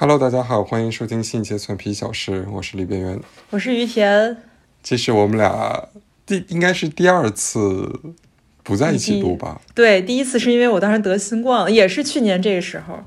[0.00, 3.20] Hello，大家好，欢迎收听《新一节蒜皮小事》，我是李边缘。
[3.50, 4.34] 我是于田，
[4.82, 5.90] 这是我们俩
[6.24, 8.00] 第应该是第二次
[8.62, 9.60] 不在一起录吧？
[9.74, 12.98] 对，第一次是因为我当时得新冠了，也是去年这个时候，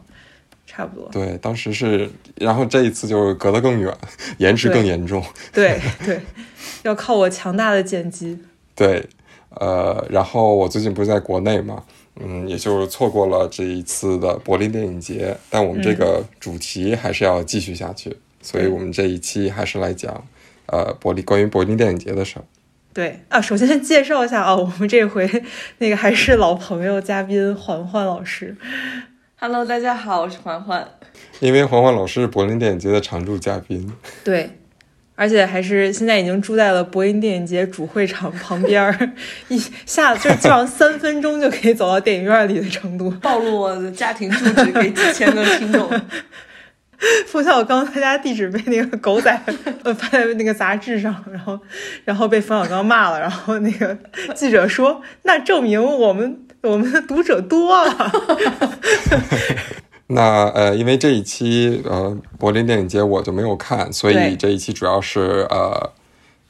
[0.67, 1.09] 差不多。
[1.11, 3.91] 对，当时是，然后这一次就隔得更远，
[4.37, 5.25] 延迟更严重。
[5.51, 6.21] 对对，
[6.83, 8.37] 要靠我强大的剪辑。
[8.75, 9.09] 对，
[9.49, 11.85] 呃，然后我最近不是在国内嘛，
[12.19, 20.23] 嗯，也就是错过了这一次的柏林电影节，但我们这个主题还是要继续下去，所以我们这一期还是来讲，
[20.67, 22.45] 呃，柏林关于柏林电影节的事儿。
[22.93, 25.27] 对啊，首先介绍一下啊，我们这回
[25.79, 28.55] 那个还是老朋友嘉宾环环老师。
[29.37, 30.87] Hello，大家好，我是环环。
[31.39, 33.91] 因为环环老师是柏林电影节的常驻嘉宾，
[34.23, 34.49] 对，
[35.23, 39.11] 而且还是现在已经住在了柏林电影节主会场旁边儿，
[39.47, 43.09] 一下就是基本上三分钟就可以走到电影院里的程度。
[43.21, 45.89] 暴露我的家庭住址给几千个听众。
[47.27, 49.41] 冯小刚他家地址被那个狗仔
[49.83, 51.57] 呃发在那个杂志上，然后
[52.03, 53.97] 然后被冯小刚骂了，然后那个
[54.35, 58.11] 记者说，那证明我们我们的读者多了。
[60.07, 65.91] 那呃，因为这一期呃柏林电影节我就没有看，所以这一期主要是呃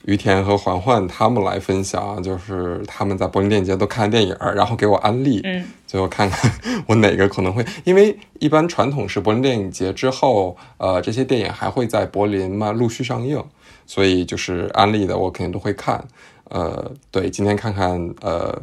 [0.05, 6.51] 于田和环环他们来分享，就是他们在柏林电影节都看电影，然后给我安利，嗯，最后看看
[6.87, 13.41] 我哪个可能会，因为一般传统是柏林电影节之后，呃这些电影还会在柏林嘛陆续上映，
[13.85, 16.03] 所以就是安利的我肯定都会看，
[16.49, 18.59] 呃对，今天看看呃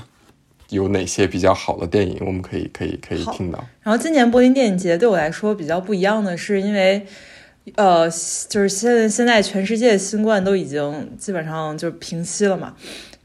[0.71, 3.65] 有哪些比较好的电影，我们可以可以可以听到。
[3.83, 7.07] 然后今年柏林电影节对我来说比较不一样的是，因为
[7.75, 8.09] 呃，
[8.49, 12.75] 就是现在现在全世界新冠都已经基本上就是平息了嘛，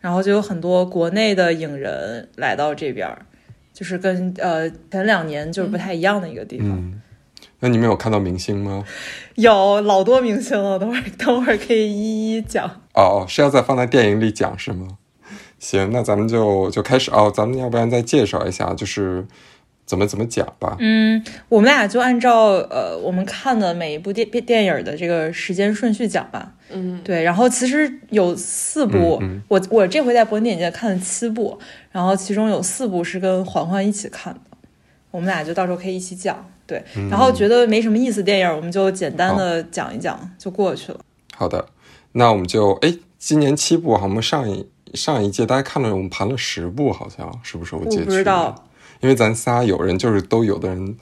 [0.02, 3.10] 然后就有很多国内的影人来到这边，
[3.74, 6.68] 就是跟呃前两年就是不太一样的一个地方。
[6.70, 7.02] 嗯，
[7.60, 8.84] 那你们有看到明星吗？
[9.36, 12.66] 有老多明星了，等会儿等会儿可以一一讲。
[12.94, 14.98] 哦哦，是要再放在电影里讲是吗？
[15.66, 17.32] 行，那咱们就就开始哦。
[17.34, 19.26] 咱们要不然再介绍一下，就是
[19.84, 20.78] 怎么怎么讲吧。
[20.80, 26.54] 嗯，我们俩就按照呃我们看的每一部电电影的这个时间顺序讲吧。
[26.70, 31.58] 嗯，对，然后其实有四部，嗯嗯我我这回在柏林电影节看了七部，
[31.92, 34.58] 然后其中有四部是跟环环一起看的，
[35.10, 36.48] 我们俩就到时候可以一起讲。
[36.68, 41.00] 对，嗯然后觉得没什么意思电影，我们就简单的讲一讲就过去了。
[41.36, 41.66] 好的，
[42.12, 47.76] 那我们就哎，今年七部，好，我们上一上一届大家看了，我们盘了十部，好像是不是？
[47.76, 48.60] 我记得不知道去年，
[49.02, 50.96] 因为咱仨有人就是都有的人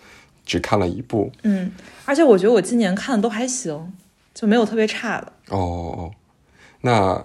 [0.45, 1.31] 只看了一部。
[1.43, 1.71] 嗯，
[2.05, 3.93] 而且我觉得我今年看的都还行，
[4.33, 5.31] 就没有特别差的。
[5.49, 6.11] 哦哦，
[6.81, 7.23] 那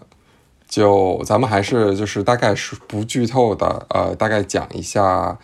[0.68, 5.38] 就咱们还是就是大概是不剧透的，呃，大概讲一下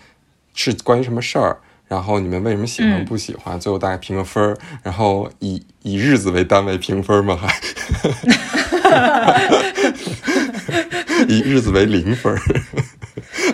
[0.53, 1.57] 是关于什么事儿，
[1.89, 7.37] 然后你们为什么喜欢嗯不喜欢，最后大概评个分儿，然后以以日子为单位评分吗？
[7.37, 7.55] 还
[11.29, 12.41] 以日子为零分儿，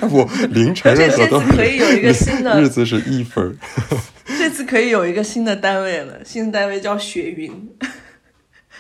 [0.09, 3.55] 不凌晨这这任何都次可以有一个新的日子是一分儿。
[4.39, 7.53] 这次可以有一个新的单位了，新的单位叫雪云，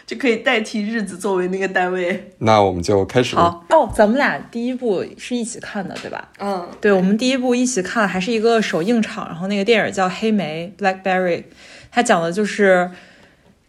[0.06, 2.30] 就可以代替日子作为那个单位。
[2.38, 3.36] 那我们就开始。
[3.36, 6.28] 好哦，咱们俩第一部是一起看的，对吧？
[6.38, 11.44] 嗯，对，我们第一部一起看，还是一个首映场，然后那个电影叫《黑莓》（Blackberry），
[11.90, 12.90] 它讲的就是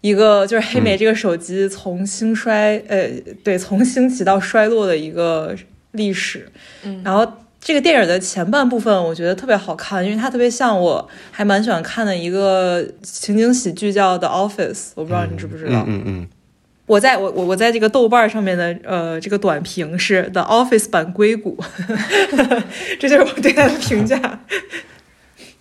[0.02, 3.08] 一个就是黑莓这个手机从兴衰，呃，
[3.44, 5.56] 对，从兴起到衰落的一个
[5.92, 6.48] 历史。
[6.84, 7.26] 嗯然后
[7.60, 15.84] 这个电影的前半部分我觉得特别好看，因为它特别像我还蛮喜欢看的一个情景喜剧叫《The Office》，我不知道你知不知道。
[15.86, 16.28] 嗯嗯嗯，
[16.88, 21.64] 我在我我我在这个豆瓣上面的呃这个短评是 The Office 版硅谷，
[23.00, 24.40] 这就是我对它的评价。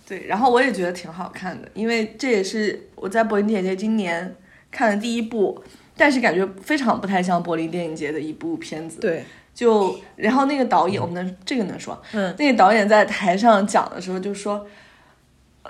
[0.07, 4.35] 对，然后我也觉得挺好看的，因为这也是我在柏林电影节今年
[4.71, 5.61] 看的第一部，
[5.95, 8.99] 但是感觉非常不太像柏林电影节的一部片子。
[8.99, 9.23] 对，
[9.53, 14.65] 就然后那个导演，我们能这个能说，嗯，那个导演在台上讲的时候就说，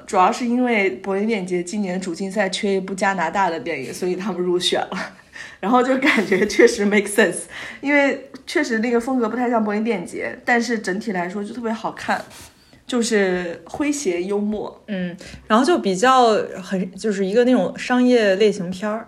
[0.05, 5.13] 主要是因为柏林电影节今年主竞赛缺一部加拿大的电影，所以他们入选了。
[5.59, 7.43] 然后就感觉确实 make sense，
[7.81, 12.23] 因为确实那个风格不太像柏林电影节，但是整体来说就特别好看，
[12.91, 14.83] 就是诙谐幽默。
[14.87, 15.15] 嗯，
[15.47, 19.07] 然后就比较很就是一个那种商业类型片儿。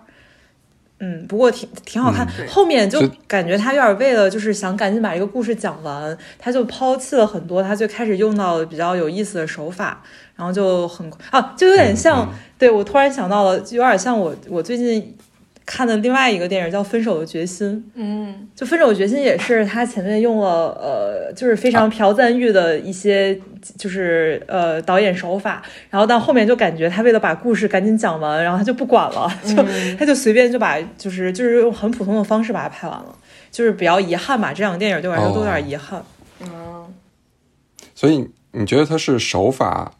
[1.00, 2.26] 嗯，不过挺挺好看。
[2.34, 10.02] 对后面就就感觉他有点为了就是想赶紧把这个故事讲完，他就抛弃了很多他最开始用到的比较有意思的手法，
[10.36, 12.26] 然后就很啊，就有点像。
[12.26, 15.14] 嗯对我突然想到了，就有点像我我最近
[15.66, 17.82] 看的另外一个电影叫《分手的决心》。
[17.94, 23.38] 嗯，就《分手的决心》也是他前面用了呃，就是非常朴赞玉的一些
[23.78, 29.54] 就是呃导演手法，然后到后面就感觉他为了把故事赶紧讲完，然后他就不管了， 就、
[29.98, 33.16] 他就随便就把就是就是用很普通的方式把它拍完了，
[33.50, 34.52] 就是比较遗憾吧。
[34.52, 36.02] 这两个电影对我来说都有点遗憾。
[36.42, 36.84] 嗯，
[37.94, 39.92] 所以你觉得他是手法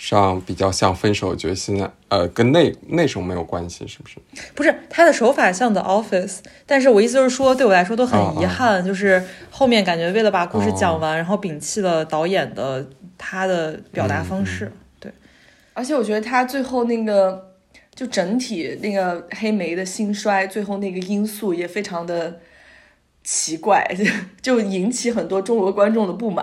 [0.00, 1.76] 上比较像《分手的决心》，
[2.08, 4.16] 呃，跟内内容没有关系，是不是？
[4.54, 12.88] 不是他的手法像 The Office，但是我意思就是说，对我来说都很遗憾，就是后面感觉为了把故事讲完，然后摒弃了导演的
[13.18, 14.72] 他的表达方式。
[14.98, 15.12] 对，
[15.74, 17.52] 而且我觉得他最后那个
[17.94, 22.40] 就整体那个黑莓的兴衰，最后那个因素也非常的
[23.22, 23.86] 奇怪，
[24.40, 26.42] 就引起很多中国观众的不满。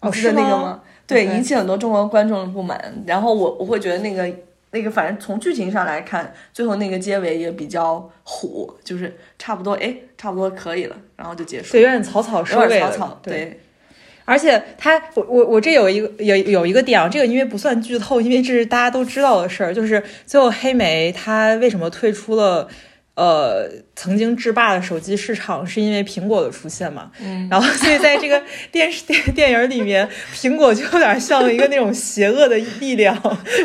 [0.00, 0.82] 哦，记得那个吗？
[1.16, 1.24] 吗？
[1.24, 3.02] 对，引起很多中国观众的不满。
[3.06, 4.28] 然后我我会觉得那个
[4.72, 12.74] 那个，反正从剧情上来看，最后那个结尾也比较虎，就是差不多，哎，差不多可以了，然后就结束对，有点草草收尾了。
[12.74, 13.34] 有点草草，对。
[13.34, 13.60] 对，
[14.24, 22.68] 而且他，我我我这有一个有有一个点啊，这个因为不算剧透，因为这是大家都知道的事儿，就是最后黑莓他为什么退出了。
[23.18, 27.10] 呃，曾经制霸的手机市场是因为苹果的出现嘛？
[27.20, 33.20] 嗯，然后所以在这个 电视电电影里面，苹果就有点像一个那种邪恶的力量，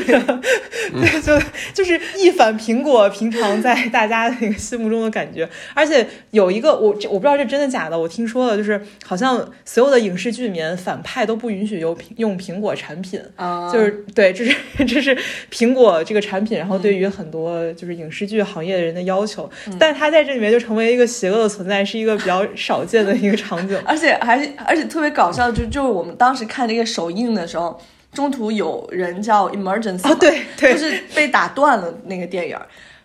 [0.08, 1.40] 对，就
[1.72, 5.48] 就是一反苹果平常在大家那个心目中的感觉。
[5.76, 14.56] 而且有一个我这我不知道这真的假的，我听说了，就是好像所有的影视剧里面反派都不允许用苹用苹果产品，啊，就是对，这是
[14.88, 15.16] 这是
[15.52, 19.43] 苹果这个产品，然后对于很多就是影视剧行业的人的要求，
[19.80, 23.78] 但是它在这里面就成为一个邪恶的存在，是一个比较少见的一个场景。
[23.86, 27.80] 而且还是而且特别搞笑，就就是我们当时看这个首映的时候，
[28.14, 32.58] 中途有人叫 emergency，哦，对对，就是被打断了那个电影。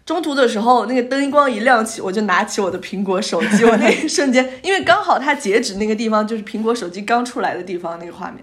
[0.05, 8.43] 中途的时候，那个灯光一亮起，我就拿起我的苹果手机，我那一瞬间，因为刚好它截止那个地方就是苹果手机刚出来的地方那个画面，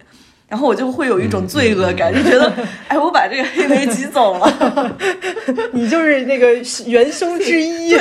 [0.55, 2.49] 然后我就会有一种罪恶感，就觉得，
[2.87, 4.95] 哎，我把这个黑莓挤走了。
[5.73, 6.53] 你就是那个
[6.85, 7.93] 元凶之一。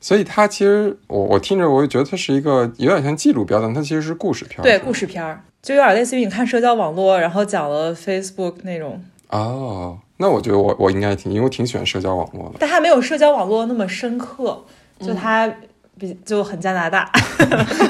[0.00, 4.60] 所以它其实我我听着我就觉得它是一个有点像纪录片，但它其实是故事片。
[4.64, 12.56] 对，故事片儿就有点类似于你看社交网络，然后讲了 Facebook 那种，哦，那我觉得我我应该挺，因为我挺喜欢社交网络的。
[12.58, 14.60] 但它没有社交网络那么深刻，
[14.98, 15.48] 就它
[15.96, 17.08] 比就很加拿大，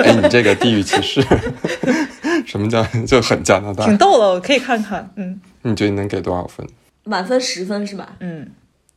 [0.04, 1.24] 哎，你这个地域歧视，
[2.46, 3.96] 什么叫 就很加拿大挺？
[3.96, 5.10] 逗的，我可以看看。
[5.16, 6.66] 嗯你觉得你能给多少分？
[7.04, 8.16] 满分十分是吧？
[8.20, 8.50] 嗯，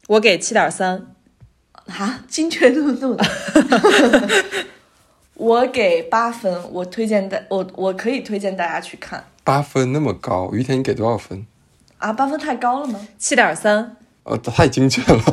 [0.08, 1.08] 我给七点三。
[1.88, 3.26] 啊，精确度那么大。
[5.36, 11.46] 我给八分，我推荐大我我可以推荐大家去看八分那么高，于田你给多少分？
[12.00, 13.00] 啊，八分太高了吗？
[13.18, 15.24] 七点三，呃，太精确了。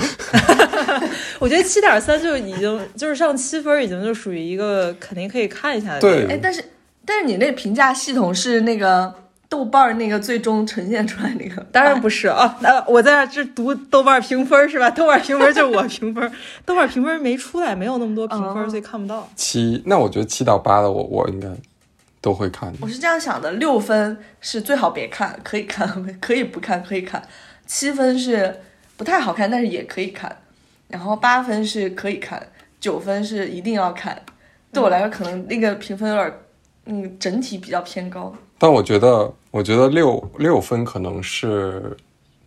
[1.41, 6.01] 我觉得七点三就已经就是上七分，已经就属于一个肯定可以看一下的。
[6.01, 6.65] 对哎，但是
[7.07, 9.15] 但是你那评价系统是那个
[9.49, 14.89] 豆瓣儿那个最终呈现出来那个， 当然不是啊，那、我在这读豆瓣评分是吧？
[14.93, 16.33] 豆瓣评分就是我评分，
[16.65, 19.29] 豆瓣评分没出来，没有那么多评分，哦所以看不到。
[19.37, 21.49] 七，那我觉得七到八的我我应该
[22.21, 22.89] 都会看我。
[22.89, 27.23] 是这样想的，六分是最好别看，可以看，可以不看，可以看。
[27.67, 28.61] 七分是
[28.97, 30.35] 不太好看，但是也可以看。
[30.89, 32.47] 然后八分是可以看，
[32.81, 34.21] 九分是一定要看。
[34.73, 36.33] 对我来说，可能那个评分有点，
[36.87, 38.35] 嗯，整体比较偏高。
[38.59, 41.97] 但我觉得，我觉得六六分可能是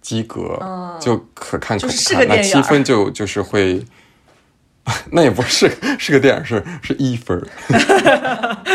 [0.01, 2.27] 及格，嗯就可看可不看。
[2.27, 3.83] 那七分就就是会，
[5.11, 7.45] 那也不是是个电影，是是一分。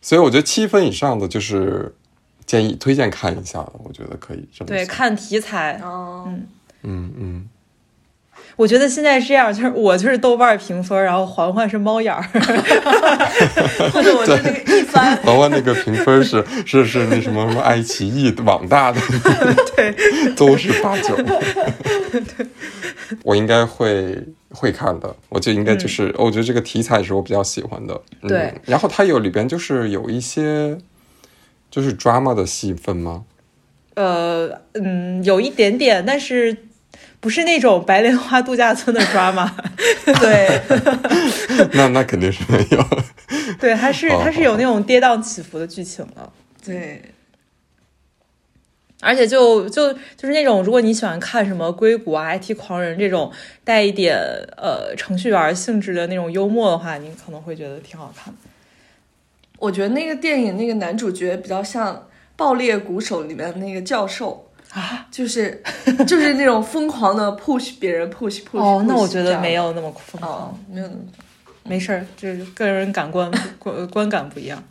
[0.00, 1.94] 所以我觉得七分以上的就是
[2.44, 6.46] 建议推荐看一下的，我觉得可以这么对，看题材，嗯，
[6.82, 7.48] 嗯嗯，
[8.56, 12.22] 我觉得现在是这样，就是我就是豆瓣评分，然后环环是猫眼儿。
[13.92, 19.00] 或者我是那个一番，环环那个评分是是是那什么什么爱奇艺网大的，
[19.74, 19.94] 对，
[20.34, 21.16] 都是八九。
[23.22, 24.18] 我应该会
[24.50, 28.00] 会看的，我就应该就是，我觉得这个题材是我比较喜欢的。
[28.22, 30.78] 嗯、对，然后它有里边就是有一些
[31.70, 33.24] 就是 drama 的戏份吗？
[33.94, 36.56] 呃，嗯，有一点点，但是
[37.22, 39.48] 不是那种白莲花度假村的 drama。
[40.20, 40.60] 对，
[41.72, 42.84] 那那肯定是没有。
[43.60, 46.28] 对，它是好它是有那种跌宕起伏的剧情的。
[46.64, 47.00] 对，
[49.00, 53.30] 而且就就就是那种，如果你喜欢看什么硅谷啊、IT 狂人这种
[53.62, 54.16] 带一点
[54.56, 58.40] 呃程序员性质的那种幽默的话，你可能会觉得挺好看的。
[59.60, 61.94] 我觉得那个电影那个男主角比较像
[62.34, 65.62] 《爆裂鼓手》里面那个教授，啊，就是
[66.06, 68.58] 就是那种疯狂的 push 别人 push push。
[68.58, 70.26] 哦，那我觉得没有那么疯哦
[70.56, 71.00] 狂，，没有那么
[71.64, 74.62] 没事儿，就是个人感官观 观感不一样。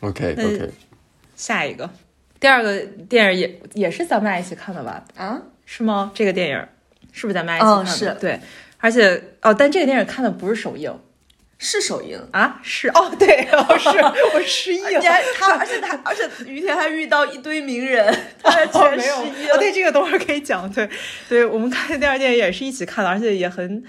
[0.00, 0.70] OK OK，
[1.36, 1.88] 下一个，
[2.40, 5.04] 第二个电影也也是咱们俩一起看的吧？
[5.16, 5.40] 啊。
[5.64, 6.10] 是吗？
[6.12, 6.56] 这个电影
[7.12, 8.12] 是不是咱们俩一起看的？
[8.12, 8.40] 哦是对，
[8.78, 10.92] 而且哦，但这个电影看的不是首映
[11.64, 13.88] 是首映，啊，是哦，对，哦是，
[14.34, 15.06] 我失忆了 你。
[15.06, 19.54] 还他，而且他，而且于田还遇到一堆名人， 他全，失忆了。
[19.54, 20.68] 哦，对，这个等会儿可以讲。
[20.72, 20.90] 对，
[21.28, 23.84] 对我们看第二电影也是一起看的，而且也很，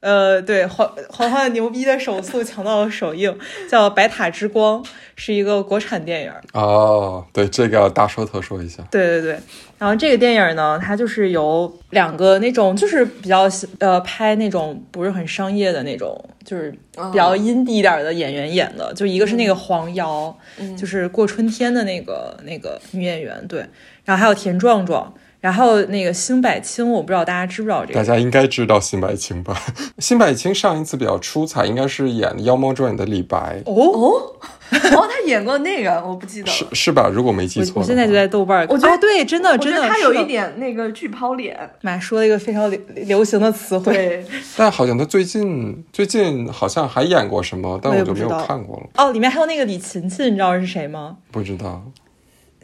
[0.00, 3.36] 呃，对，黄黄欢牛逼的手速抢到了首映，
[3.68, 4.80] 叫《白塔之光》，
[5.16, 6.32] 是一个国产电影。
[6.52, 8.80] 哦，对，这个要大说特说一下。
[8.92, 9.40] 对对对，
[9.76, 13.48] 然后这个电影呢，它就是由两个那种就是比较
[13.80, 16.70] 呃拍那种不是很商业的那种，就是
[17.10, 20.32] 比较阴地一点的演员演的，就一个是那个黄瑶，
[20.78, 23.66] 就是过春天的那个那个女演员，对，
[24.04, 25.12] 然后还有田壮壮。
[25.40, 29.56] 然后那个辛柏青，我不知道大家知不知道这个，大家应该知道辛柏青吧？
[29.98, 34.36] 辛柏青上一次比较出彩，应该是演《妖猫传》里的李白，哦，哦，
[34.70, 36.50] 哦，他演过那个，我不记得。
[36.50, 37.08] 是是吧？
[37.12, 41.56] 如果没记错我现在就在豆瓣儿，我觉得哦对，真的真的他有一点那个巨抛脸。
[41.82, 44.24] 妈说了一个非常流流行的词汇，对，
[44.56, 51.18] 但好像他最近最近好像还演过什么，但我就没有看过了，哦，里面还有那个李勤勤，你知道是谁吗？
[51.30, 51.84] 不知道。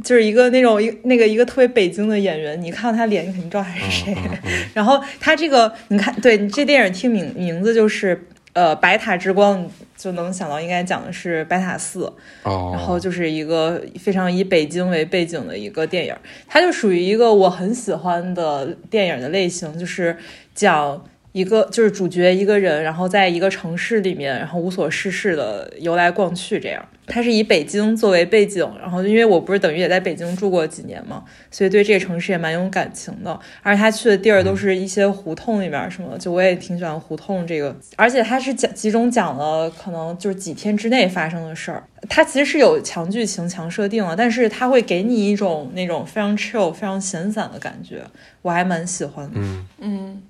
[0.02, 4.14] 就是一个那种一那个一个特别北京的演员，你看到他脸，你肯定知道他是谁。
[4.14, 12.12] 嗯嗯 然后他这个，你看，对你这电影听名名字就是呃白塔之光，就能想到应该讲的是白塔寺。
[12.42, 16.14] 哦，然后就是一个非常以北京为背景的一个电影，
[16.46, 20.16] 它就属于一个我很喜欢的电影的类型，就是
[20.54, 21.02] 讲
[21.34, 26.80] 一个就是主角一个人，然后在一个城市里面，然后无所事事的游来逛去这样。
[27.06, 33.38] 它是以北京作为背景，然后因为我不是等于也在北京住过几年嘛，所以对这个城市也蛮有感情的。
[33.62, 37.76] 而且他去的地儿都是一些胡同里面什么的，就我也挺喜欢胡同这个。
[37.96, 41.82] 而且他是讲集中讲了可能就是几天之内发生的事儿。
[42.08, 48.02] 它其实是有强剧情、强设定了，但是它会给你一种那种非常 chill、非常闲散的感觉，
[48.40, 49.32] 我还蛮喜欢的。
[49.34, 50.22] 嗯，嗯，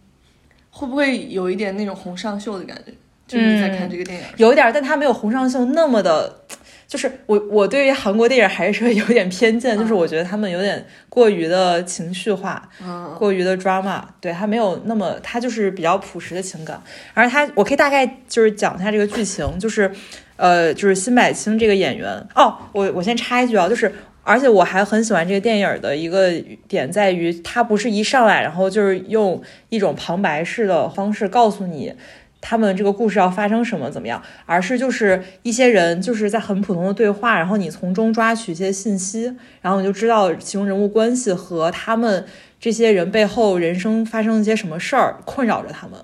[0.76, 2.92] 会不会有一点那种洪尚秀的感觉？
[3.26, 6.40] 就是你在看这个电影，有一点，但它没有洪尚秀那么的，
[6.86, 16.78] 就是我我对于韩国电影还是有点偏见，就是我觉得他们有点过于的情绪化，嗯，过于的 drama，对它没有那么，它就是比较朴实的情感。
[17.14, 19.90] 而它，我可以大概就是讲一下这个剧情，就是，
[20.36, 23.90] 呃，就是辛柏青这个演员哦，我我先插一句啊，就是。
[24.24, 26.32] 而且我还很喜欢这个电影的一个
[26.66, 31.94] 点在于，它不是一上来然后就是用一种旁白式的方式告诉你
[32.40, 42.24] 他们这个故事要发生什么怎么样，而是就是一些人就是在很普通的对话，然后你从中抓取一些信息，然后你就知道其中人物关系和他们
[42.60, 45.98] 这些人背后人生发生一些什么事儿困扰着他们。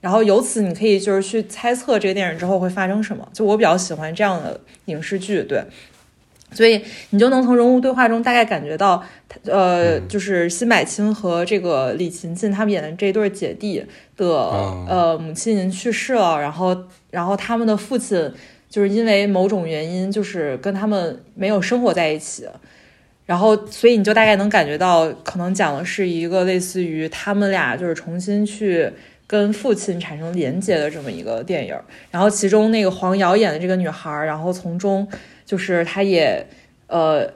[0.00, 3.28] 然后由此你可以就是去猜测这个电影之后会发生什么。
[3.32, 5.62] 就我比较喜欢这样的影视剧，对，
[6.52, 6.80] 所以
[7.10, 9.02] 你就能从人物对话中大概感觉到，
[9.44, 13.84] 呃，就是辛柏青和这个李勤勤他们演的这对姐弟
[14.16, 16.76] 的、哦呃母亲已经去世了，然后
[17.10, 18.30] 然后他们的父亲
[18.68, 22.46] 就是因为某种原因就是跟他们没有生活在一起。
[23.24, 28.90] 然后，所以你就大概能感觉到，可能讲的是一个类似于他们俩就是重新去
[29.28, 31.74] 跟父亲产生连接的这么一个电影。
[32.10, 35.06] 然后其中那个黄瑶演的这个女孩儿，然后从中
[35.52, 36.46] 就是他也
[36.86, 37.30] 呃，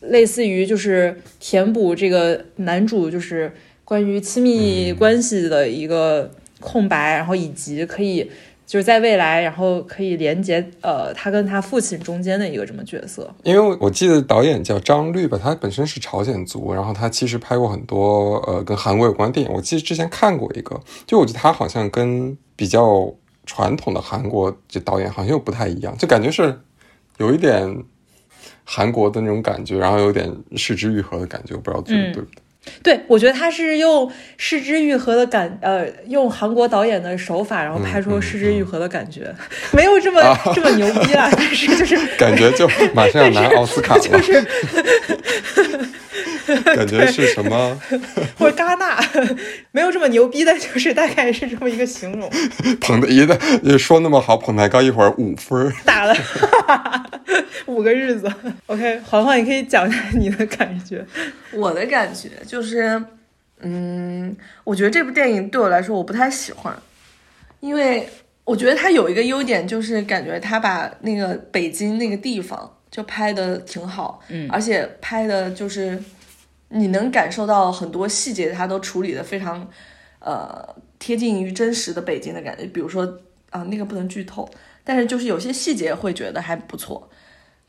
[0.00, 3.52] 类似于就是填补这个男主就是
[3.84, 8.30] 关于亲密关系的一个空白，然后以及可以
[8.66, 13.30] 就是在未来，然后可以连接呃他跟他父亲中间的一个这么角色。
[13.42, 19.54] 因为我记得导演叫张律吧，他本身是朝鲜族，然后他其实拍过很多呃跟韩国有关的电影。
[19.54, 23.12] 我记得之前看过一个，就我觉得他好像跟比较
[23.44, 26.58] 传统的韩国这导演好像又不太一样，就感觉是
[27.18, 27.84] 有一点
[28.64, 32.42] 韩国的那种感觉，然后有点失之愈合的感觉，我不知道对不对不对。
[32.82, 39.34] 对，我觉得他是用失之愈合的感，呃，用韩国导演的手法，然后拍出失之愈合的感觉，
[39.72, 40.20] 没有这么、
[40.54, 44.46] 这么牛逼啊，但是就是感觉就马上要拿奥斯卡了， 就是
[46.74, 47.80] 感觉是什么
[48.38, 48.98] 或者戛纳，
[49.72, 52.30] 没有这么牛逼，的就是大概是这么一个形容。
[52.80, 55.72] 捧的一的说那么好，捧太高一会儿五分儿。
[55.84, 56.14] 打了
[57.66, 58.32] 五个日子。
[58.66, 61.04] OK，黄黄，你可以讲一下你的感觉。
[61.52, 63.02] 我的感觉就是，
[63.60, 66.74] 嗯，我觉得这部电影对我来说我不太喜欢，
[67.60, 68.08] 因为
[68.44, 76.02] 我觉得它有一个优点，就是感觉它把那个北京那个地方就拍的挺好，嗯而且拍的就是
[76.68, 79.68] 你能感受到很多细节，它都处理的非常
[80.20, 82.64] 呃贴近于真实的北京的感觉。
[82.66, 83.18] 比如说
[83.50, 84.46] 啊、那个不能剧透，
[84.84, 87.08] 但是就是有些细节会觉得还不错。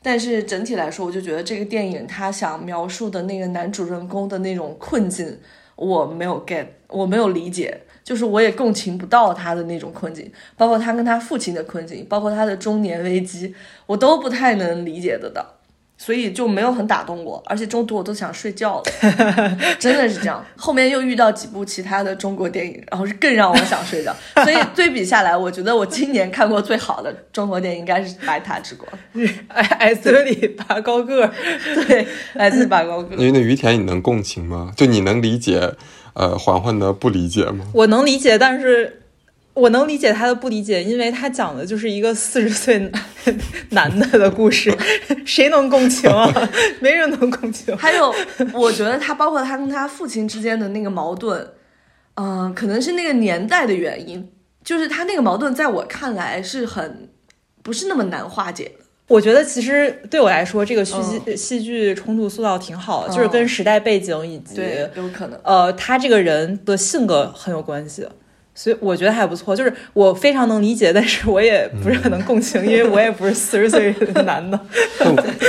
[0.02, 5.38] 但是整体来说，我就觉得这个电影他想描述的那个男主人公的那种困境，
[5.76, 13.54] 我没有 get，我没有理解，就是我也共情不到他的那种困境，包括他跟他父亲的困境，包括他的中年危机，
[13.86, 15.59] 我都不太能理解得到，
[16.02, 18.84] 所以就没有很打动我，而且中途我都想睡觉了，
[19.78, 20.42] 真的是这样。
[20.56, 28.90] 后面又遇到几部其他的中国电影，然后是更让我想睡觉，所以对比下来，我觉得我今年看过最好的中国电影应该是《白塔之光
[29.48, 31.30] 》，矮矮子里拔高个儿，
[31.86, 33.14] 对，来自拔高个。
[33.16, 34.72] 因为那于田你能共情吗？
[34.74, 35.74] 就你能理解
[36.14, 37.66] 呃环环的不理解吗？
[37.74, 39.02] 我能理解，但是
[39.52, 42.90] 我能理解他的不理解，因为他讲的就是一个四十岁
[43.70, 44.72] 男的的故事，
[45.26, 46.32] 谁能共情啊？
[46.80, 47.76] 没人能共情。
[47.76, 48.14] 还有，
[48.54, 51.46] 我觉得他包括他跟他父亲之间的那个矛盾，
[52.14, 54.30] 嗯、可能是那个年代的原因，
[54.64, 57.08] 就是他那个矛盾在我看来是很
[57.62, 58.84] 不是那么难化解的。
[59.08, 65.38] 我觉得其实对我来说，这个戏剧、戏剧冲突塑造挺好的，就是跟时代背景以及对，有可能。
[65.42, 68.06] 呃他这个人的性格很有关系。
[68.62, 74.60] 所以我觉得还不错，就是我非常能理解，但是我也不是很能共情，因为我也不是四十岁的 男的。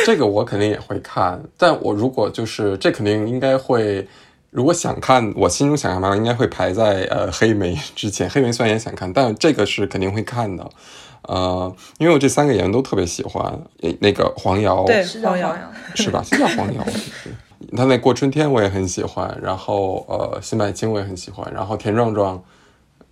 [0.06, 4.08] 这个我肯定也会看，但我如果就是这肯定应该会，
[4.50, 8.30] 如果想看，我心中想看嘛，应该会排在呃黑莓之前。
[8.30, 10.65] 黑莓虽然也想看，但这个是肯定会看的。
[11.24, 13.62] 呃，因为我这三个演员都特别喜欢，
[14.00, 16.24] 那个黄瑶对是叫黄瑶瑶， 是吧？
[16.24, 22.41] 是叫黄瑶，对他那过春天我也很喜欢，然后呃辛柏青我也很喜欢，然后田壮壮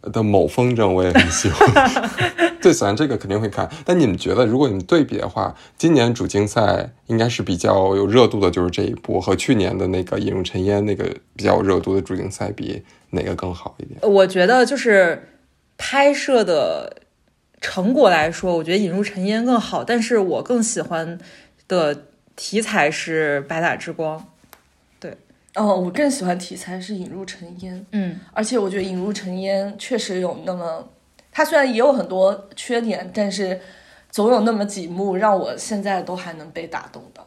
[0.02, 1.68] 的某风筝我也很喜欢。
[2.62, 11.06] 最喜欢这个肯定会看，但你们觉得，如果你们对比的话，今年主竞赛应该是比较有热度的，就是这一部和去年的那个《引入尘烟》那个
[11.38, 14.00] 比较有热度的主竞赛比，哪个更好一点？
[14.02, 15.30] 我觉得就是
[15.78, 16.94] 拍摄的
[17.62, 21.18] 成果来说，我觉得《引入尘烟》更好，但是我更喜欢
[21.70, 22.04] 的
[22.36, 24.20] 题材是《白塔之光》。
[25.56, 30.88] 哦，我更喜欢题材是引入尘烟，嗯，而且我觉得引入尘烟确实有那么，
[31.32, 33.60] 它虽然也有很多缺点，但是
[34.12, 37.26] 总有那么几幕让我现在都还能被打动的。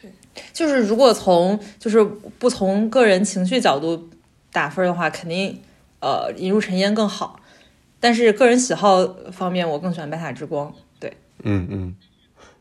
[0.00, 0.12] 对。
[0.52, 4.08] 就是如果从就是不从个人情绪角度
[4.52, 5.60] 打分的话，肯定
[6.00, 7.40] 呃《引入尘烟》更好。
[7.98, 10.70] 但是个人喜好方面，我更喜欢《白塔之光》。
[11.00, 11.96] 对，嗯嗯，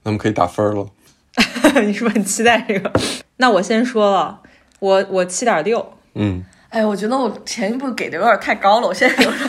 [0.04, 0.90] 那么可以打分了。
[1.86, 2.92] 你是不是很期待这个？
[3.38, 4.42] 那我先说了，
[4.80, 5.94] 我我七点六。
[6.16, 9.48] 嗯，哎，我觉得我前一步给的有点太高了，我现在有点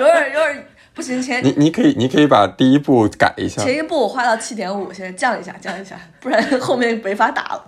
[0.00, 3.62] 有点有点不行，前你你可以你可以把第一步改一下。
[3.62, 7.64] 前一步我花到七点五，现在降一下降一下，不然 后面没法打了。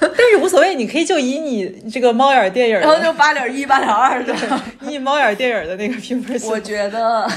[0.00, 4.34] 但是无所谓，你可以就以你这个猫眼电影，然后就八点一、八点二的。
[4.82, 7.30] 以猫眼电影的那个评分我觉得，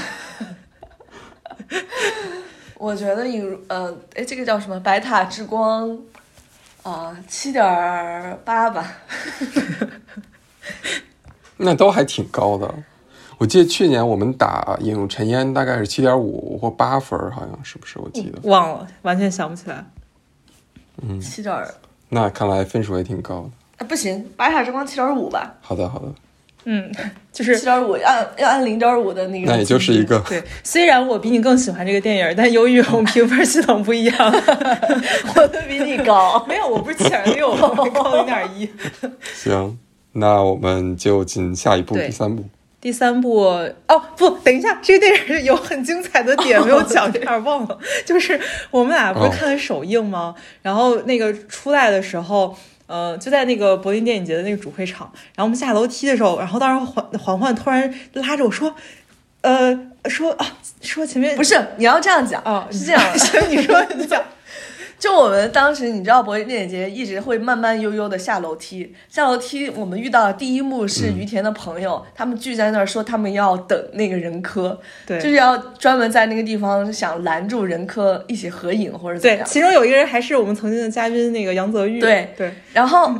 [2.76, 4.78] 我觉得引入呃，哎，这个叫什么？
[4.80, 5.96] 白塔之光，
[6.82, 8.92] 啊、七点八吧。
[11.56, 12.72] 那都还挺高的。
[13.38, 17.98] 我记得去年我们打《引入尘烟》大概是七点五或八分，好像是不是？
[17.98, 18.38] 我记得。
[18.48, 19.84] 忘了，完全想不起来。
[21.02, 21.72] 嗯七点儿，
[22.08, 23.50] 那看来分数也挺高的。
[23.78, 26.12] 啊，不行，白塔之光七点五吧，好的，好的，
[26.64, 26.90] 嗯，
[27.32, 29.50] 就是七点五，按要按零点五的那个。
[29.50, 34.16] 那也就是一个对，虽然我比你更喜欢这个电影，但由于我们评分系统不一样，
[35.36, 36.44] 我的比你高。
[36.48, 38.68] 没有，我不是七点六，我高零点一。
[39.34, 39.78] 行，
[40.12, 42.44] 那我们就进下一步，第三步。
[42.80, 43.42] 第三部
[43.86, 47.78] 哦不，等一下，这个电影有很精彩的点没有讲，有点忘了。
[48.04, 48.38] 就是
[48.72, 50.34] 我们俩不是看了首映吗？
[50.62, 52.56] 然后那个出来的时候，
[52.92, 58.74] 呃，就在那个柏林电影节的那个主会场，然后我们下楼梯的时候，然后当时环环环突然拉着我说，
[59.40, 59.74] 呃，
[60.10, 60.46] 说啊，
[60.82, 63.18] 说前面不是，你要这样讲啊，是这样的。
[63.18, 64.22] 行，你说你讲。
[65.02, 79.44] 就我们当时，你知道柏林电影节一直会慢慢悠悠的下楼梯，下楼梯我们遇到的第一幕是于田的朋友，他们聚在那儿说他们要等那个人科，对，就是要专门在那个地方想拦住人科一起合影或者怎么对，样。
[79.44, 83.12] 其中有一个人还是我们曾经的嘉宾那个杨泽玉，对对，然后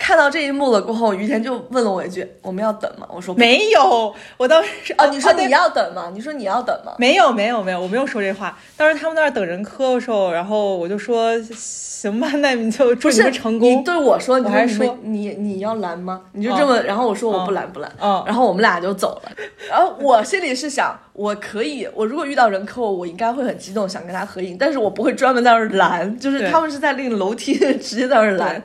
[0.00, 3.34] 看到这一幕了过后，于田就问了我一句：“我们要等吗？”我说：“。
[3.36, 6.10] 没有，我当时哦，你说你要等吗？
[6.14, 6.94] 你说你要等吗？
[6.98, 8.58] 没有没有没有，我没有说这话。
[8.78, 13.84] 当时他们在那儿等人磕的时候，然后我就说行吧，那你就祝你们成你功。
[13.84, 16.22] 对我说，你还说说你你你要拦吗？
[16.32, 19.30] 你就这么，然后我说我不拦不拦，嗯然后我们俩就走了。
[19.68, 28.62] 然后我心里是想，我可以，我如果遇到人磕，我应该会很激动，想跟他合影，但是我不会专门在那儿拦，就是他们是在那个楼梯直接在那儿拦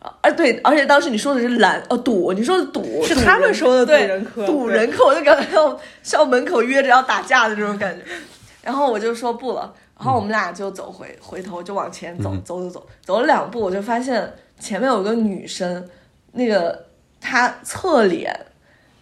[0.00, 0.10] 对。
[0.22, 8.02] 啊，对，而且当时你说的是拦，哦堵，你说的堵，是他们说的堵对人科堵人科，我就感觉要校门口约着要打架的这种感觉。
[8.62, 15.86] 然后我就说不了，然后我们俩就走回回头就往前走，走走走，走了两步，我就发现前面有个女生，
[16.32, 16.86] 那个
[17.20, 18.34] 她侧脸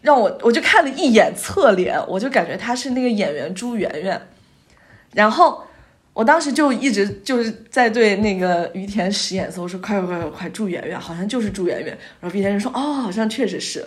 [0.00, 4.20] 让我我就看了一眼侧脸，我就感觉她是那个演员朱媛媛，
[5.14, 5.62] 然后。
[6.18, 11.96] 我当时就一直就是在对那个于田使眼色，我说快快快快快，朱媛媛好像就是朱媛媛。
[12.20, 13.86] 然后于田就说哦，好像确实是。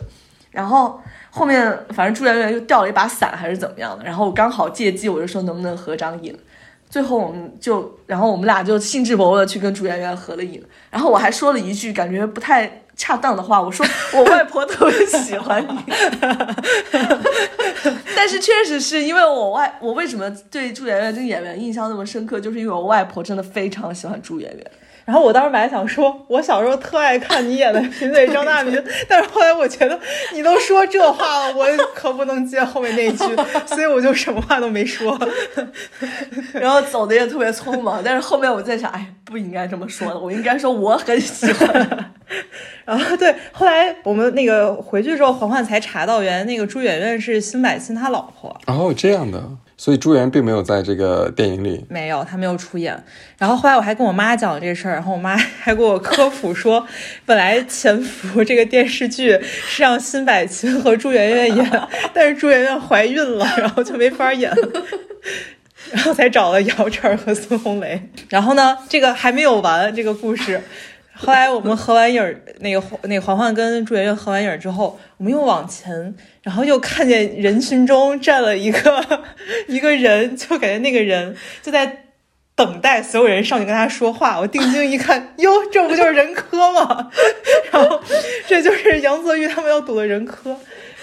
[0.49, 0.97] 然后
[1.29, 6.33] 后面反正朱媛媛又掉了一把伞还是怎么样的，然后我刚好借机我就说能不能合张影。
[6.89, 10.63] 最后我们就，然后我们俩就兴致勃勃的去跟朱媛媛合了影。
[10.89, 15.93] 然后我还说了一句感觉不太恰当的话，我说 我外婆特别喜欢你。
[18.15, 24.71] 但是确实是因为我外，我为什么对朱媛媛这个演员印象那么深刻，就是因为我外婆真的非常喜欢朱媛媛。
[25.05, 28.75] 然后我当时本来想说，我小时候特爱看你演的《贫嘴张大民》，
[29.09, 29.99] 但是后来我觉得
[30.33, 33.23] 你都说这话了，我可不能接后面那一句，
[33.65, 35.19] 所以我就什么话都没说。
[36.53, 42.13] 然后走的也特别匆忙，但是后面我在想，哎，不应该这么说的，我应该说我很喜欢。
[42.85, 48.55] 然后对，后来我们那个回去之后，环环才查到，原来那个朱媛媛是辛柏青他老婆。
[48.67, 49.43] 哦，这样的，
[49.81, 51.83] 所以朱媛并没有在这个电影里。
[51.89, 53.03] 没有，他没有出演。
[53.39, 56.85] 然后后来我还跟我妈讲了这事儿，然后我妈 还给我科普说，
[57.25, 64.83] 本来《潜伏》这个电视剧是让辛柏青和朱媛媛演，但是朱媛媛怀孕了，然后就没法演了。
[65.89, 67.99] 然后才找了姚晨和孙红雷。
[68.29, 70.61] 然后呢，这个还没有完，这个故事。
[71.23, 79.23] 后来我们合完影儿，那个那个环环跟朱媛媛合完影儿之后，我们又往前，然后又看见人群中站了一个
[79.69, 82.05] 一个人，就感觉那个人就在
[82.55, 84.39] 等待所有人上去跟他说话。
[84.39, 87.11] 我定睛一看，哟，这不就是任科吗？
[87.71, 88.01] 然后
[88.47, 90.57] 这就是杨泽玉他们要赌的任科。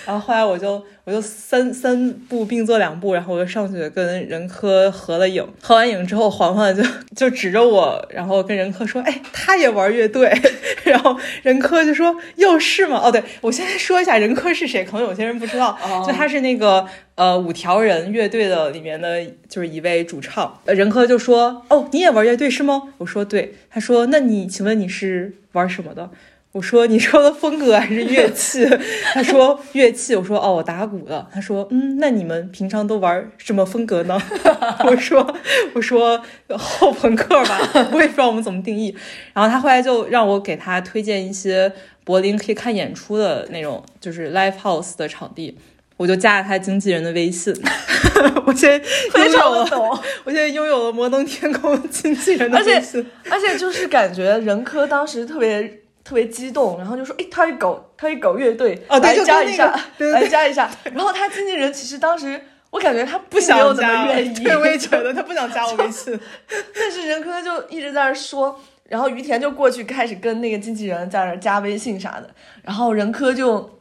[0.04, 5.42] 然后后来我就我就三三步并作两步，然后我就上去跟任科合了影。
[5.62, 6.82] 合完影之后，环环就
[7.16, 10.30] 就指着我，然后跟任科说：“哎，他也玩乐队。
[10.84, 20.60] ”然后任科就说：“又是吗？”哦，对我先说一下任科是谁，可能有些人不知道，就他是那个呃五条人乐队的里面的就是一位主唱。
[20.66, 26.10] 呃任科就说：“哦，你也玩乐队是吗？”我说：“对。”他说：“那你请问你是玩什么的？”
[26.58, 28.66] 我说你说的风格还是乐器？
[29.14, 30.16] 他说乐器。
[30.16, 31.24] 我说哦，我打鼓的。
[31.32, 34.20] 他说嗯，那你们平常都玩什么风格呢？
[34.84, 35.36] 我说
[35.74, 37.60] 我说后朋克吧，
[37.92, 38.92] 我也不知道我们怎么定义。
[39.32, 45.56] 然后他后来就让我给他推荐一些柏林可以看演出的那种，就是 live house 的场地。
[45.96, 47.54] 我就加了他经纪人的微信，
[48.46, 48.78] 我现在
[49.12, 53.06] 非常拥有懂了，我现在拥有了摩登天空经纪人的而且微信。
[53.30, 62.40] 而且就是感觉任科当时特别特别激动，然后就说：“哎，他一搞，他一搞乐队，来加一下，对对对来加一下。”然后他经纪人其实当时
[62.70, 66.18] 我感觉他不想没有那加我，么愿意， 对，我也觉得他不想加我微信。
[66.74, 72.30] 但是任科就一直在那说，然后于田就过去开始跟那个经纪人在那加微信啥的，
[72.62, 73.78] 然后任科就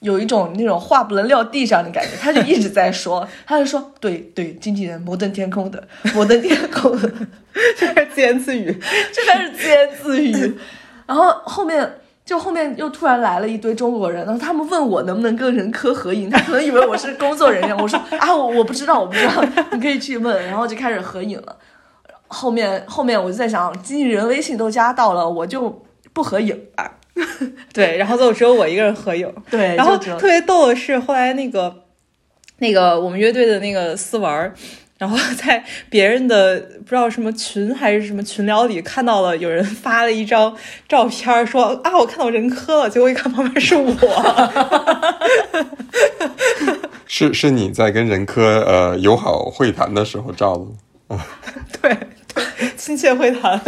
[0.00, 7.10] 有一种那种话不能撂地上的感觉，他就一直在说， 他就说对对，经纪人摩登天空的，摩登天空的，
[7.74, 8.78] 这是自言自语。
[9.14, 10.58] 这才是自言自语。
[11.10, 21.56] 然后后面就后面又突然来了一堆中国人，然后他们问我能不能跟人科合影，他可能以为我是工作人员，我说啊我我不知道我不知道，你可以去问，然后就开始合影了。
[22.28, 26.88] 后面后面我就在想，经纪人微信都加到了，我就不合影啊。
[27.74, 29.28] 对，然后就只有我一个人合影。
[29.50, 31.74] 对，然后特别逗的是，后来那个
[32.58, 34.54] 那个我们乐队的那个思文儿，
[35.00, 40.54] 然后在别人的不知道什么群还是什么群聊里看到了有人发了一张
[40.86, 43.96] 照片儿，说啊我看到任科了，结果一看旁边是我。
[47.08, 51.26] 是是你在跟任科呃友好会谈的时候照的啊？
[51.80, 51.96] 对
[52.34, 52.44] 对，
[52.76, 53.58] 亲切会谈，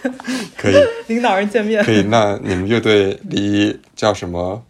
[0.56, 0.74] 可以
[1.08, 1.92] 领导人见面可。
[1.92, 4.64] 以，那你们乐队离叫什么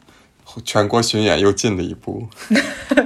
[0.65, 2.27] 全国巡演又近了一步。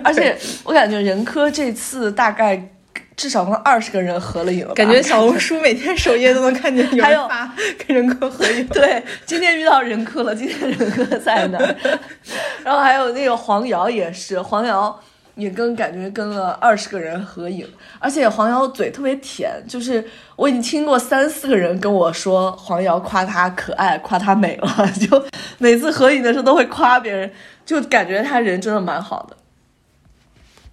[0.03, 2.71] 而且我感觉任科这次大概
[3.17, 7.53] 至少跟二十个人合了影了，感觉小红书每天首页都能看见有人 发
[7.87, 8.67] 跟任科合影。
[8.69, 11.77] 对，今天遇到任科了，今天任科在哪儿？
[12.65, 15.01] 然后还有那个黄瑶也是，黄瑶
[15.37, 17.67] 也跟感觉跟了二十个人合影，
[17.99, 20.05] 而且黄瑶嘴特别甜，就是
[20.37, 25.25] 我已经听过三四个人跟我说黄瑶夸她可爱，夸她美了，就
[25.59, 27.31] 每次合影的时候都会夸别人，
[27.65, 29.37] 就感觉她人真的蛮好的。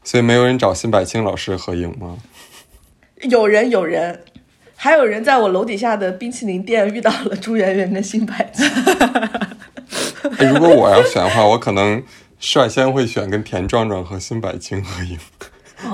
[0.03, 2.17] 所以没有人找辛柏青老师合影吗？
[3.29, 4.23] 有人有人，
[4.75, 8.67] 还有人在我楼底下的冰淇淋店遇到了朱媛媛跟辛柏青。
[10.39, 12.01] 哎如果我要选的话，我可能
[12.39, 15.19] 率先会选跟田壮壮和辛柏青合影。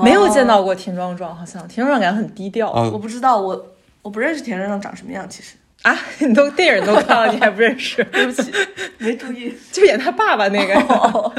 [0.02, 5.96] 没有见到过田壮壮，好像田壮壮感觉很低调啊我不知道，我我不认识田壮壮长什么样，其实啊！
[6.18, 8.02] 你都电影都看了，你还不认识？
[8.04, 8.50] 对不起，
[8.96, 9.54] 没注意。
[9.70, 10.74] 就演他爸爸那个。
[10.74, 11.32] 哦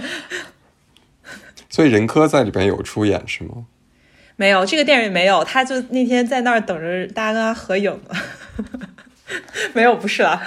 [1.69, 3.65] 所以任科在里边有出演是吗？
[4.35, 8.15] 没有，这个电影里没有，他就那天在那儿等着大家跟他合影呢。
[9.73, 10.41] 没有，不是啦。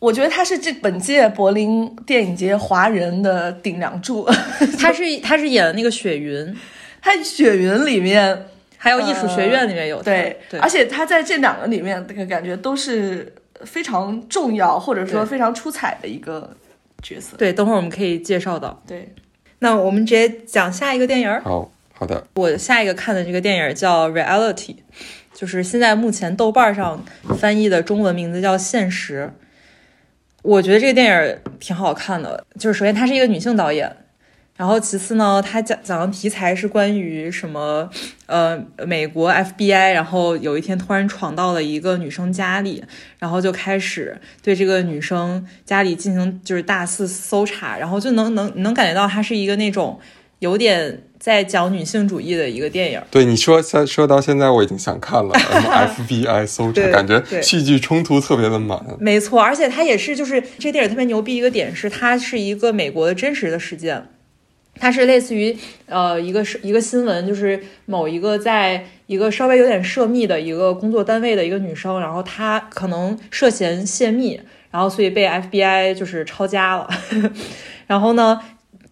[0.00, 4.24] 我觉得他是这本届柏林电影节华人的顶梁柱。
[4.78, 6.56] 他是他是演的那个雪云，
[7.02, 16.56] 他《雪云》里面还有艺术学院里面有他、对对，而且他在这两个里面，那个感觉都是非常重要或者说非常出彩的一个
[17.02, 17.36] 角色。
[17.36, 18.80] 对，等会儿我们可以介绍到。
[18.86, 19.12] 对，
[19.60, 21.40] 那我们直接讲下一个电影儿。
[21.42, 24.54] 好好的，我下一个看的这个电影叫《Reality》，
[25.34, 27.04] 就是现在目前豆瓣上
[27.38, 29.30] 翻译的中文名字叫《现实》。
[30.42, 33.96] 我觉得这个电影挺好看的，就是首先她是一个女性导演，
[34.58, 37.88] 然后其次呢，他讲讲的题材是关于什么？
[38.26, 42.82] 呃，美国 FBI，然后有一天突然闯到了一个女生家里，
[43.20, 49.98] 然后就开始对这个女生家里进行就是大肆搜查，然后就能能能感觉到它是一个那种
[50.40, 53.00] 有点在讲女性主义的一个电影。
[53.12, 55.38] 对你说说说到现在，我已经想看了。
[55.38, 55.70] 什么
[56.04, 58.78] FBI 搜查，感觉戏剧冲突特别的满。
[58.98, 64.04] 没错，而且它也是，就是这个电影特别牛逼一个点是，它是一个美国的真实的事件，
[64.78, 76.88] 它是类似于呃一个是一个新闻，就是某一个在一个稍微有点涉密的一个工作单位的一个女生，然后她可能涉嫌泄密，然后所以被 FBI 就是抄家了，
[77.86, 78.40] 然后呢。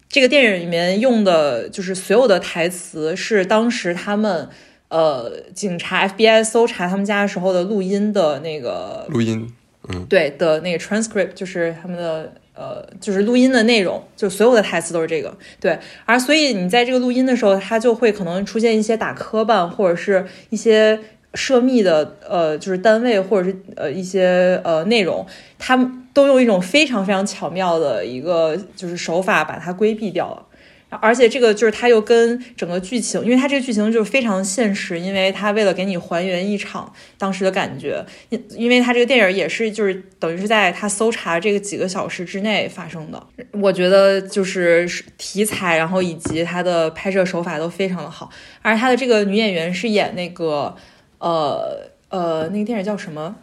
[0.09, 4.47] 这个电影里面用的就是所有的台词是当时他们
[4.87, 9.53] 呃警察 FBI 搜查他们家的时候的录音的那个录音，
[9.89, 15.37] 嗯对的那个 transcript 就是他们的呃，就是录音的内容，就所有的台词都是这个。
[15.59, 20.99] 对，而所以你在这个录音的时候，它就会可能出现一些打磕绊，或者是一些
[21.35, 25.23] 涉密的呃，就是单位或者是呃一些呃内容，
[25.59, 30.43] 他们都用一种非常非常巧妙的一个就是手法把它规避掉了。
[30.89, 43.21] 而且这个就是它又跟整个剧情，因为它这个剧情就是非常现实，因为它为了给你还原一场当时的感觉，因因为它这个电影也是就是等于是在他搜查这个几个小时之内发生的。
[43.51, 48.29] 我觉得就是题材，然后以及它的拍摄手法都非常的好。
[48.61, 50.73] 而它的这个女演员是演那个
[51.19, 53.35] 呃呃那个电影叫什么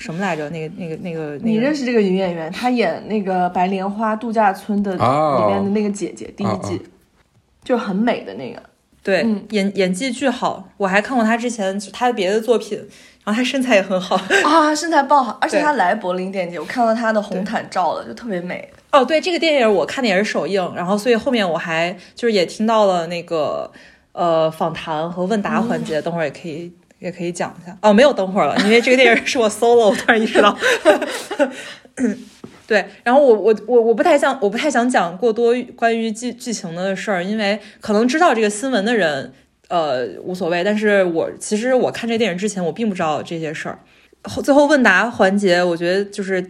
[0.00, 0.50] 什么来着？
[0.50, 2.50] 那个那个那个你认识这个女演员？
[2.50, 6.80] 她演那个《白莲花度假村》的哦里面的那个姐姐，第一季、哦
[7.62, 8.60] 就很美的那个。
[9.02, 10.66] 对，嗯演演技巨好。
[10.78, 12.78] 我还看过她之前她的别的作品，
[13.22, 14.16] 然后她身材也很好。
[14.44, 18.66] 啊，身材爆好，而且她来柏林电影节，我看到她的红毯照了，就特别美。
[18.92, 23.70] 哦，对，这个电影我看的也是首映，然后所以后面我还就是也听到了那个
[24.12, 27.76] 呃访谈和问答环节，等会儿也可以也可以讲一下。
[27.82, 30.56] 哦，没有等会儿了， 因为这个电影是我 solo，我突然意识到。
[32.66, 39.32] 对，然后我我我我不太想我不太想讲过多关于剧剧情的事儿，因为可能知道这个新闻的人
[39.68, 43.80] 呃无所谓，但是我其实我看这电影之前我并不知道这些事儿。
[44.22, 46.40] 后最后问答环节，我觉得就是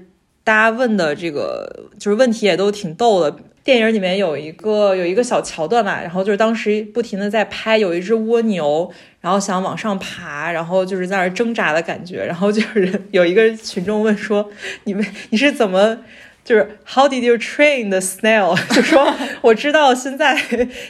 [0.44, 3.34] 大家问的这个就是问题也都挺逗的。
[3.62, 14.50] 电影里面有一个有一个小桥段吧，然后就是当时不停的在拍有一只蜗牛，然后想往上爬，然后就是在那儿挣扎的感觉，然后就是 有一个群众问说
[14.84, 15.98] ：“你们你是怎么？”
[16.42, 18.58] 就是 How did you train the snail？
[18.74, 20.34] 就说 我知道现在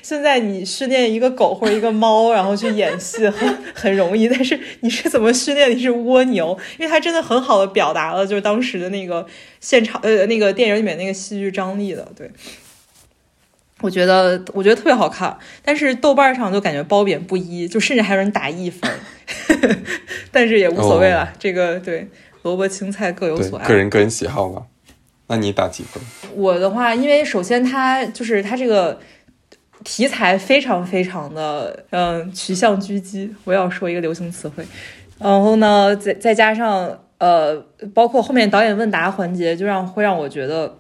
[0.01, 6.57] 现在你训练一个狗或者一个猫，然后去演戏很很容易，但是你是怎么训练的一只蜗牛？
[6.79, 9.27] 因为它真的很好的表达了就是当时的那个
[9.59, 12.31] 现场呃那个电影里面那个戏剧张力的，对。
[13.81, 18.91] 我觉得我觉得特别好看，但是豆瓣上就感觉褒贬不一，就甚至还有人打一分，
[20.31, 21.25] 但是也无所谓了。
[21.25, 22.09] 哦这个对
[22.43, 24.63] 萝卜青菜各有所爱，个人个人喜好吧。
[25.27, 26.03] 那你打几分？
[26.35, 28.99] 我的话，因为首先它就是它这个
[29.85, 34.65] 题材非常非常的嗯取向狙击，我要说一个流行词汇，
[35.19, 37.55] 然后呢，再再加上呃，
[37.95, 40.77] 包括后面导演问答环节，就让会让我觉得，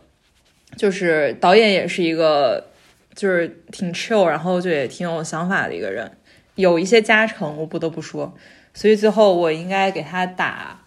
[0.77, 2.67] 就是导演也是一个
[3.15, 6.11] 就是挺 chill，然后就也挺有想法的一个人，
[6.55, 8.35] 有一些加成，我不得不说，
[8.73, 10.81] 所以最后我应该给他打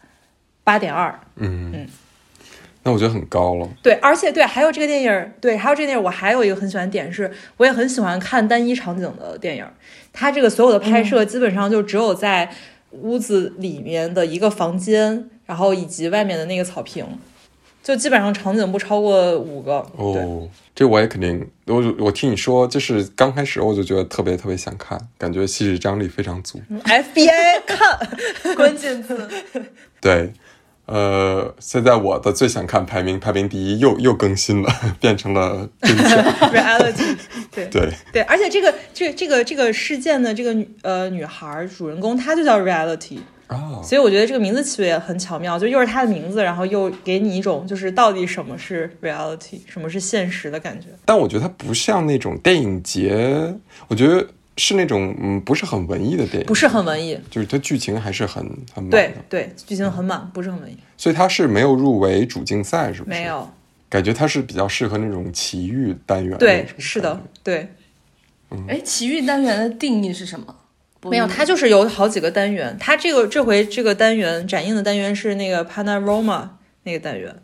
[0.64, 1.20] 八点二。
[1.36, 1.88] 嗯嗯
[2.86, 3.70] 那我觉得很高了。
[3.82, 9.74] 对，而且对，还有这个电影，对，还有这个电影，我还有一个很喜欢的点是，我也很喜欢看单一场景的电影儿。
[10.12, 12.50] 它这个所有的拍摄基本上就只有在
[12.92, 17.06] 屋子里面的一个房间，然后以及外面的那个草坪，
[17.84, 19.86] 就基本上场景不超过五个。
[19.98, 26.62] 哦，这我也肯定，我我听你说，就是刚开始我就觉得特别特别想看，感觉戏剧张力非常足。
[26.86, 28.00] FBI 看
[28.56, 29.30] 关键字。
[30.00, 30.34] 对，
[30.86, 34.70] 呃，现在我的最想看排名排名第一又又更新了，
[35.00, 37.18] 变成了 reality，
[37.52, 50.88] 对对，对，而且这个这这个这个事件的这个女呃女孩主人公，她就叫 reality，哦，所以我觉得这个名字起的也很巧妙，就又是他的名字，然后又给你一种就是到底什么是 reality，什么是现实的感觉。
[51.06, 53.54] 但我觉得它不像那种电影节，
[53.88, 54.26] 我觉得
[54.58, 63.20] 是那种嗯不是很文艺的电影，不是很文艺，就是它剧情还是很很满对，对，剧情很满，不是很文艺，所以它是没有入围主竞赛，是不是？
[63.20, 63.48] 没，有，
[63.90, 66.38] 感觉它是比较适合那种奇遇单元。
[66.38, 67.68] 对，是的，，对，
[68.68, 70.56] 哎，奇遇单元的定义是什么？
[71.10, 76.48] 没有，它就是有好几个单元，它这个这回这个单元展映的单元是那个 Panorama
[76.84, 77.36] 那个单元，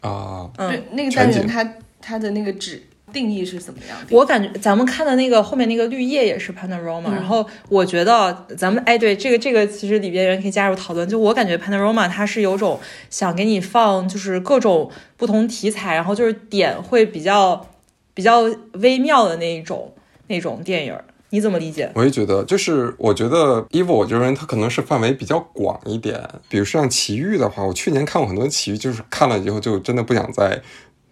[0.00, 4.16] 啊，嗯，对那个单元它它的那个指定义是怎么样的？
[4.16, 12.80] 我感觉咱们看的那个后面那个绿叶也是 Panorama，、然后我觉得咱们哎对这个这个其实里边人可以加入讨论，就我感觉 Panorama 它是有种
[13.10, 17.64] 想给你放就是各种不同题材，然后就是点会比较
[18.12, 19.94] 比较微妙的那一种
[20.26, 21.04] 那种电影儿，
[21.34, 21.90] 你怎么理解？
[21.96, 30.62] 我也觉得，就是我觉得 Evo 我这个人他可能是范围比较广一点，比如说像奇遇的话，我去年看过很多奇遇，就是看了以后就真的不想再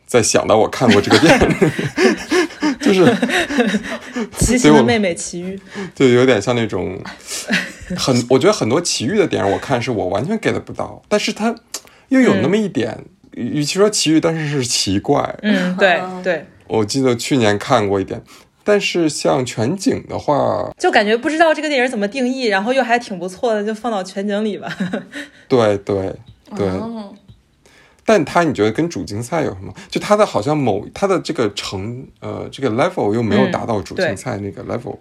[0.06, 1.48] 再想到我看过这个电影，
[2.78, 3.04] 就是
[4.38, 5.58] 齐秦的妹妹奇遇，
[5.92, 6.96] 就有点像那种
[7.96, 11.52] 很，我觉得很多奇遇的电影我看是我完全 get 不到，但是它
[12.10, 12.96] 又有那么一点，
[13.32, 15.36] 与与其说奇遇，但是是奇怪。
[15.42, 18.22] 嗯，对对，我记得去年看过一点，
[18.64, 24.68] 但是像全景的话，就感觉不知道这个电影怎么定义，然后又还挺不错的，就放到全景里吧。
[25.48, 26.14] 对 对
[26.56, 26.68] 对。
[26.68, 27.14] 哦
[28.04, 29.72] 但它你觉得跟主竞赛有什么？
[29.88, 34.96] 就它的好像某它的这个成呃这个 level 又没有嗯达到主竞赛那个 level，、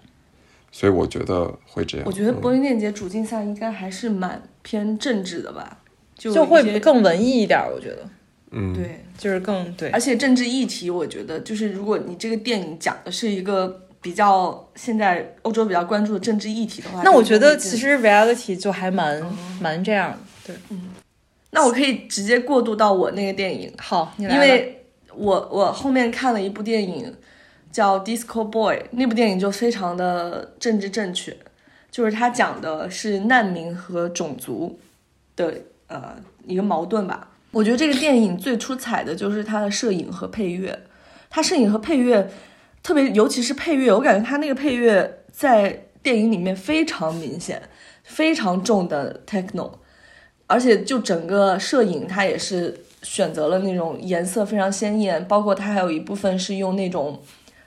[0.72, 2.06] 所以我觉得会这样。
[2.06, 5.80] 我觉得柏林电影节主竞赛应该还是蛮偏政治的吧，
[6.16, 8.08] 就会更文艺一点，我觉得，
[8.52, 10.00] 嗯，对，就是更对而。
[10.00, 19.26] 且政治议题，我觉得就是如果你这个电影讲的是一个比较现在欧洲比较关注的政治议题的话，那我觉得其实 reality 就还蛮
[19.60, 20.90] 蛮这样对，嗯。
[21.52, 27.14] 那我可以直接过渡到我那个电影，好，你来因为我我后面看了一部电影
[27.72, 31.36] 叫《Disco Boy》，那部电影就非常的政治正确，
[31.90, 34.80] 就是它讲的是难民和种族
[35.36, 35.56] 的
[35.88, 37.30] 呃一个矛盾吧。
[37.52, 40.80] 我觉得这个电影最出彩的就是它的摄影和配乐，
[41.30, 42.32] 它摄影和配乐
[42.82, 47.62] 特别，尤其是配乐，我感觉它那个配乐在电影里面非常明显，
[48.04, 49.72] 非常重的 techno。
[50.48, 57.22] 而且就整个摄影，它也是选择了那种颜色非常鲜艳，包括它还有一部分是用那种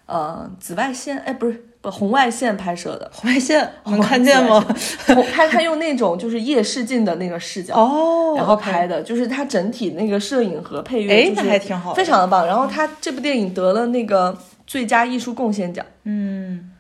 [0.05, 4.61] 呃紫外线，哎，不是红外线拍摄的，红外线能看见吗？
[5.07, 7.75] 红它它用那种就是夜视镜的那个视角。
[7.75, 12.47] 哦，然后拍的，就是它整体那个摄影和配乐，哎那还挺好非常的棒。
[12.47, 15.85] 然后他这部电影得了那个最佳艺术贡献奖。
[16.05, 16.71] 嗯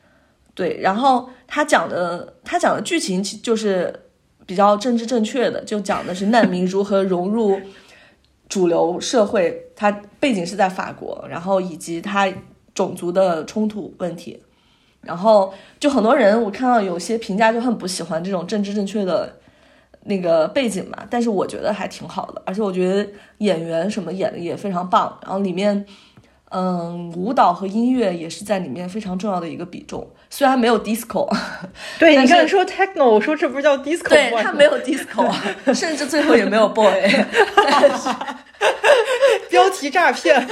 [0.54, 3.92] 对，然后他讲的他讲的剧情其就是
[4.46, 7.60] 比较政治正确的，就讲的是难民如何融入
[8.48, 9.90] 主流社会，它
[10.20, 12.32] 背景是在法国，然后以及它
[12.72, 14.40] 种族的冲突问题。
[15.06, 19.36] 然后就很多人，我看到有些评价就很不喜欢这种政治正确的
[20.04, 25.84] 那个背景嘛，但是我觉得还挺好的，而且我觉得演员什么演的也非常棒，然后里面。
[26.56, 31.28] 嗯，舞蹈和音乐也是在里面非常重要的一个比重，虽然没有 disco，
[31.98, 35.34] 对你刚才说 techno，我说这不是叫 disco 对它没有 disco，
[35.74, 36.92] 甚至最后也没有 boy，
[39.50, 40.46] 标题诈骗。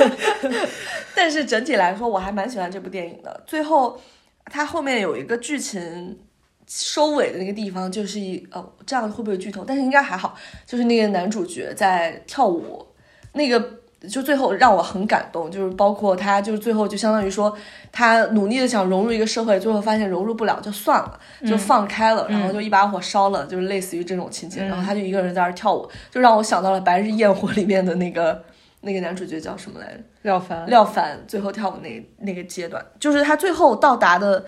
[1.14, 3.40] 但是整体来说我还蛮喜欢这部电影的。
[3.46, 4.00] 最后，
[4.46, 6.18] 它后面有一个剧情
[6.66, 9.64] 收尾的那个地方，就是一呃，这样会不会剧透？
[9.64, 12.86] 但是应该还好，就是那个男主角在跳舞，
[13.32, 13.78] 那个。
[14.10, 17.56] 就最后让我很感动，就是包括他，就是最后就相当于说，
[17.92, 24.64] 他努力的想融入一个社会，最后发现融入不了，就算了，就放开了，然后就一把火烧了，就是类似于这种情节。
[24.64, 28.42] 然后他就一个人在那儿跳舞，就让我想到了《白日焰火》里面的那个
[28.82, 30.02] 那个男主角叫什么来着？
[30.22, 34.44] 廖凡，廖凡最后跳舞那那个阶段，就是他最后到达的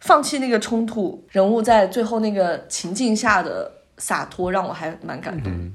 [0.00, 5.72] 放弃那个冲突，人物在最后那个情境下的洒脱，让我还蛮感动。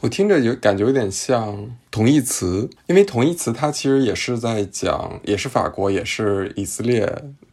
[0.00, 7.00] 我听着有感觉有点像同义词，因为同义词它其实也是在讲，也是法国，也是以色列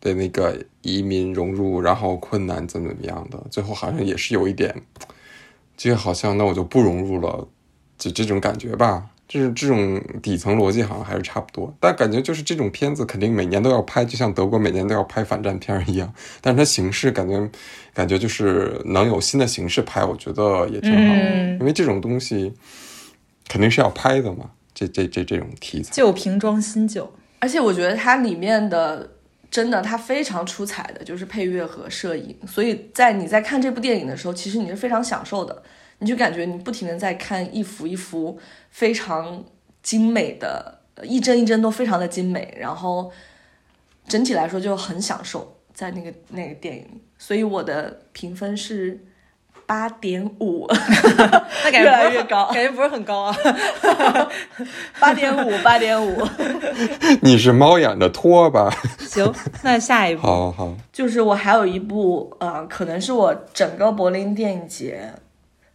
[0.01, 4.81] 的那个移民融入，然后困难怎么怎么样的，最后好像也是有一点，
[5.77, 7.47] 就好像那我就不融入了，
[7.97, 9.05] 就这种感觉吧。
[9.27, 16.13] 就是这种底层逻辑好像还是差不多，但感觉就是这种片子肯定每年都要拍，就像德国每年都要拍反战片一样。
[16.39, 17.49] 但是它形式感觉，
[17.93, 21.13] 感觉就是能有新的形式拍，我觉得也挺好。
[21.59, 22.53] 因为这种东西
[23.49, 25.91] 肯定是要拍的嘛，这这这这种题材。
[25.91, 29.09] 旧瓶装新酒，而且我觉得它里面的
[29.51, 35.63] 真的它非常出彩的就是配乐和摄影，所以在你在看这部电影的时候，其实你是非常享受的。
[35.99, 38.39] 你就感觉你不停的在看一幅一幅
[38.69, 39.43] 非常
[39.81, 43.11] 精美的，一帧一帧都非常的精美，然后
[44.07, 49.03] 整体来说就很享受在那个那个电影里，所以我的评分是
[49.65, 53.35] 八点五， 那感觉越来越高，感觉不是很高啊，
[54.99, 56.25] 八点五，八点五。
[57.21, 58.71] 你是猫眼的托吧？
[58.99, 59.33] 行，
[59.63, 65.11] 那下一部，好好，就是我还有一部，呃，可能是我整个柏林电影节。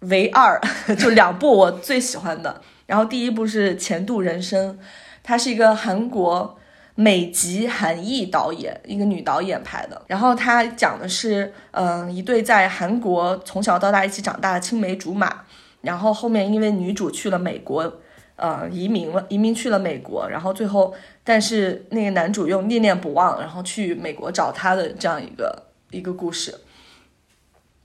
[0.03, 0.61] 唯二
[0.99, 4.75] 就两部我最喜欢的，然后第一部是《前度人生》，
[5.23, 6.59] 它是一个韩国
[6.95, 10.03] 美籍韩裔导演，一个女导演拍的。
[10.09, 15.45] 然后它讲的是，嗯，一对在韩国从小到大一起长大的青梅竹马，
[15.81, 18.01] 然后后面因为女主去了美国，
[18.37, 20.93] 呃，移民了，移民去了美国，然后最后，
[21.25, 26.55] 但是那个男主又念念不忘，然后去美国找她的这样一个一个故事。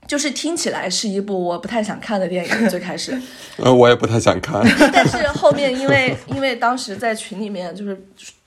[0.08, 3.16] 就是听起来是一部我不太想看的电影， 最开始，
[3.58, 7.96] 呃，我也不太想看， 但是后面因为因为当时在群里面就是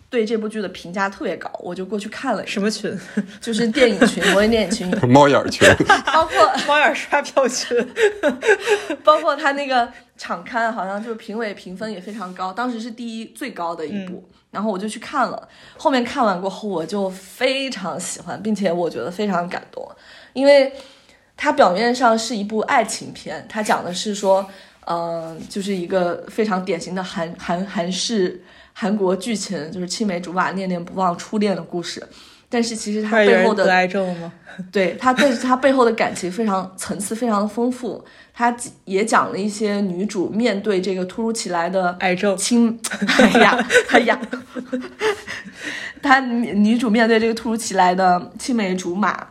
[0.09, 2.45] 对这部剧的评价特别高，我就过去看了。
[2.47, 2.99] 什么群？
[3.39, 5.65] 就是电影群，国内电影群，猫眼群，
[6.11, 7.77] 包括猫眼刷票群，
[9.03, 9.87] 包括他那个
[10.17, 15.47] 场刊，好像就是评委评分也非常高，当时是第一最高的一部，然后我就去看了。
[15.77, 19.87] 后面看完过后，我就非常喜欢，并且我觉得非常感动，
[20.33, 20.73] 因为。
[21.43, 24.47] 它表面上是一部爱情片，它讲的是说，
[24.85, 28.39] 嗯，就是一个非常典型的韩韩韩式
[28.73, 32.07] 韩国剧情，就是青梅竹马、念念不忘初恋的故事。
[32.47, 34.31] 但是其实它背后的得癌症吗？
[34.71, 38.05] 对它，但是它背后的感情非常层次非常的丰富。
[38.35, 42.79] 它也讲了一些女主面对这个突如其来的癌症青，
[43.17, 44.21] 哎呀哎呀，
[46.03, 49.29] 她女主面对这个突如其来的青梅竹马。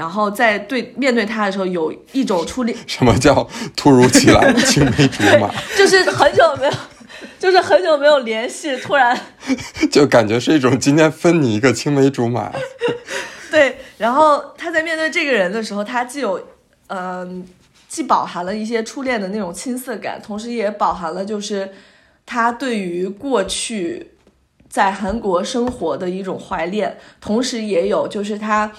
[0.00, 2.74] 然后在对面对他的时候，有一种初恋。
[2.86, 3.46] 什么叫
[3.76, 5.50] 突如其来的青梅竹马？
[5.76, 6.72] 就是很久没有，
[7.38, 9.14] 就是很久没有联系，突然
[9.92, 12.50] 就感觉是一种今天分你一个青梅竹马。
[13.52, 16.42] 对，然后他在面对这个人的时候，他既有
[16.86, 17.44] 嗯，
[17.86, 21.70] 既饱含了一些初恋的那种青涩感，同时也饱含了就是
[22.24, 24.12] 他对于过去
[24.66, 28.72] 在韩国生活的一种怀恋，同时也有就是他。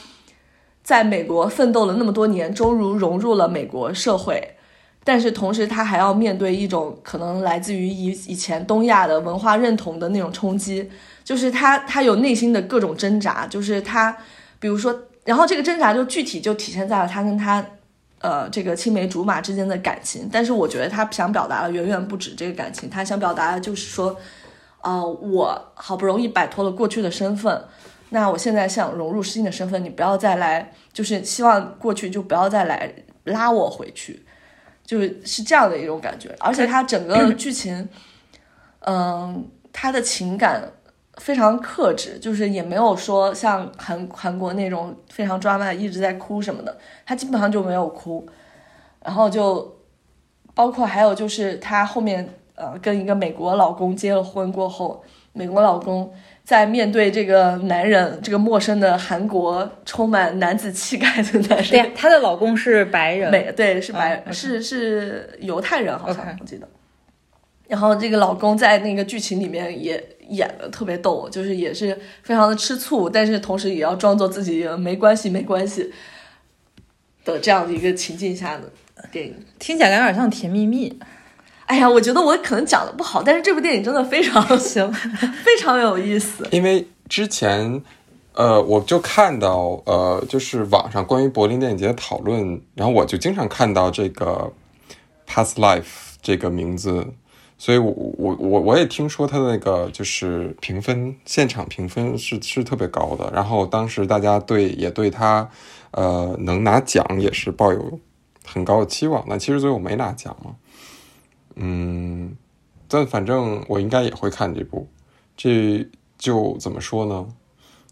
[0.84, 4.56] 在美国奋斗了那么多年，终于融入了美国社会，
[5.04, 10.90] 但是同时他还要面对一种可能来自于以以前东亚的文化认同的那种冲击，
[11.24, 14.18] 就是他他有内心的各种挣扎，就是他，
[14.60, 17.64] 比如说，然后这个挣扎就具体就体现在了他跟他，
[18.20, 24.16] 呃，这个青梅竹马之间的感情，但是我觉得他想表达的远远不止这个感情，他想表达的就是说，
[24.82, 27.64] 呃，我好不容易摆脱了过去的身份。
[28.14, 32.94] 那我现在想融入新的身份，你不要再来，就是希望过去就不要再来
[33.24, 34.22] 拉我回去，
[34.84, 36.36] 就是是这样的一种感觉。
[36.40, 37.88] 而且他整个剧情，
[38.80, 40.70] 嗯，他的情感
[41.20, 48.28] 非常克制，就是也没有说像韩韩国那种非常抓马一直在哭什么的，他基本上就没有哭。
[49.06, 49.74] 然后就
[50.54, 55.02] 包括还有就是他后面呃跟一个美国老公结了婚过后，
[55.32, 56.14] 美国老公。
[56.44, 66.68] 在面对这个男人，这个陌生的韩国充满男子气概的男人，对，她的老公是白人，美对是白是是犹太人，好像我记得。
[67.68, 75.90] 然后这个老公在那个剧情里面也演的特别逗，就是也是非常的吃醋，但是同时也要装作自己没关系没关系
[77.24, 78.64] 的这样的一个情境下的
[79.10, 80.90] 电影，听起来有点像《甜蜜蜜》。
[81.72, 84.92] 哎呀，我觉得我可能讲的不好，但是这部电影真的非常 行，
[85.42, 86.46] 非常有意思。
[86.52, 87.82] 因为之前，
[88.34, 94.52] 呃，我就看到，呃，就是网上关于柏林电影节的讨论，然后我就经常看到这个
[95.26, 95.86] “Past Life”
[96.22, 97.08] 这个名字，
[97.58, 103.32] 所以我我我我也听说他的那个就是评分，现场评分是是特别高的。
[103.34, 105.50] 然后当时大家对也对他，
[105.92, 107.98] 呃，能拿奖也是抱有
[108.46, 109.26] 很高的期望。
[109.30, 110.52] 但其实最后没拿奖嘛。
[111.56, 112.36] 嗯，
[112.88, 114.88] 但反正我应该也会看这部。
[115.36, 115.88] 这
[116.18, 117.28] 就怎么说呢？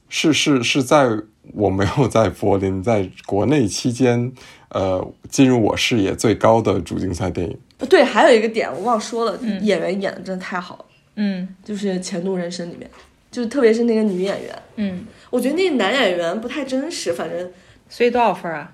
[0.07, 1.07] 是是是在
[1.53, 4.31] 我没有在柏林在国内期间，
[4.69, 7.57] 呃，进入我视野最高的主竞赛电影。
[7.87, 10.85] 对，还有一个点我忘说了，演员演的真的太好了，
[11.15, 12.89] 嗯就是《前度人生》里面，
[13.31, 17.51] 就是特别是那个女演员，嗯，我觉得那个男演员不太真实，反正
[17.87, 18.71] 所以多少分啊？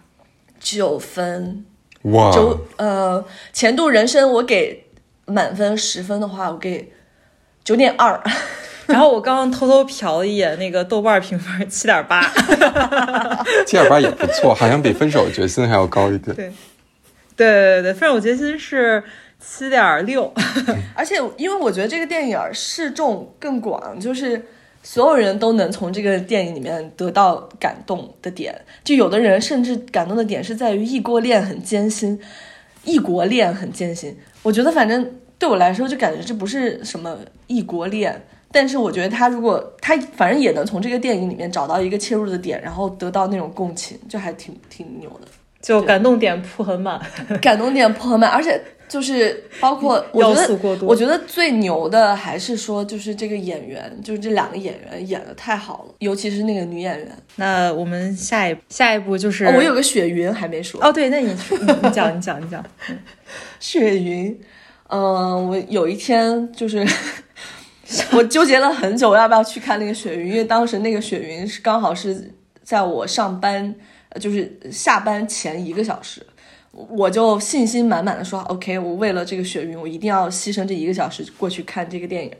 [0.59, 1.65] 九分，
[2.11, 4.85] 哇，九呃，《前度人生》我给
[5.25, 6.91] 满分十分的话，我给
[7.63, 8.21] 九点二。
[8.85, 12.21] 然后我刚刚偷偷瞟了一眼那个豆瓣评分，七点八。
[13.65, 16.35] 七点八也不错，好像比《分手的决心》还要高一点。
[16.35, 16.53] 对，
[17.35, 19.03] 对对对，分手决心是
[19.39, 20.31] 七点六。
[20.93, 24.45] 而且因为我觉得这个电影适众更广，就是
[24.85, 28.55] 所有人都能从这个电影里面得到感动的点。
[28.83, 32.17] 就有的人甚至感动的点是在于异国恋很艰辛，
[32.83, 34.15] 异国恋很艰辛。
[34.43, 37.17] 我觉得反正对我来说就感觉这不是什么
[37.47, 38.21] 异国恋。
[38.51, 45.27] 但是我觉得他如果他反正也能从这个电影里面找到一个切入的点，然后得到那种共情，就还挺挺牛的。
[45.65, 47.01] 就感动点铺很满，
[47.41, 50.87] 感动点铺很满，而且就是包括 我觉得过，多。
[50.87, 57.11] 我觉得最牛的还是说就是这个演员，就是这两个演员演的太好了，尤其是那个女演员。
[57.37, 60.79] 那我们下一下一步就是、哦我有个雪云还没说。
[60.83, 62.63] 哦，对，那你你你讲你讲你讲，
[63.59, 64.39] 雪云，
[64.89, 66.85] 嗯、我有一天就是
[68.11, 73.73] 我纠结了很久，要不要去看那个雪云，因为当时那个雪云是刚好是在我上班，呃
[74.19, 76.25] 就是下班前一个小时，
[76.71, 82.31] 我就信心满满的说，OK，我为了这个雪云，我一定要牺牲这一个小时过去看这个电影，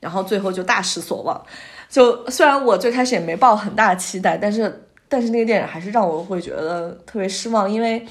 [0.00, 1.44] 然后最后就大失所望。
[1.88, 8.04] 就虽然我最开始也没抱很大的期待，但是但是那个电影还是让我会觉得特别失望，因为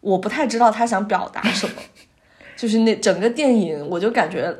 [0.00, 1.74] 我不太知道他想表达什么。
[2.56, 4.52] 就是那整个电影，我就感觉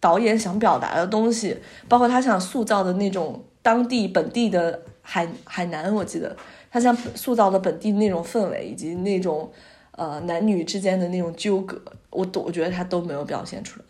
[0.00, 1.56] 导演想表达的东西，
[1.88, 6.36] 包括他想塑造的那种当地本地的海海南，我记得
[6.74, 9.48] 他想塑造的本地的那种氛围，以及那种
[9.92, 13.84] 呃男女之间的那种纠葛，我都我觉得他都没有表现出来。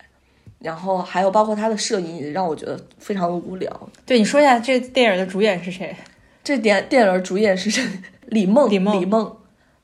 [0.59, 3.89] 然后还有包括他的摄影，也让我觉得非常的无聊。
[4.05, 5.97] 对你说一下这电影的主演是谁？
[6.43, 7.82] 这电电影主演是谁
[8.28, 9.37] 李梦，李梦李梦，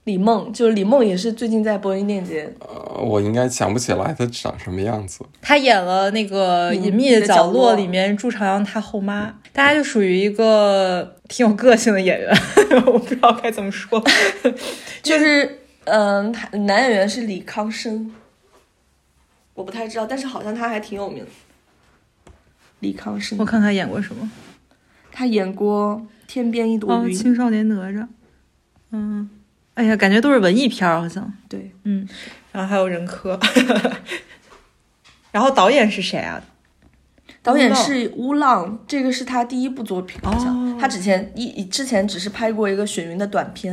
[0.05, 5.24] 李梦，就是李梦，也是最近在柏林电影节呃，我应该想不起来他长什么样子。
[5.40, 12.32] 他演了那个《隐秘的角落》里面朱朝阳他后妈，大家就属于一个挺有个性的演员，
[12.86, 14.03] 我不知道该怎么说。
[15.03, 18.12] 就是嗯、他男演员是李康生，
[19.55, 21.30] 我不太知道，但是好像他还挺有名的。
[22.80, 24.30] 李康生我，看他演过什么？
[25.12, 25.96] 他演过
[26.28, 28.07] 《天边一朵哦，云》青少年哪吒。
[28.92, 29.28] 嗯，
[29.74, 31.32] 哎呀，感觉都是文艺片儿，好像。
[31.48, 32.09] 对，嗯，
[32.53, 33.38] 然后还有任科。
[35.32, 36.42] 然后导演是谁啊？
[37.43, 43.72] 导演是乌浪，这个是他第一部作品，好像、哦他之前一之前只是拍过一个雪云的短片，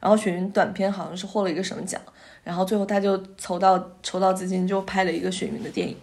[0.00, 2.00] 然后雪云短片好像是获了一个什么奖，
[2.42, 5.94] 然后最后他就筹到筹到资金，就拍了一个雪云的电影。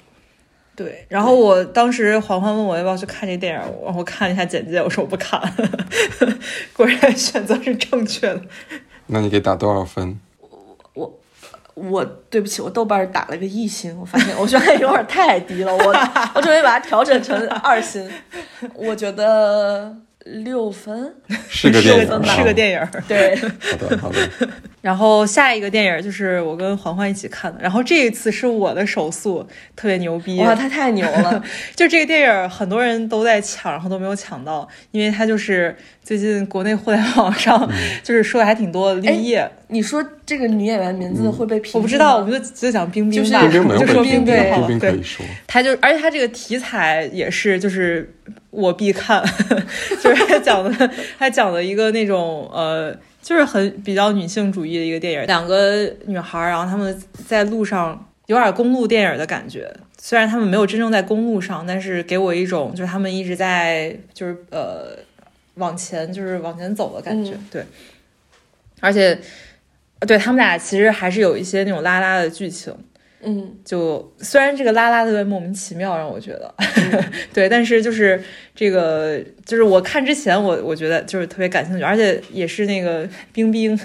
[0.75, 5.41] 对，然后我当时环环问我要不要去看这电影，我我看了一下简介，我说我不看，
[6.75, 8.41] 果然选择是正确的。
[9.07, 10.19] 那你给打多少分？
[11.75, 15.95] 我对不起，我豆瓣打了个一星，我发现我觉得有点太低了，我
[16.33, 18.09] 我准备把它调整成二星，
[18.73, 21.13] 我觉得六分。
[21.49, 22.87] 是个电影啊，是个电影。
[23.07, 24.17] 对，好的，好的。
[24.85, 29.43] 然后下一个电影就是我跟环环一起看的，然后这一次是我的手速，
[29.75, 30.39] 特别牛逼。
[30.39, 31.43] 哇，他太牛了！
[31.75, 37.67] 就这个电影，很多人都在抢，然后都没有抢到，因为它就是最近国内互联网上
[38.03, 39.01] 就是说的还挺多的。
[39.01, 44.67] 绿叶，你说这个女演员名字会被屏蔽我不知道，我们就就讲冰冰就是吧，冰冰就说冰冰好了。
[44.67, 45.25] 对冰冰可以，说。
[45.47, 48.13] 他就，而且他这个题材也是，就是
[48.51, 49.25] 我必看，
[49.99, 52.95] 就是他讲的，他讲的一个那种呃，
[53.25, 56.95] 就是很比较女性主义的一个电影，两个女孩儿，然后她们
[57.27, 59.75] 在路上有点公路电影的感觉。
[59.97, 64.95] 虽然她们没有真正在公路上，但是给我一种就是她们一直在就是呃
[65.55, 67.65] 往前就是往前走的感觉，嗯对。
[68.79, 69.17] 而且，
[70.01, 72.71] 对他们俩其实还是有一些那种拉拉的剧情，
[73.21, 76.53] 嗯，就虽然这个拉拉特别莫名其妙，让我觉得，
[77.33, 78.21] 对，但是就是
[78.53, 83.79] 这个，就是我看之前我我觉得就是特别感兴趣，而且也是那个冰冰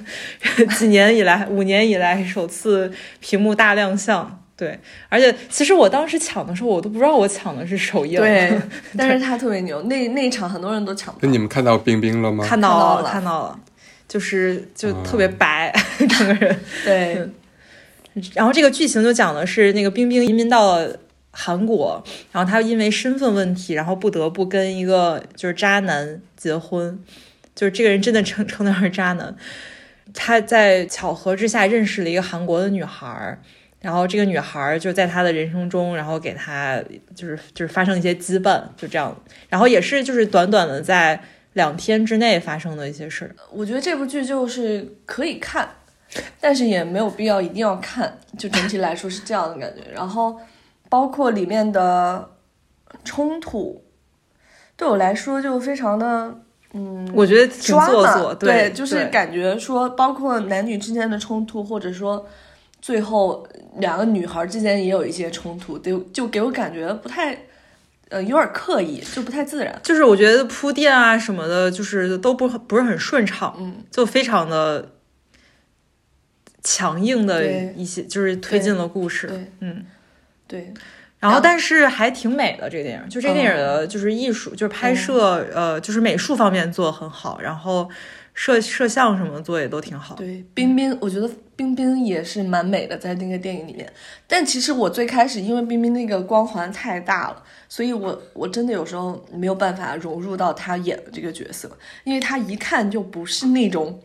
[0.78, 4.36] 几年以来五年以来首次屏幕大亮相。
[4.56, 4.78] 对，
[5.08, 8.20] 而且其实我当时抢的时候，我都不知道我抢的是首映。
[8.20, 8.52] 对，
[8.94, 11.20] 但是他特别牛，那那一场很多人都抢到。
[11.22, 12.44] 那你们看到冰冰了吗？
[12.46, 13.60] 看到了，看到了看到了，
[14.06, 15.72] 就是就特别白，
[16.06, 16.54] 整个人。
[16.84, 17.26] 对，
[18.34, 20.98] 然后这个剧情就讲的是那个冰冰移民到了
[21.30, 22.02] 韩国，
[22.32, 26.98] 然后她因为身份问题，然后不得不跟一个就是渣男结婚，
[27.54, 29.34] 就是这个人真的称称他是渣男。
[30.12, 33.38] 他在巧合之下认识了一个韩国的女孩儿，
[33.80, 36.82] 然后这个女孩儿就在他的人生中，然后给他
[37.14, 39.16] 就是就是发生一些羁绊，就这样。
[39.48, 43.30] 然后也是就是短短的在两天之内发生的一些事儿。
[43.52, 45.68] 我觉得这部剧就是可以看，
[46.40, 49.90] 但是也没有必要一定要看，就整体来说是这样的感觉。
[49.92, 50.38] 然后
[50.88, 52.30] 包括里面的
[53.04, 53.84] 冲突，
[54.76, 56.34] 对我来说就非常的。
[56.72, 62.24] 嗯，我觉得挺做作，对，就是感觉说，包括男女之间的冲突，或者说
[62.80, 63.44] 最后
[63.78, 67.36] 两个女孩之间也有一些冲突，就就给我感觉不太，
[68.08, 69.80] 呃，有点刻意，就不太自然。
[69.82, 74.92] 就是我觉得铺垫啊什么的，就是都不不是很顺畅，嗯，就非常的
[76.62, 79.84] 强硬的一些，就是推进了故事，嗯，
[80.46, 80.72] 对。
[81.18, 87.86] 然后，但是还挺美的这个电影，就这个电影的就是艺术，就是拍摄，呃，就是美术方面做的很好，然后
[88.32, 90.14] 摄摄像什么做也都挺好。
[90.14, 93.92] 对，冰冰，我觉得冰冰也是蛮美的，在那个电影里面。
[94.26, 101.70] 但其实我最开始因为冰冰那个光环太大了，所以我我真的有时候没有办法融入到她演的这个角色，
[102.04, 104.00] 因为她一看就不是那种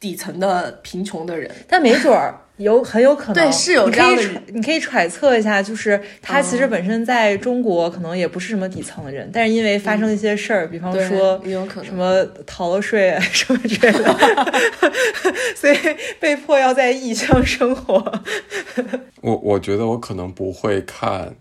[0.00, 2.34] 底层的贫穷的人，但没准儿。
[2.56, 4.22] 有很有可能，对，是有这样的。
[4.48, 11.40] 你可以揣测一下，就是他其实本身在中国可能也不是什么底层的人，但是因为发生一些事儿，比方说
[11.82, 14.52] 什么逃了税什么之类的，
[15.56, 15.76] 所以
[16.20, 17.94] 被迫要在异乡生活。
[19.22, 21.34] 我我觉得我可能不会看，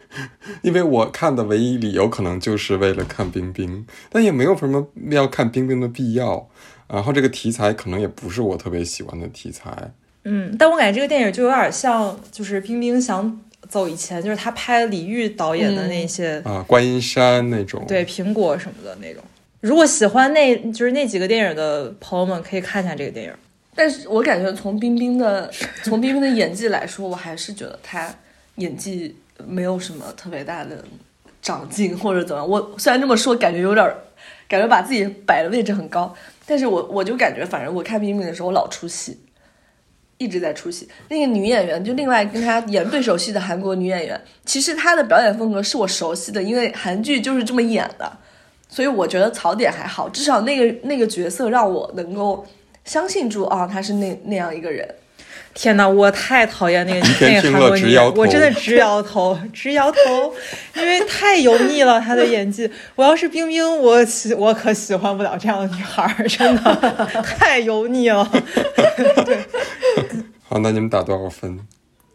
[0.62, 6.48] 因为我看的唯一理由可能就是为了看冰冰，但也没有什么要看冰冰的必要。
[6.94, 9.92] 然后这个题材可能也不是我特别喜欢的题材。
[10.24, 19.22] 嗯，但我感觉这个电影就有点像，就是冰冰想走以前，就是他拍李玉导演的那些啊，观音山那种，对，苹果什么的那种。
[19.60, 23.32] 如果喜欢那，就是那几个电影的朋友们，可以看一下这个电影。
[23.74, 25.50] 但是我感觉从冰冰的，
[25.82, 28.08] 从冰冰的演技来说，我还是觉得她
[28.56, 29.16] 演技
[29.46, 30.84] 没有什么特别大的
[31.42, 32.48] 长进或者怎么样。
[32.48, 33.84] 我虽然这么说，感觉有点，
[34.48, 36.14] 感觉把自己摆的位置很高，
[36.46, 39.18] 但是我我就感觉，反正我看冰冰的时候，我老出戏。
[40.16, 48.16] 一直在出戏，那个女演员就另外跟她演对手戏的韩国女演员，其实她的表演风格是我熟悉的，因为韩剧就是这么演的，
[48.68, 52.46] 所以我觉得槽点还好，至少那个那个角色让我能够
[52.84, 54.88] 相信住啊，她是那那样一个人。
[55.54, 60.34] 天哪，我太讨厌那个那个韩国女，我真的直摇头，直摇头，
[60.74, 62.68] 因为太油腻了，她的演技。
[62.96, 68.28] 我要是冰冰，我喜我可喜欢不了这样的女孩，真的太油腻了。
[69.24, 69.38] 对。
[70.42, 71.60] 好，那你们打多少分？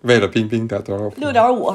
[0.02, 1.20] 为了冰冰打多少分？
[1.22, 1.74] 六点五，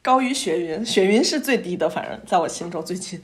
[0.00, 0.86] 高于雪云。
[0.86, 3.20] 雪云是最低的，反正在我心中最近。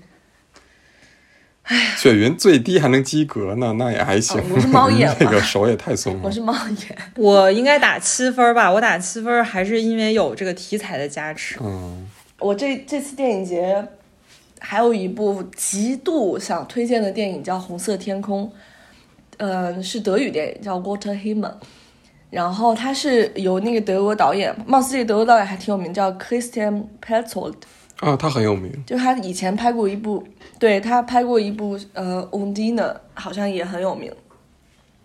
[1.64, 4.42] 哎呀，雪云最低还能及格呢，那也还行。
[4.52, 6.20] 我是猫眼， 这个手也太松了。
[6.24, 8.70] 我是猫眼，我应该打七分吧？
[8.70, 11.58] 我打七分还是因为有这个题材的加持。
[11.62, 12.06] 嗯，
[12.40, 13.86] 我这这次电影节
[14.58, 18.44] 还有一部极度想推荐的电影叫《红色天空》，
[19.36, 21.42] 嗯，是德语电影，叫《Water Himmel》。
[22.30, 27.54] 然后它是由那个德国导演，貌似这个德国导演还挺有名，叫 Christian Petzold。
[28.02, 28.68] 啊，他很有名。
[28.84, 30.26] 就他以前拍过一部，
[30.58, 32.74] 对他拍过一部呃《Undine》，
[33.14, 34.12] 好像也很有名。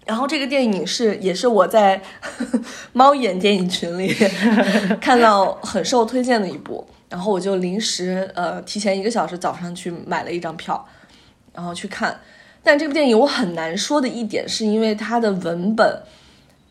[0.04, 2.02] 然后这个电影是也是我在
[2.93, 4.12] 猫眼电影群里
[5.00, 10.84] 看到很受推荐的一部，然后我就临时呃提前一个小时早上去买了一张票，
[11.54, 12.20] 然后去看。
[12.64, 16.02] 但这部电影我很难说的一点是因为它的文本。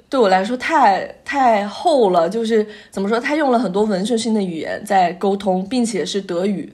[0.08, 6.72] 对我来说太太厚了，就是怎么说，他用了很多文学性的语言在沟通，并且是德语，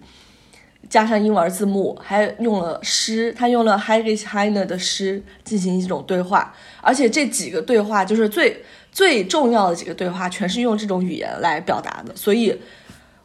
[0.91, 8.63] 加上英文字幕，还用了诗，他用了 Heinrich Heine 的诗进行一种对话，而且这几个对话就是最
[8.93, 12.55] 最重要的几个对话，全是用这种语言来表达的，所以，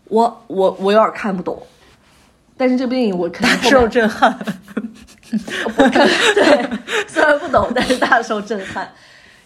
[0.06, 1.62] 我我我有点看不懂，
[2.56, 4.34] 但是这部电影我肯定受震撼，
[5.76, 6.70] 我看对，
[7.10, 8.90] 虽然不懂，但是大受震撼。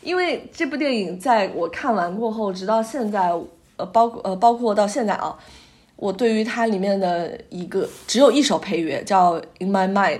[0.01, 3.31] 因为这部电影在我看完过后，直到现在，
[3.77, 5.35] 呃，包括呃，包括到现在啊，
[5.95, 10.19] 我对于它里面的一个只有一首配乐叫《In My Mind》，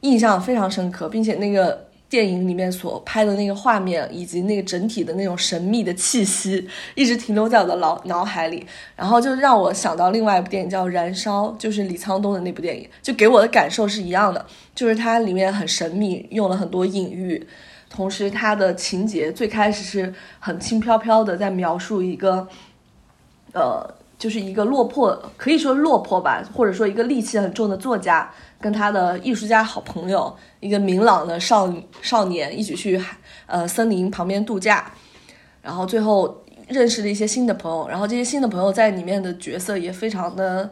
[0.00, 14.44] 印象非常深刻，并且那个电影里面所拍的那个画面以及那个整体的那种神秘的气息，一直停留在我的脑脑海里，然后就让我想到另外一部电影叫《燃烧》，就是李沧东的那部电影，就给我的感受是一样的，
[14.74, 17.44] 就是它里面很神秘，用了很多隐喻。
[17.94, 22.48] 同时它的情节最开始是很轻飘飘的，在描述一个，
[23.52, 23.88] 呃，
[24.18, 28.28] 就是一个落魄，可以说落魄吧，或者说一个戾气很重的作家，
[28.60, 31.72] 跟他的艺术家好朋友，一个明朗的少
[32.02, 33.16] 少年，一起去海
[33.46, 34.90] 呃森林旁边度假，
[35.62, 40.68] 然后最后认识了一些新的朋友，然后这些新的朋友在里面的角色也非常的，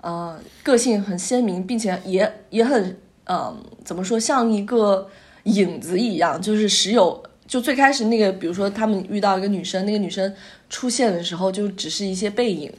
[0.00, 5.08] 呃，个性很鲜明，并且也也很，嗯、怎么说，像一个
[5.44, 7.22] 影子一样，就是时有。
[7.46, 10.34] 就最开始那个，比如说他们遇到一个女生，那个女生
[10.70, 12.72] 出现的时候，就只是一些背影，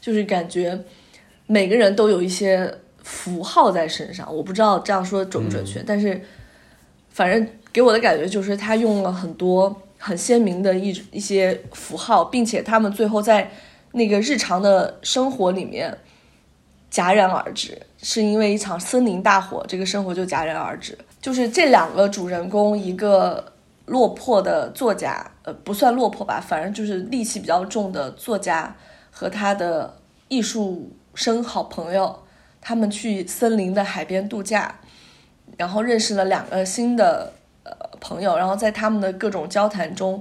[0.00, 0.78] 就是感觉
[1.48, 4.32] 每个人都有一些符号在身上。
[4.32, 6.22] 我不知道这样说准不准确，但是
[7.10, 13.50] 反正给我的感觉就是他用了很多很鲜明的一一些符号，并且他们最后在
[13.90, 15.98] 那个日常的生活里面
[16.92, 20.96] 戛然而止，是因为一场森林大火，这个生活就戛然而止。
[21.22, 23.52] 就是这两个主人公，一个
[23.86, 28.74] 落魄的作家，呃，不算落魄吧，反正就是戾气比较重的作家
[29.10, 29.96] 和他的
[30.26, 32.24] 艺术生好朋友，
[32.60, 34.80] 他们去森林的海边度假，
[35.56, 40.20] 然后认识了两个新的呃朋友，然后在他们的各种交谈中，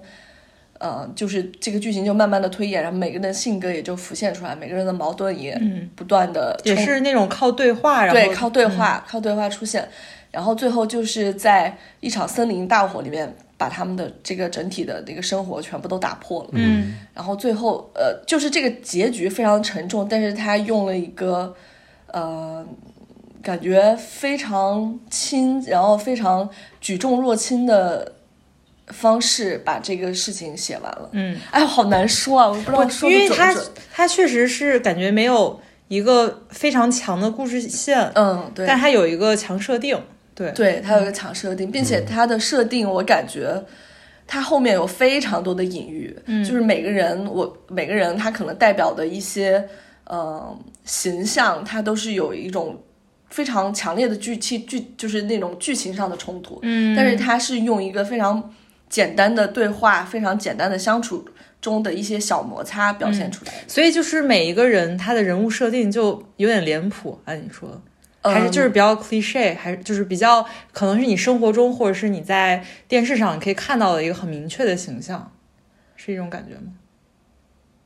[0.77, 5.59] 呃，就是这个剧情就慢慢的推演，然后每个人的性格也就浮现出来，每个人的矛盾也
[5.95, 9.87] 不断的、也是那种靠对话，然后对靠对话、靠对话出现，
[10.31, 13.35] 然后最后就是在一场森林大火里面。
[13.61, 21.55] 把他们的这个整体的那个生活全部都打破了，嗯，然后最后呃，就是这个结局非常沉重，但是他用了一个
[22.07, 22.65] 呃，
[23.43, 28.13] 感觉非常轻，然后非常举重若轻的
[28.87, 31.09] 方式把这个事情写完了。
[31.11, 33.85] 嗯，哎，好难说啊，我不知道说因为它的准不准。
[33.93, 40.01] 它确实是感觉没有一个非常强的故事线，嗯，对，但他有一个强设定，
[40.41, 43.63] 对，对，它有一个强设定，并且它的设定我感觉。
[44.27, 49.67] 它后面有非常多的隐喻，嗯，就是每个人，我每个人他可能代表的一些
[50.05, 52.81] 呃形象，它都是有一种
[53.29, 58.53] 非常强烈的剧情剧，就是那种剧情上的冲突，嗯，但是他是用一个非常
[58.87, 61.25] 简单的对话，非常简单的相处
[61.59, 63.57] 中的一些小摩擦表现出来的。
[63.67, 67.81] 所以就是每一个人他的人物设定就有点脸谱，按你说，
[68.23, 75.31] 还是就是比较 cliche，还是就是比较可能是你生活中或者是你在电视上可以看到的一个很明确的形象，
[75.95, 76.73] 是一种感觉吗？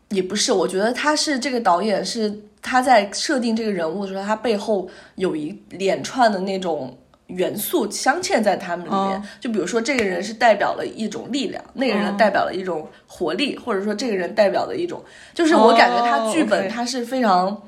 [0.10, 6.96] 也不是，我觉得他是这个导演是他在设定这个人物的时候，他背后有一连串的那种
[7.28, 9.00] 元素镶嵌在他们里面。
[9.00, 17.64] 哦就比如说，这个人是代表了一种力量，那个人哦代表了一种活力，或者说这个人代表的一种，就是我感觉他剧哦本他是非常，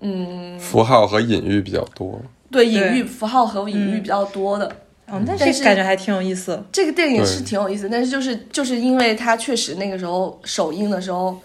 [0.00, 2.20] 嗯，符号和隐喻比较多。
[2.50, 4.66] 对隐喻符号和隐喻嗯比较多的。
[5.06, 6.62] 哦，那但是这感觉还挺有意思。
[6.72, 11.38] 这个电影是挺有意思，但是就是就是因为它确实那个时候首映的时候，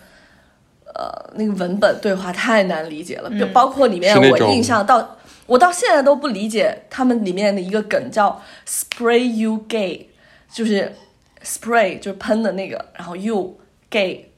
[0.95, 10.07] 呃，那个文本对话太难理解了，就包括里面我印象到我到现在都不理解他们里面的一个梗叫 “spray you gay”，
[10.51, 10.91] 就是
[11.43, 13.57] spray 就是喷的那个，然后 you
[13.89, 14.30] gay。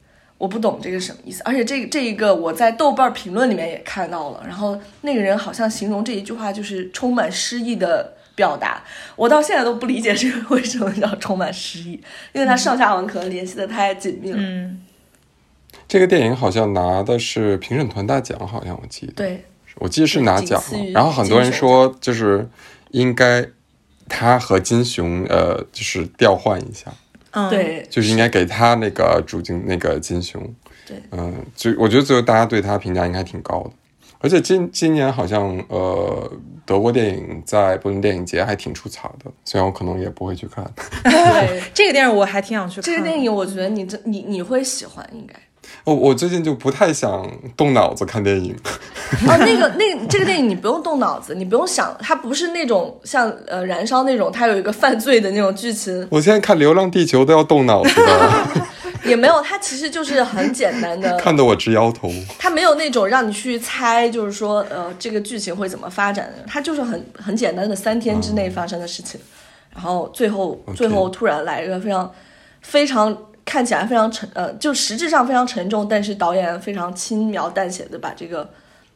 [0.43, 8.83] 我不懂这个什么意思，而且这这一个我在豆瓣评论里面也看到了，然后那个人好像形容这一句话就是充满诗意的表达，
[9.15, 11.91] 我到现在都不理解这个为什么叫充满诗意，
[12.33, 14.37] 因为它上下文可能联系的太紧密了。
[14.37, 14.81] 嗯，
[15.87, 20.91] 这个电影好像拿的是评审团大奖，好像我记得，对，我记得是拿奖了。
[20.91, 22.45] 然后很多人说，就是
[22.91, 23.47] 应该
[24.09, 26.93] 他和金熊呃，就是调换一下，
[27.33, 30.41] 嗯，对，就是应该给他那个主金那个金熊。
[30.87, 33.71] 对，嗯，就我觉得最后大家对他评价应该挺高的。
[34.19, 36.31] 而且今今年好像呃，
[36.65, 40.63] 德国电影在柏林电影节还挺出彩的，虽然我可能也不会去看。
[41.03, 42.83] 对，这个电影我还挺想去看。
[42.83, 45.33] 这个电影我觉得你这你你会喜欢，应该。
[45.83, 48.55] 我我最近就不太想动脑子看电影。
[49.27, 58.67] 哦，那个那个这个电影你不用动脑子，你不用想，它不是那种像呃燃烧那种，它有一个犯罪的那种剧情，我现在看《流浪地球》都要动脑子的，
[59.05, 62.09] 也没有，它其实就是很简单的， 看得我直摇头。
[62.39, 69.19] 它没有那种让你去猜，就是说呃这个剧情会怎么发展的，它就是很很简单的三天之内发生的事情，
[69.73, 72.11] 然后最后最后突然来一个非常
[72.61, 73.15] 非常
[73.45, 78.49] 看起来非常沉呃，就实质上非常沉重，但是导演非常轻描淡写的把这个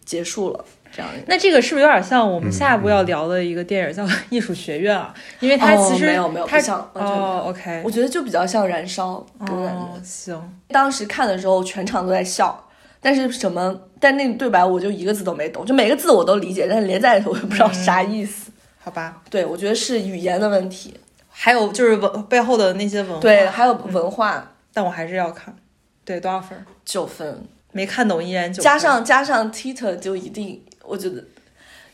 [0.06, 1.12] 结束了，这样。
[1.28, 5.14] 那这个是不是有点像我们下一步要聊的一个电影叫《艺术学院》啊？
[5.42, 9.82] 因为它哦其实没有没有它不像哦，OK，我觉得就比较像燃烧，给我感觉。
[9.82, 12.68] 哦，行，当时看的时候，全场都在笑，
[13.02, 18.50] 但是什么，但那个对白我就一个字都没懂，就每个字我都理解，但是连在一起我也不知道啥意思。
[18.80, 20.94] 好吧，对，我觉得是语言的问题。
[21.40, 25.56] 还有就是文背后的那些文化，对，还有文化，但我还是要看。
[26.04, 26.58] 对，多少分？
[26.84, 28.64] 九分，没看懂依然九分。
[28.64, 31.24] 加上加上 Tita 就一定，我觉得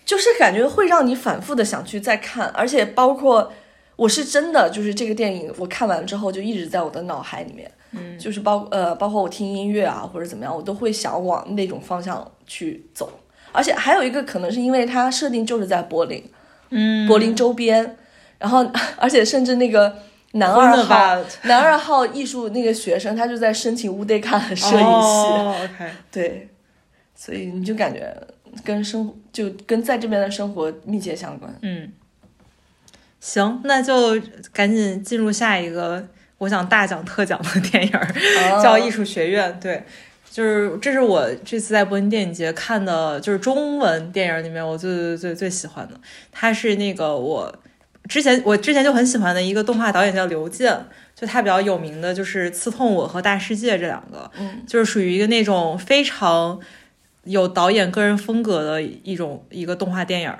[0.06, 3.52] 就是感觉会让你反复的想去再看，而且包括
[3.98, 13.12] 我是真的就是这个电影，我看完之后就一直在我的脑海里面，嗯，就是包呃包括我听音乐啊或者怎么样，我都会想往那种方向去走。
[13.52, 16.24] 而且还有一个可能是因为它设定就是在柏林，
[16.70, 17.98] 嗯，柏林周边，
[18.44, 19.96] 然后而且甚至那个
[20.34, 25.78] 男二号男二号艺术那个学生，他就在申请乌德卡的摄影系，
[26.12, 26.50] 对，
[27.16, 28.14] 所以你就感觉
[28.62, 31.58] 跟生活就跟在这边的生活密切相关。
[31.62, 31.90] 嗯，
[33.22, 34.22] 行，那就
[34.52, 36.06] 赶紧进入下一个
[36.40, 38.06] 我想大讲特讲的电影儿，
[38.62, 39.54] 叫《艺术学院》。
[39.62, 39.82] 对，
[40.30, 45.94] 就是这是我这次在柏林电影节看的，就是中文电影里面我最最最最喜欢的。
[46.34, 47.56] 它是那个我
[48.10, 50.78] 之前我之前就很喜欢的一个动画导演叫刘健，
[51.16, 56.60] 就他比较有名的就是《刺痛我》和《大世界》这两个，嗯，就是属于一个那种非常
[57.24, 60.34] 有导演个人风格的一种一个动画电影。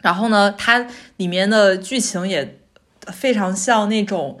[0.00, 2.58] 然后呢，它里面的剧情也
[3.08, 4.38] 非常像那种，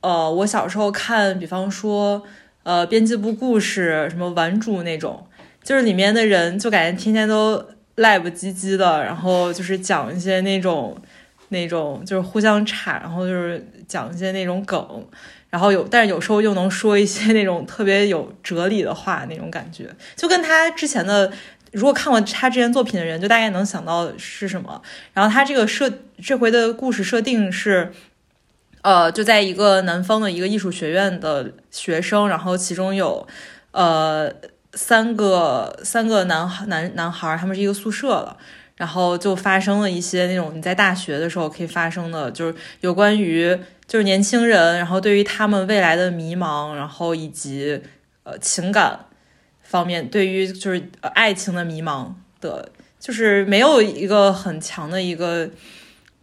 [0.00, 2.22] 呃，我小时候看，比方说，
[2.62, 5.26] 呃，编辑部故事，什么顽主那种，
[5.62, 7.66] 就是里面的人就感觉天天都
[7.96, 10.96] 赖不唧唧的，然后就是讲一些那种
[11.54, 15.06] 那种就是互相岔，然后就是讲一些那种梗，
[15.48, 21.32] 然后有，但是有时候又能说一些那种特别有哲理的话，那种感觉，就跟他之前的。
[21.72, 24.80] 如果看过他之前作品的人，就大概能想到是什么。
[25.12, 25.90] 然后他这个设
[26.22, 27.90] 这回的故事设定是，
[28.82, 33.26] 呃，就在一个南方的一个艺术学院的学生，然后其中有
[33.72, 34.32] 呃
[34.74, 38.36] 三个三个男孩男男孩，他们是一个宿舍了。
[38.76, 47.80] 然后就发生了一些那种你在大学的时候可以发生的，就是有关于就是年轻人，然后对于他们未来的迷茫，然后以及
[48.22, 49.06] 呃情感。
[49.66, 52.68] 方面，对于就是爱情的迷茫的，
[53.00, 55.48] 就是没有一个很强的一个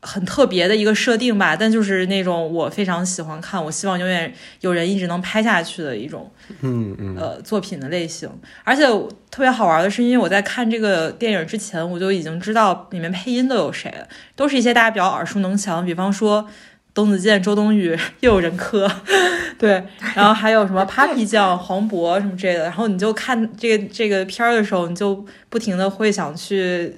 [0.02, 6.32] 很特别的一个设定吧，但就是那种我非常喜欢看，我希望永远有人一直能拍下去的一种
[6.62, 8.30] 嗯嗯呃作品的类型。
[8.64, 8.84] 而且
[9.30, 16.48] 特别好玩的是，因为我在看这个电影之前，我就已经知道里面配音都有谁了，都是一些大家比较耳熟能详，比方说。
[16.94, 18.86] 董子健、周冬雨又有人磕，
[19.58, 19.82] 对，
[20.14, 26.94] 然后还有什么 Papi 酱、黄渤什么之类的，然后你就看这个这个片儿的时候，你就不停的会想去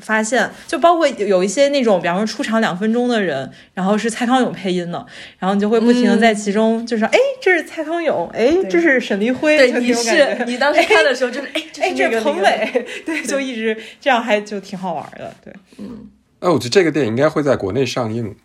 [0.00, 5.04] 发现，就包括有一些那种，比方说出场两分钟的人，然后是蔡康永配音的，
[5.38, 16.06] 然后你就会不停的在其中就是，哎、这是蔡康永，哎，这是沈黎辉，对，你是你当时看的时候就是哎，这哎，是彭那个磊，对，就一直这样，还就挺好玩的，对，嗯。
[16.40, 18.36] 哎，我觉得这个电影应该会在国内上映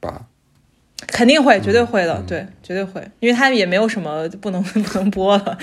[0.00, 0.22] 吧？
[1.06, 5.58] 肯定会，绝对会的，对，绝对会，因为他也没有什么不能 不能播的，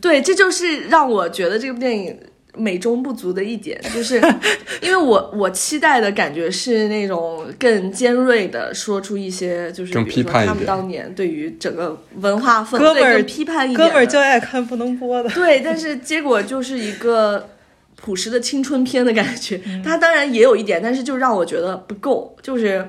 [0.00, 2.18] 对，这就是让我觉得这部电影
[2.56, 4.16] 美中不足的一点，就是
[4.80, 17.50] 因为我我期待的感觉是那种更尖锐的说出一些，就是更比如说他们当年对于整个文化氛围更批判一点，哥们儿就爱看不能播的，对，但是结果就是一个
[17.96, 19.60] 朴实的青春片的感觉。
[19.66, 22.88] 嗯它当然也有一点，但是就让我觉得不够，就是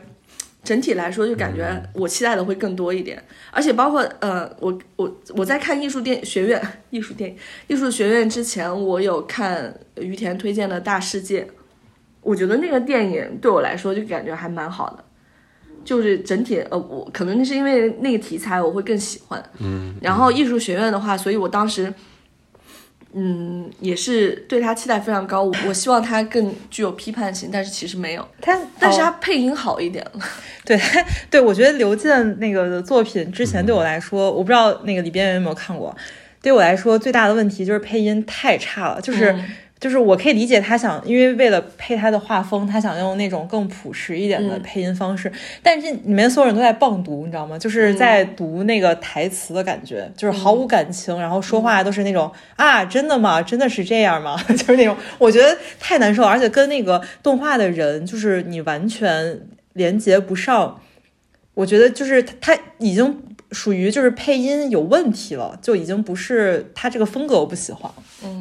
[0.68, 3.24] 整体来说就感觉我期待的会更多一点。
[3.51, 6.61] 而且包括呃，我我我在看艺术电学院、
[6.91, 7.38] 艺术电影、
[7.68, 11.43] 艺术学院之前，我有看于田推荐的《大世界》，
[12.22, 15.03] 我觉得那个电影对我来说就感觉还蛮好的。
[15.86, 21.93] 就是整体，呃，我可能是因为那个题材我会更喜欢，嗯，然后艺术学院的话，所以我当时，
[23.20, 25.41] 嗯，也是对他期待非常高。
[25.41, 28.28] 我 我希望他更具有批判性，但是其实没有。
[28.39, 30.20] 他但是哦他配音好一点了。
[30.63, 30.80] 对
[31.32, 35.95] 对，我觉得刘健那个的作品之前对我来说，我不知道那个李边缘有没有看过。
[36.41, 39.45] 对我来说，最大的问题就是配音太差了，就是、嗯
[39.80, 47.57] 就是我可以理解他想，因为为了配他的画风，他想用那种更朴实一点的嗯配音方式，但是里面所有人都在棒读，你知道吗？
[47.59, 53.41] 就是在读那个台词的感觉，就是毫无感情，然后说话都是那种啊，真的吗？
[53.41, 54.36] 真的是这样吗？
[54.49, 59.39] 就是那种，我觉得太难受，而且跟那个动画的人，就是你完全
[59.73, 60.80] 连接不上。
[61.53, 63.19] 我觉得就是他他已经
[63.51, 67.89] 属于就是配音有问题了，就已经不是他这个风格我不喜欢，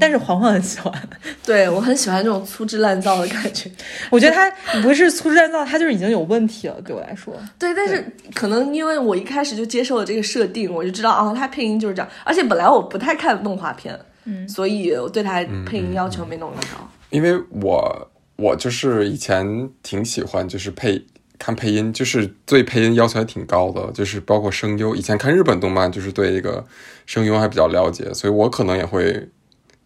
[0.01, 0.93] 但是黄黄很喜欢。
[1.45, 3.71] 对我很喜欢这种粗制滥造的感觉。
[4.11, 4.51] 我觉得他
[4.83, 7.35] 不是粗制滥造，他就是已经有问题了，对我来说。
[7.59, 8.05] 对，但是
[8.35, 12.09] 可能因为我一开始就接受了这个设定，我就知道啊，他配音就是这样。
[12.25, 16.89] 而且本来我不太看动画片，嗯所以我对他配音要求没那么高。
[17.11, 21.07] 因为我我就是以前挺喜欢就是配
[21.39, 24.95] 看配音，就是对配音要求还挺高的，就是包括声优。
[24.97, 26.65] 以前看日本动漫，就是对这个
[27.07, 29.29] 声优还比较了解，所以我可能也会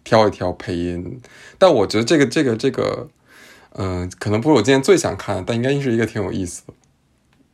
[0.04, 1.20] 挑一挑配音。
[1.58, 3.08] 但我觉得这个这个这个，
[3.72, 6.74] 嗯、可能不是我今天最想看，但应该是一个挺有意思的。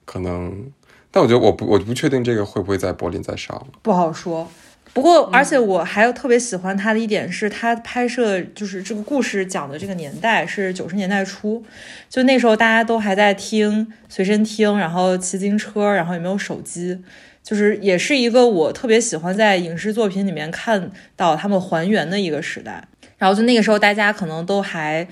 [0.05, 0.71] 可能，
[1.11, 3.67] 但我觉得我不我不确定这个会不会在柏林再上。
[3.83, 4.49] 不好说。
[4.97, 11.63] 不过，而且我还有特别喜欢他的一点是，他拍摄就是这个故事讲的这个年代是九十年代初，
[12.09, 16.99] 就那时候大家都还在听随身听，然后骑自行车，然后也没有手机，
[17.43, 22.83] 就是也是一个我特别喜欢在影视作品里面看到他们还原的一个时代。
[23.19, 25.07] 然后就那个时候，大家可能都还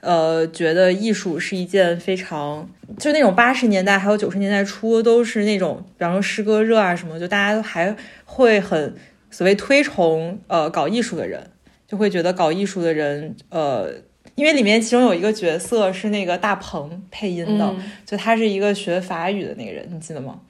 [0.00, 8.94] 呃觉得艺术是一件非常就那种八十年代还有九十年代初都是那种，比方说诗歌热啊什么，就大家都还会很
[9.34, 11.50] 所谓推崇呃搞艺术的人，
[11.88, 13.90] 就会觉得搞艺术的人呃。
[14.36, 20.40] 因为里面其中有一个角色是那个大鹏配音的，嗯就他是一个学法语的那个人，你记得吗？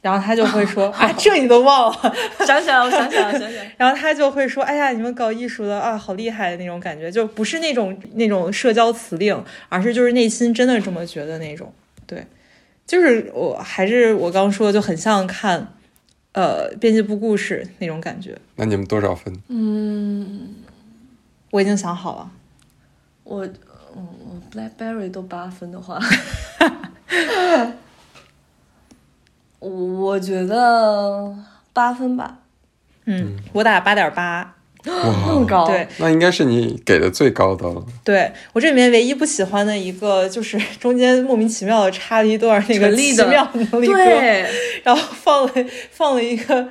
[0.00, 2.14] 然后他就会说 啊，这你都忘了，
[2.46, 3.70] 想起来了，我想起来了，想起来了。
[3.76, 11.70] 然后他就会说：“哎呀，你们搞艺术的啊，好厉害的那种感觉，就不是那种那种社交辞令，而是就是内心真的这么觉得那种。
[12.06, 12.24] 对，
[12.86, 15.74] 就是我还是我刚说的，就很像看
[16.32, 18.38] 呃编辑部故事那种感觉。
[18.56, 19.34] 那你们多少分？
[19.48, 20.54] 嗯
[21.50, 22.30] 我已经想好了，
[23.24, 23.46] 我，
[23.96, 25.98] 嗯，我 BlackBerry 都八分的话，
[29.58, 31.34] 我 我觉得
[31.72, 32.38] 八分吧，
[33.06, 34.54] 嗯，我打八点八。
[34.84, 37.84] 那么高，对，那应该是你给的最高的了。
[38.04, 43.96] 对我这里面唯一不喜欢的一个，就是中间莫名其妙的插了一段那个奇妙能力歌，
[44.82, 45.52] 然后放了
[45.90, 46.68] 放了一个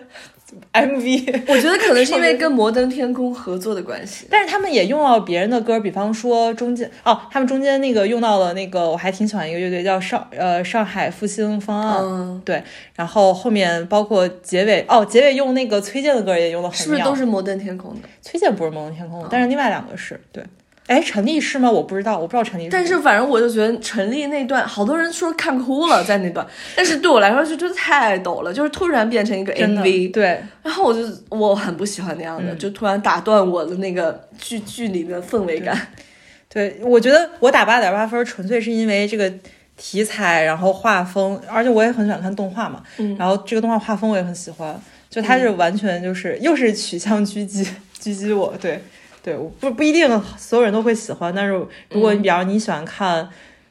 [0.86, 1.42] MV。
[1.48, 4.28] 我觉得可能是因为跟摩登天空合作的关系。
[4.30, 12.62] 但是他们也用到别人的歌，比方说中间哦，他们中间那个用到了那个，我还挺喜欢一个乐队叫上呃上海复兴方案，嗯，对，
[12.96, 18.08] 然后后面包括结尾哦，结尾用那个崔健的歌也用的很是不是都是摩登天空的？
[18.22, 20.44] 崔健不是摩登天空的，但是另外两个是对。
[20.88, 21.70] 哎，陈粒是吗？
[21.70, 22.68] 我不知道，我不知道陈粒。
[22.72, 35.78] 但是反正我就觉得陈粒那段，好多人说看哭了在那段，但是对我来说就真的太抖了，就是突然变成一个 MV，对，然后我就我很不喜欢那样的，嗯就突然打断我的那个剧剧里的氛围感。
[36.50, 39.32] 对，我觉得我打八点八分，纯粹是因为这个
[39.76, 42.82] 题材，然后画风，而且我也很喜欢看动画嘛。
[42.98, 44.80] 嗯然后这个动画画风我也很喜欢，
[45.10, 47.68] 就它是完全就是、又是取向狙击
[48.02, 48.82] 狙击我，对
[49.28, 50.08] 对，我不不一定
[50.38, 51.52] 所有人都会喜欢，但是
[51.90, 53.28] 如果你比方你喜欢看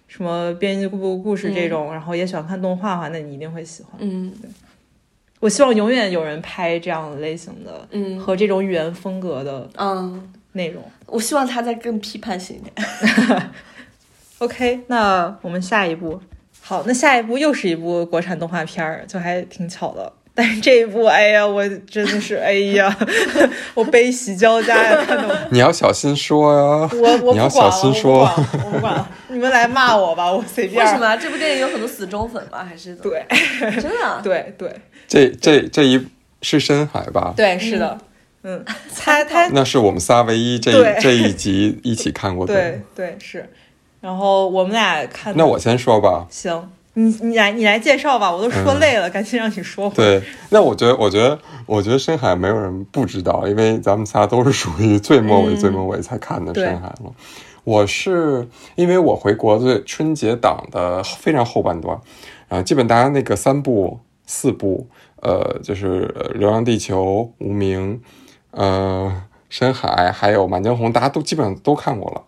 [0.07, 3.93] 什么编辑部故事这种，然后也喜欢看动画的话，那你一定会喜欢。
[4.01, 4.51] 嗯对
[5.41, 10.83] 我希望永远有人拍这样类型的嗯和这种语言风格的嗯，内容。
[11.07, 13.51] 我希望他再更批判性一点。
[14.41, 16.21] OK，那我们下一步，
[16.61, 20.13] 好，那下一部又是一部国产动画片儿，就还挺巧的。
[20.37, 22.95] 但是这一部，哎呀，我真的是，哎呀，
[23.75, 26.91] 我悲喜交加呀，看得我你要小心说呀。
[26.93, 30.85] 我我不你要管了，小心说我不管了，我不管了，你们来骂我吧，我随便。
[30.85, 30.99] 为什？
[31.01, 32.63] 么这部电影有很多死忠粉吗？
[32.63, 34.21] 还是怎么对真的啊？
[34.23, 34.71] 对对
[35.09, 36.07] 这这这一
[36.43, 37.33] 是深海吧？
[37.35, 37.99] 对，是的，
[38.43, 38.63] 嗯，
[38.95, 42.53] 他他那是我们仨唯一这对这一集一起看过的。
[42.53, 43.49] 对对是，
[44.03, 46.27] 然后我们俩看，那我先说吧。
[46.31, 49.91] 行，你你来你来介绍吧，我都说累了，赶紧让你说。
[49.91, 57.13] 对，那我觉得，我觉得，我觉得深海没有人不知道，因为咱们仨都是属于最末尾、嗯最末尾才看的深海了。
[57.65, 62.01] 我是因为我回国的春节档的非常后半段，
[62.49, 67.95] 然后基本大家那个三部、四部，呃，就是呃《流浪地球》《无名》，
[68.53, 69.13] 呃，
[69.51, 72.23] 《深海》还有《满江红》，大家都基本上都看过了。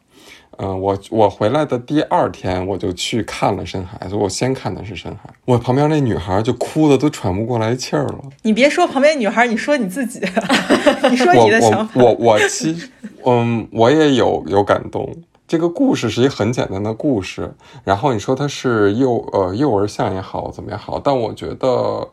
[0.61, 5.31] 嗯、我我回来的第二天我就去看了《深海》，所以我先看的是《深海》。
[5.45, 8.19] 我旁边那女孩就哭的都喘不过来气儿了。
[8.43, 10.21] 你别说旁边女孩，你说你自己，
[11.11, 12.01] 你说你的想法。
[12.01, 12.91] 我我我其实
[13.25, 15.15] 嗯，我也有有感动。
[15.47, 17.55] 这个故事是一个很简单的故事，
[17.85, 22.09] 然后你说它是幼呃幼儿像也好，怎么也好，但我觉得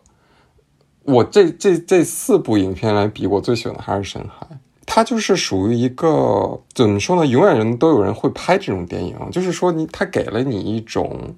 [1.03, 4.47] 我这这这四部影片来比，我最喜欢的还是《深海》。
[4.85, 7.25] 它就是属于一个怎么说呢？
[7.25, 11.35] 永远人都有人会拍这种电影，就是说你它给了你一种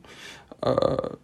[0.60, 1.18] 呃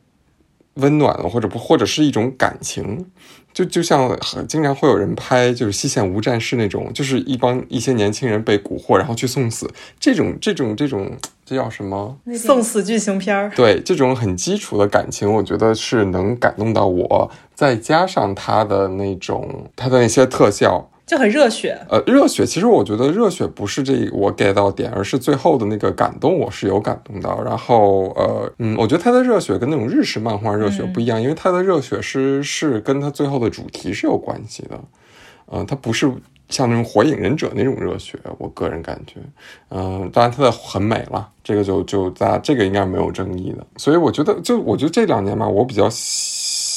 [0.75, 3.05] 温暖，或者不或者是一种感情，
[3.53, 9.69] 就就像很经常会有人拍，就是《西线无战事》那种，就是一帮一些年轻人被蛊惑，然后去送死，
[9.99, 11.11] 这种这种这种，
[11.45, 12.17] 这叫什么？
[12.35, 21.77] 送死剧情片儿，对这种很基础的感情，我觉得是能感动到我，再加上它的那种它的那些特效，就很热血。
[21.89, 27.43] 呃，热血，其实我觉得热血不是这我 get 到点，而是最后的那个感动，我是有感动到。
[27.43, 34.79] 然后，呃，嗯，我觉得他的热血跟那种日式漫画热血不一样，因为他的热血是是跟他最后的主题是有关系的。
[35.51, 36.09] 嗯，他不是
[36.47, 39.15] 像那种火影忍者那种热血，我个人感觉。
[39.69, 43.67] 嗯，当然他的很美了，这个就就在这个应该没有争议的。
[43.75, 45.89] 所以我觉得，就我觉得这两年吧，我比较。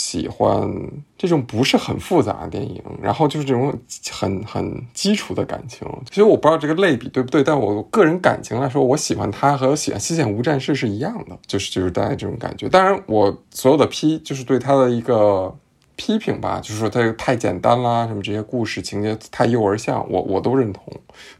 [0.06, 0.72] 喜欢
[1.18, 3.76] 这种不是很复杂的电影，然后就是这种
[4.12, 5.84] 很很基础的感情。
[6.08, 12.68] 其实我不知道这个类比对不对，但我个人感情来说，我喜欢他和喜欢《西线无战事》是一样的，就是就是大概这种感觉。
[12.68, 15.52] 当然，我所有的批就是对他的一个
[15.96, 20.84] 批评吧，就是说他太简单啦，什么这些故事情节太幼儿像，我我都认同。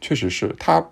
[0.01, 0.85] 确实是他，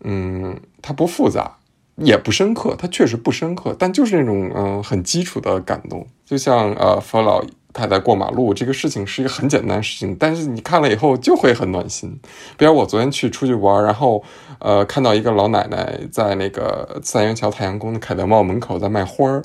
[0.00, 1.58] 嗯，他不复杂。
[1.96, 7.42] 也不深刻，它确实不深刻，但就是那种嗯很基础的感动，就像呃佛老
[7.72, 12.18] 太太过马路这个事情是一个很简单的事情，但是你看了以后就会很暖心。
[12.58, 14.22] 比如我昨天去出去玩，然后
[14.58, 19.42] 呃看到一个老奶奶在那个三元桥太阳宫的凯德茂门口在卖花儿，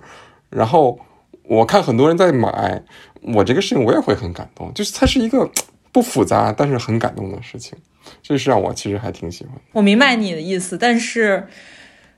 [0.49, 0.99] 然后
[1.43, 2.83] 我看很多人在买，
[3.21, 5.49] 我这个事情我也会很感动，就是它是一个
[5.93, 7.77] 不复杂但是很感动的事情，
[8.21, 9.53] 这是让我其实还挺喜欢。
[9.71, 11.47] 我明白你的意思，但是。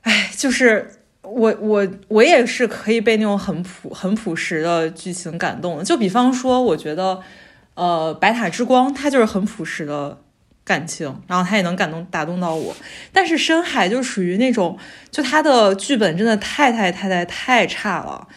[0.04, 0.90] 哎，就是
[1.22, 5.82] 我我我也是可以被那种很朴很朴实的剧情感动。
[5.82, 7.20] 就比方说，我觉得，
[7.72, 10.18] 呃，《白塔之光》它就是很朴实的
[10.62, 12.76] 感情，然后它也能感动打动到我。
[13.12, 14.78] 但是《深海》就属于那种，
[15.10, 18.28] 就它的剧本真的太太太太太差了，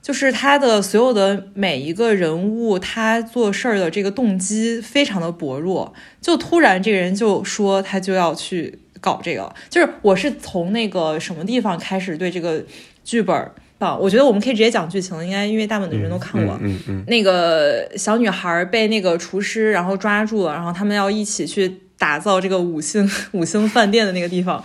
[0.00, 8.78] 就是他的所有的每一个人物，他做事儿的这个动机非常的薄弱，就突然这个人就说他就要去。
[9.00, 12.62] 搞这个，就是我是从那个什么地方开始对这个
[13.04, 13.36] 剧本
[13.78, 13.96] 啊？
[13.96, 16.58] 我觉得我们可以直接讲剧情，应该因为大部分的人都看过。
[16.60, 17.04] 嗯嗯。
[17.06, 24.62] 那个小女孩被那个厨师然后抓住了，然后他们要一起去打造这个五星五星饭店的那个地方。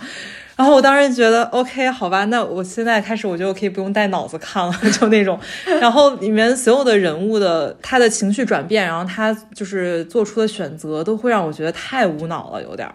[0.56, 5.36] 然后我当时觉得，OK，好吧，那我现在开始，我觉得我可以不用带脑子看了， 就那种。
[5.80, 12.88] 然后里面所有的人物的他的情绪转变，然后他就是做出的选择，都会让我觉得太无脑了，有点。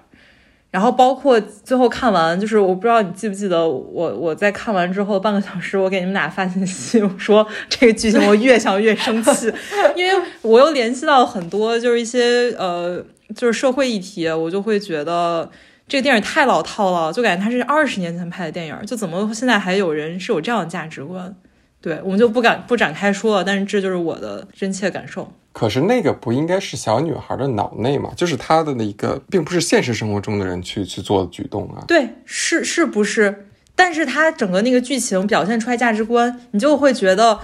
[0.71, 9.51] 然后包括最后看完，就是我不知道你记不记得我我在看完之后半个小时，我给你们俩发信息，我说这个剧情我越想越生气，
[9.95, 13.03] 因为我又联系到很多就是一些呃
[13.35, 15.49] 就是社会议题，我就会觉得
[15.87, 21.35] 这个电影太老套了，就感觉它是二十年前拍的电影，就怎么现在还有人是有这样的价值观？
[21.81, 25.31] 对我们就不敢不展开说了，但是这就是我的真切感受。
[25.51, 28.13] 可是那个不应该是小女孩的脑内嘛？
[28.15, 31.83] 就是她的那个，并不是现实生活中的人去去做的举动啊。
[31.87, 33.47] 对，是是不是？
[33.75, 37.39] 但是她整个那个剧情表现出来价值观，你就会觉得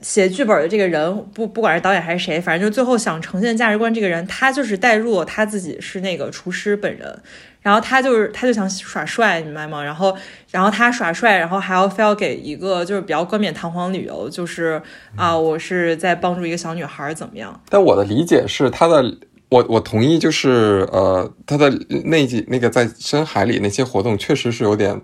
[0.00, 7.20] 写剧本的这个人，不不管是导演还是谁，反正就最后想呈现价值观这个人，他就是代入他自己是那个厨师本人。
[7.62, 9.84] 然后他就是，他就想耍帅，你明白吗？
[9.84, 10.16] 然后，
[10.50, 14.80] 然后他耍帅，然后还要非要给一个就是比较冠冕堂皇的理由，就是
[15.14, 17.60] 啊，我是在帮助一个小女孩怎么样？
[17.68, 19.04] 但我的理解是，他的，
[19.50, 21.70] 我我同意，就是呃，他的
[22.06, 24.98] 那几那个在深海里那些活动确实是有点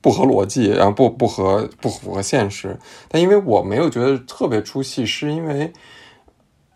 [0.00, 2.78] 不合逻辑，然后不不合不符合现实。
[3.08, 5.72] 但因为我没有觉得特别出戏，是因为。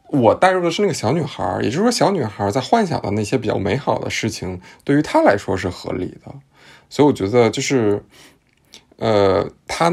[0.08, 6.32] 我带入的是那个小女孩，也就是说，小女孩在幻想的那些比较美好的事情，对于她来说是合理的。
[6.88, 8.04] 所以我觉得，就是，
[8.98, 9.92] 呃，她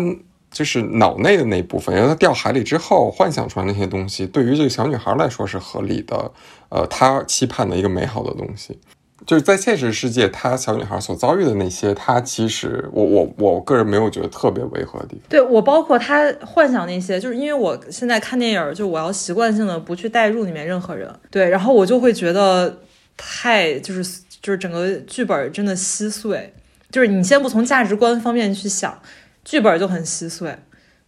[0.52, 6.32] 就是脑内的那部分，因为她掉海里之后幻想出来那些东西，对于这个小女孩来说是合理的。
[6.70, 8.80] 呃，她期盼的一个美好的东西。
[9.26, 15.24] 就是在现实世界，她小女孩所遭遇的那些，她其实我我我个人没有觉得特别违和的地方。
[15.30, 22.80] 对我，包括她幻想那些，就是因为我现在看电影，就我要习惯性的不去代入里面任何人，对，然后我就会觉得
[23.16, 26.54] 太就是就是整个剧本真的稀碎，
[26.92, 29.00] 就是你先不从价值观方面去想，
[29.46, 30.54] 剧本就很稀碎，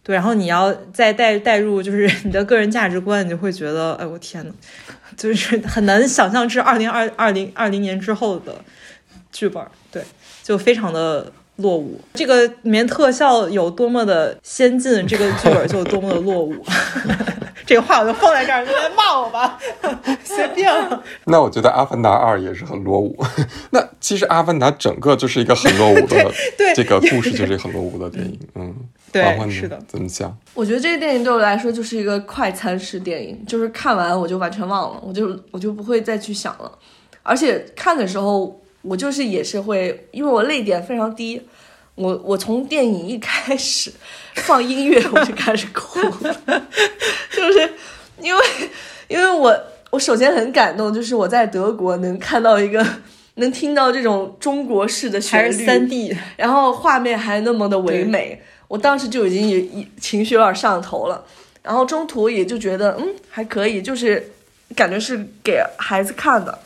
[0.02, 4.54] 对，然后你要再带带入就是 你的个人价值观，你就会觉得，哎我天呐，
[5.16, 8.54] 就是 很难想象是二零二二零二零年之后的
[9.32, 10.02] 剧本，对，
[10.42, 12.00] 就非常的落伍。
[12.14, 16.54] 这个里面特效有多么的先进，这个剧本就有多么的落伍。
[17.66, 19.58] 这个话我就放在这儿，你来骂我吧，
[20.22, 20.72] 随便。
[21.24, 23.16] 那我觉得《阿凡达二》也是很落伍。
[23.70, 28.38] 那其实《阿凡达》整个就是一个很落伍的，对这个故事就是很落伍的电影。
[28.54, 28.72] 嗯，
[29.12, 29.78] 对，是的。
[29.88, 30.36] 怎么讲？
[30.54, 36.70] 我觉得这个电影对我来说就是一个快餐式电影，就是看完我就完全忘了，我就我就不会再去想了。
[37.22, 41.42] 而且看的时候，我就是也是会，因为我泪点非常低。
[41.94, 43.90] 我我从电影一开始
[44.34, 45.98] 放音乐我就开始哭，
[47.32, 47.72] 就是
[48.20, 48.42] 因为
[49.08, 49.58] 因为我
[49.90, 52.86] 我首先很感动，就是我在德国能看到一个
[53.36, 61.24] 能听到这种中国式的旋律，三 D，然后画面还那么的唯美，我当时就已经也情绪有点上头了。
[61.62, 64.32] 然后中途也就觉得嗯还可以，就是
[64.74, 66.58] 感觉是给孩子看的。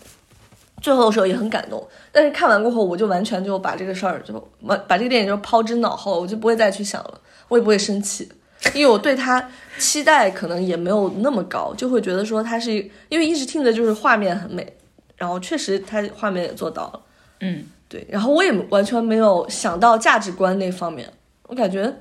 [0.82, 8.26] 最后的时候也很感动，但是看完过后，我就完全就把这个事儿就完把这个电影就抛之脑后，我就不会再去想了，我也不会生气。
[8.74, 9.46] 因为我对他
[9.78, 12.72] 期待可能也没有那么高，就会觉得说他是
[13.08, 14.70] 因为一直听着就是画面很美，
[15.16, 17.00] 然后确实他画面也做到了，
[17.40, 21.10] 嗯，对，然后我也完全没有想到价值观那方面，
[21.50, 21.94] 我感觉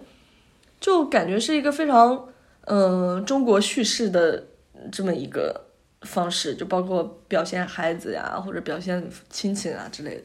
[0.80, 2.28] 就感觉是一个非常
[2.66, 4.46] 嗯中国叙事的
[4.92, 5.66] 这么一个
[6.02, 10.24] 方式，就包括表现孩子呀，或者表现亲情啊之类的，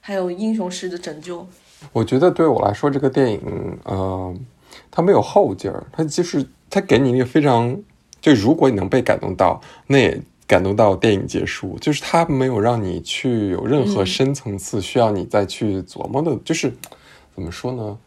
[0.00, 1.46] 还有英雄式的拯救。
[1.92, 4.34] 我觉得对我来说，这个电影，呃。
[4.90, 7.76] 它没有后劲儿，它就是它给你一个非常，
[8.20, 11.76] 就如果你能被感动到，那也感动到电影结束。
[11.80, 16.72] 就是它没有让你去有任何深层次需要你再去琢磨的，就是
[17.34, 17.98] 怎么说呢？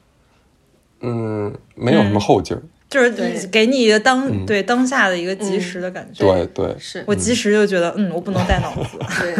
[1.01, 6.25] 嗯，没有什么后劲儿，就是给你一个当对当下的一个及时的感觉。
[6.25, 8.97] 对对，是我及时就觉得，嗯，我不能带脑子。
[9.19, 9.35] 对，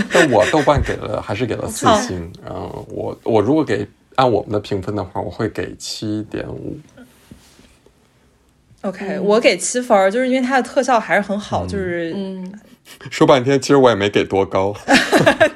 [0.12, 2.32] 但我豆瓣给了还是给了四星。
[2.44, 3.86] 然后，我我如果给。
[4.16, 6.78] 按我们的评分的话，我会给七点五。
[8.80, 12.60] OK，我给七分，就是因为它的特效还是很好，就是嗯。
[13.10, 14.74] 说半天，其实我也没给多高。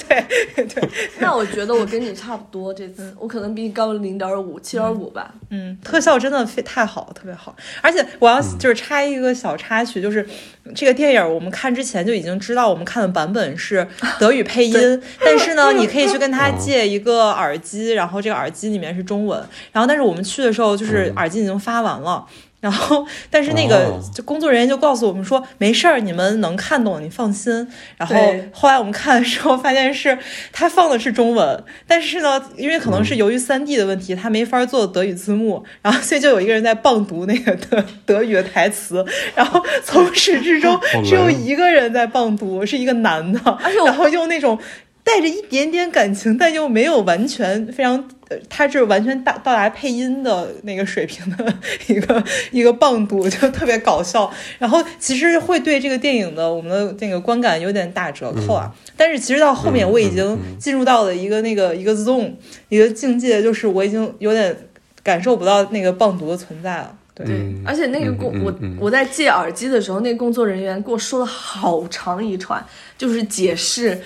[0.08, 0.88] 对对，
[1.18, 5.32] 那我觉得我跟你差不多，这次我可能比你高零点五，七点五吧。
[5.50, 7.54] 嗯，特效真的非太好，特别好。
[7.80, 10.26] 而且我要就是插一个小插曲，就是
[10.74, 13.86] 这个电影我们看之前就已经知道，我们看的版本是
[14.18, 19.38] 德语配音， 但是呢，你可以去跟他借一个耳机，然后这个耳机里面是中文。
[19.72, 22.26] 然后，但是我们去的时候，就是耳机已经发完了。
[22.60, 27.66] 然后，但是那个就工作人员就告诉我们说，没事儿，你们能看懂，你放心。
[27.96, 28.14] 然后
[28.52, 30.18] 后来我们看的时候，发现是
[30.52, 39.04] 他放的是中文，但是呢，因为可能是由于三 D 的问题，他没法做德语字幕，然后所以就有一个人在棒读那个德德语的台词，
[39.34, 44.58] 然后从始至终只有一个人在棒读，是一个男的，然后用那种。
[45.02, 47.96] 带着一点点感情，但又没有完全非常，
[48.28, 51.54] 呃，他是完全达到达配音的那个水平的
[51.88, 52.22] 一个
[52.52, 54.30] 一个棒读，就特别搞笑。
[54.58, 58.72] 然后其实会对这个电影的我们的那个观感有点打折扣啊。
[58.96, 62.32] 但是其实到后面我已经进入到了一个那个一个 zone
[62.68, 64.54] 一个境界，就是我已经有点
[65.02, 66.94] 感受不到那个棒读的存在了。
[67.14, 67.26] 对，
[67.66, 72.64] 而且那个工我我在借耳机的时候，那个工作人员给我说了好长一串，
[72.96, 74.00] 就是解释。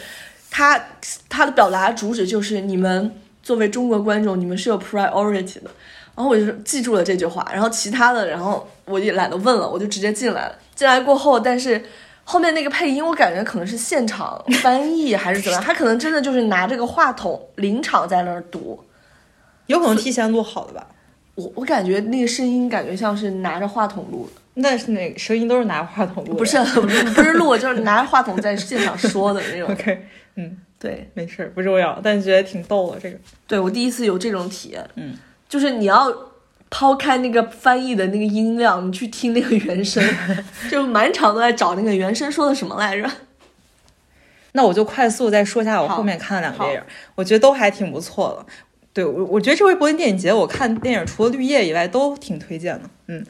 [0.57, 0.81] 他
[1.29, 3.13] 他的表达主旨就是，你们
[3.43, 5.69] 作为中国观众，你们是有 priority 的。
[6.15, 7.45] 然后我就记住了这句话。
[7.53, 10.55] 然后其他的，然后我也懒得问了，我就直接进来了。
[10.77, 11.85] 进来过后，但是
[12.23, 18.79] 后面那个配音，我感觉可能是现场 翻译还是怎么样，他可能真的就是拿这个话筒临场在那儿读，
[19.67, 20.87] 有可能提前录好的吧。
[21.35, 24.41] 我我感觉那个声音感觉像是拿着话筒录的。
[24.55, 26.39] 那是那个声音都是拿话筒录的？
[26.39, 26.57] 不是
[27.17, 29.69] 不是录，就是拿着话筒在现场说的那种。
[29.75, 30.07] OK。
[30.37, 33.19] 嗯，对，没事，不重要，但觉得挺逗的这个。
[33.47, 35.17] 对我第一次有这种体验，嗯，
[35.49, 36.13] 就是你要
[36.71, 40.03] 抛开那个翻译的那个音量，你去听那个原声，
[40.71, 43.09] 就满场都在找那个原声说的什么来着。
[44.53, 46.83] 那我就快速再说一下我后面看的两个电影，
[47.15, 48.53] 我觉得都还挺不错的。
[48.93, 52.89] 对我，我觉得这回柏林电影节我看电影除了《绿叶》以外都挺推荐的。
[53.09, 53.25] 嗯，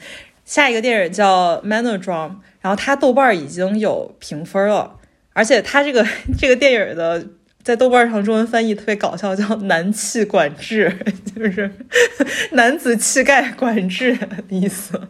[0.45, 4.97] 下一个电影叫《m a n o d r o m 然后它豆瓣已经有评分了。
[5.35, 6.07] 而且他这个
[6.37, 7.27] 这个电影的
[7.61, 10.89] 在豆瓣上中文翻译特别搞笑，叫“男气管制”，
[11.35, 11.69] 就是
[12.53, 15.01] 男子气概管制的意思。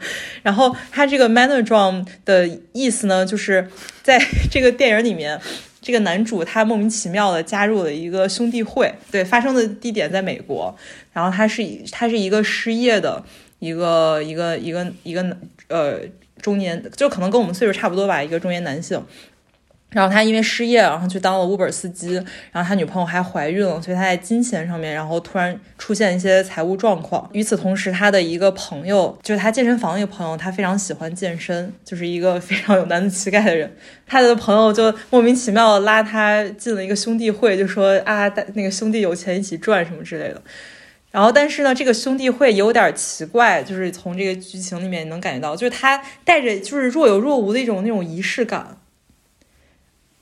[0.42, 3.70] 然后他这个 m a n o d r o m 的意思呢，就是
[4.02, 4.20] 在
[4.50, 5.40] 这个电影里面，
[5.80, 10.76] 这个男主他莫名其妙的加入了一个兄弟会，对，发生的地点在美国。
[11.14, 11.62] 然后他是
[11.92, 13.24] 他是一个失业的
[13.60, 15.38] 一个一个一个一个
[15.68, 16.00] 呃
[16.42, 19.06] 中年，就可能跟我们岁数差不多吧，一个中年男性。
[19.96, 22.16] 然后他因为失业，然后去当了 Uber 司机，
[22.52, 27.30] 然后他女朋友还怀孕了，所以他在金钱上面，然后突然出现一些财务状况。
[27.32, 33.74] 与此同时，他的一个朋友，就是他健身房一个朋友，他非常喜欢健身，就是一个非常有男子气概的人。
[34.06, 40.42] 他的朋友就莫名其妙拉他进了一个兄弟会，就说啊，那个兄弟有钱一起赚什么之类的。
[41.12, 48.76] 然后，但是呢，这个兄弟会有点奇怪，就是从这个剧情里面能感觉到，就是他带着就是若有若无的一种那种仪式感。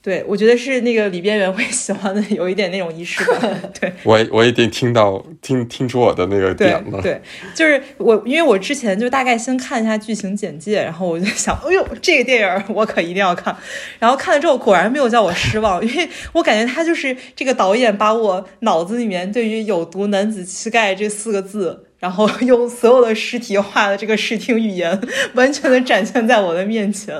[0.04, 3.58] 对，我觉得是那个里边缘会 喜欢的，有一点那种仪式感。
[3.80, 7.02] 对，我我已经听到听听出我的那个点了。
[7.02, 7.22] 对，
[7.56, 13.56] 就是我，因为我之前就大概先看一下剧情简介，然后我就想，哎呦，这个电影我可一定要看。
[13.98, 21.86] 然后看了之后，果然没有叫我失望，因为我感觉他就是这个导演把我脑子里面对于“有毒男子气概”这四个字。
[22.04, 25.00] 然后 用所有的实体化的这个视听语言，
[25.36, 27.16] 完全的展现在我的面前，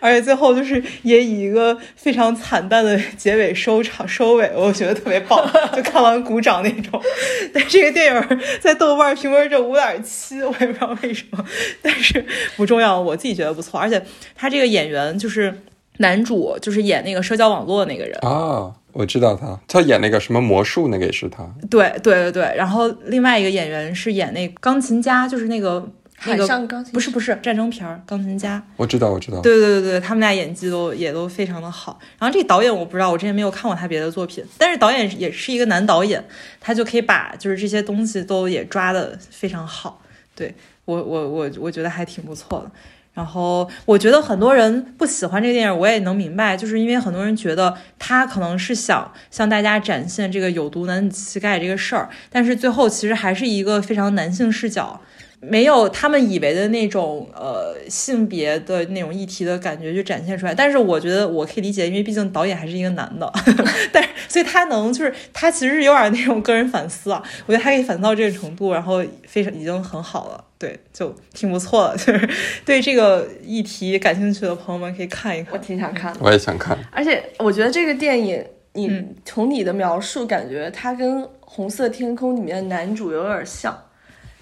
[0.00, 7.00] 而且最后就是也以一个非常惨淡的结尾收场收尾，我觉得特别棒，就看完鼓掌那种。
[7.54, 11.44] 但这个电影在豆瓣评分只有五点七，我也不知道为什么，
[11.80, 13.78] 但是不重要，我自己觉得不错。
[13.78, 14.04] 而且
[14.34, 15.60] 他这个演员就是
[15.98, 18.74] 男主，就是演那个社交网络那个人啊。
[18.94, 21.44] 我知道他，他演那个什么魔术那个也是他。
[21.68, 25.86] 对对对对，然后另外一个演员是演那钢琴家，就是那个
[26.24, 28.62] 那个上钢琴不是不是战争片儿钢琴家。
[28.76, 29.40] 我知道我知道。
[29.40, 31.98] 对对对对，他们俩演技都也都非常的好。
[32.18, 36.24] 然后这个导演我不知道，我之前没有看过他别的作品，但是导演也是一个男导演，
[36.60, 40.00] 他就可以把就是这些东西都也抓的非常好。
[40.36, 40.54] 对
[40.84, 42.70] 我我我我觉得还挺不错的。
[43.14, 55.00] 然后我觉得很多人不喜欢这个电影，我也能明白，就是因为很多人觉得他可能是想向大家展现这个有毒男子气概这个事儿，但是最后其实还是一个非常男性视角，
[55.48, 60.54] 没有他们以为的那种呃性别的那种议题的感觉就展现出来。
[60.54, 63.30] 但是我觉得我可以理解，因为毕竟导演还是一个男的，
[63.92, 70.44] 但是所以他能就是他其实有点那种个人反思啊，我觉得他可以反思到这个程度，然后非常已经很好了。
[70.58, 72.28] 对，就挺不错的，就是
[72.64, 75.52] 对这个议题感兴趣的朋友们可以看一看。
[75.52, 76.78] 我挺想看，我也想看。
[76.90, 78.42] 而且我觉得这个电影，
[78.72, 83.78] 你从你的描述感觉它跟《红色天空》里面的男主有点像。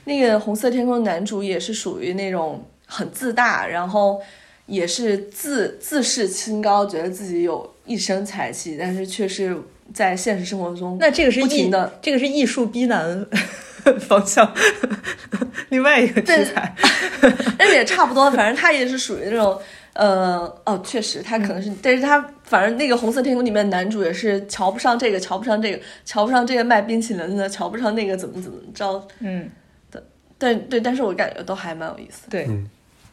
[0.04, 4.20] 那个《红色天空》的男主也是属于那种很自大，然后
[4.66, 9.56] 也是自自视清高，觉得自己有一身才气，但是却是
[9.92, 13.26] 在现实生活中那这个是不停的，这个是艺术逼男。
[13.98, 14.54] 方向，
[15.70, 16.72] 另外一个题材，
[17.58, 18.30] 但是也差不多。
[18.30, 19.58] 反正他也是属于那种，
[19.94, 29.50] 呃，哦，确实，他可能是，但是他反正那个《红色天空》里面男主也是瞧不上这个，瞧不上这个，瞧不上这个卖冰淇淋的，瞧不上那个怎么怎么着，嗯，的，
[30.43, 32.48] 但对，但是我感觉都还蛮有意思，对，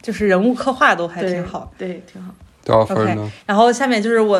[0.02, 2.34] 就是人物刻画都还挺好，对，挺好。
[2.64, 3.30] 多少分呢？
[3.46, 4.36] 然后下面就是我，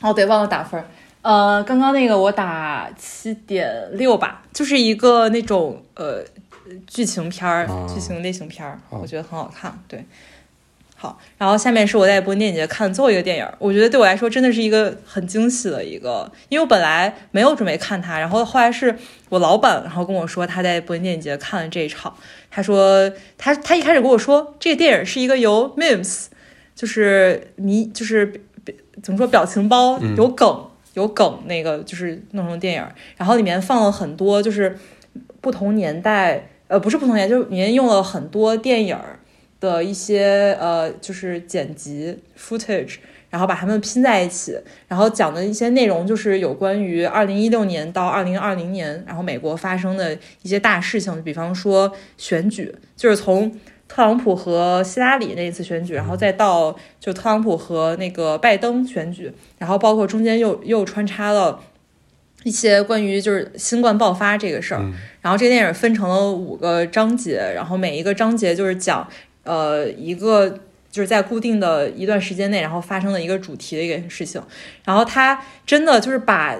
[0.00, 0.82] 哦，对，忘了打分。
[1.22, 6.22] 呃，刚刚那个我打七点六吧，就是一个那种呃
[6.86, 9.76] 剧情片儿、剧情类型片儿，我觉得很好看。
[9.88, 10.06] 对，
[10.96, 18.96] 好，然后下面是我在柏林电影节看的最后一个电影，我觉得对我来说真的是一个很惊喜的一个，因为我本来没有准备看它，然后后来是
[19.28, 22.12] 我老板然后跟我说他在柏林电影节看了这一场，
[22.50, 26.26] 他说他他一开始跟我说这个电影是一个由 memes，
[26.74, 28.40] 就是迷就是
[29.02, 30.66] 怎么说表情包有梗。
[30.94, 32.82] 有梗，那个就是弄成电影，
[33.18, 34.74] 然后里面放了很多，就是
[35.42, 38.96] 不同年代，呃，不是不同年，就是里面用了很多电影
[39.60, 42.96] 的一些呃，就是剪辑 footage，
[43.30, 44.58] 然后把它们拼在一起，
[44.88, 53.56] 然后讲的一些内容就是有关于二零一六年到二零二零年，然后美国发生的一些大事情，比方说选举，就是从。
[53.88, 61.60] 特朗普和希拉里那一次选举，然后再到就特朗普和那个拜登选举，然后包括中间又又穿插了
[62.42, 64.80] 一些关于就是新冠爆发这个事儿。
[65.20, 69.06] 然后这电影分成了五个章节，然后每一个章节就是讲
[69.46, 70.58] 呃一个
[70.90, 74.42] 就是在固定的一段时间内，然后发生的一个主题的一个事情。
[74.84, 76.56] 然后他真的就是把。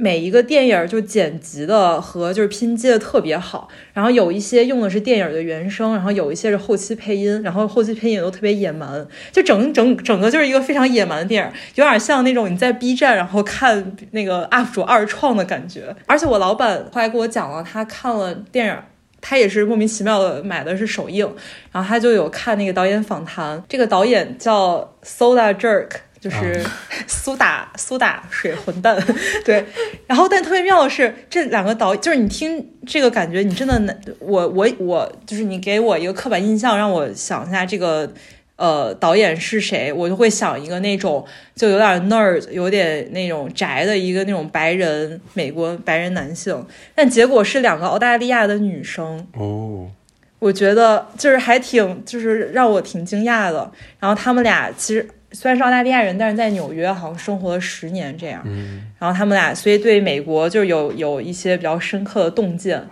[0.00, 15.92] 每一个电影就剪辑的和就是拼接的特别好，然后有一些用的是电影的原声，然后有一些是后期配音，然后后期配音都特别野蛮，就整整整个就是一个非常野蛮的电影，有点像那种你在 B 站然后看那个 UP 主二创的感觉。
[16.06, 18.76] 而且我老板后来给我讲了，他看了电影，
[19.20, 21.28] 他也是莫名其妙的买的是首映，
[21.72, 25.88] 然后他就有看那个导演访谈，这个导演叫 Soda Jerk。
[26.20, 26.60] 就是
[27.06, 29.00] 苏打苏打水混蛋，
[29.46, 29.64] 对。
[30.04, 38.12] 然后，但特别妙的是，这两个导就是你听这个感觉，你真的，我我我，就是你给我一个刻板印象，让我想一下这个
[38.58, 41.24] 呃导演是谁，我就会想一个那种
[41.54, 46.62] 就有点 nerd，有点那种宅的一个那种白人美国白人男性。
[46.94, 49.88] 但结果是两个澳大利亚的女生哦，
[50.38, 53.72] 我觉得就是还挺就是让我挺惊讶的。
[53.98, 55.08] 然后他们俩其实。
[55.32, 58.40] 虽然是澳大利亚人，但是在纽约好像生活了十年这样。
[58.46, 62.82] 嗯，然后他们俩所以对美国就有有一些比较深刻的洞见，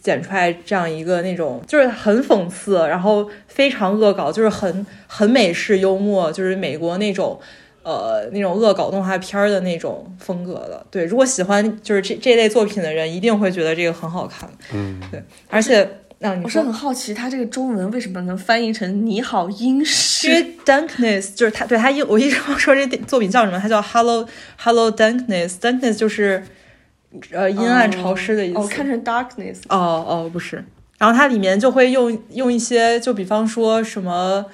[0.00, 7.38] 剪出来这样一个那种就是很讽刺，然后非常恶搞，就是很很美式幽默，就是美国那种
[7.82, 10.86] 呃那种恶搞动画片儿的那种风格的。
[10.90, 14.48] 对，如果喜欢就是这这类作品的人，一定会觉得这个很好看。
[14.72, 15.88] 嗯，对，而且
[16.18, 16.72] 让、你我是很。
[16.72, 23.58] 好奇，他这个中文为什么能翻译成“你好，英因式为 Dankness 就是他，对他一我一直说这作品叫什么？
[23.58, 24.26] 他叫 Hello
[24.56, 26.44] Hello Dankness，Dankness 就是
[27.32, 28.58] 呃”，阴暗潮湿的意思。
[28.58, 29.58] 哦，看成 “darkness”。
[29.68, 29.76] 哦
[30.08, 30.64] 哦，不是。
[30.98, 34.44] 然后它里面就会用用一些，就比方说什么，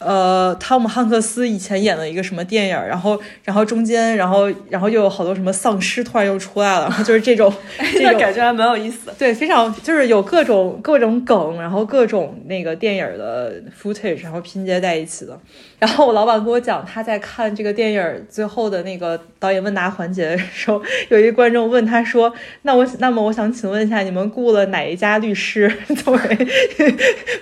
[0.00, 7.52] 呃，汤姆汉克斯以前演的一个什么电影，然后然后中间，然后然后又有好多什么丧尸突然又出来了，然后就是这种
[7.92, 9.14] 这 那种感觉还蛮有意思的。
[9.18, 15.38] 对，非常就是有各种各种梗，然后各种那个电影的 footage，然后拼接在一起的。
[15.78, 22.30] 然后我老板跟我讲，他在看这个电影最后的那个导演问答环节的时候，有一个观众问他说
[22.62, 25.70] ：“那我那么我想请问一下，你们雇了哪一家律师
[26.04, 26.48] 作为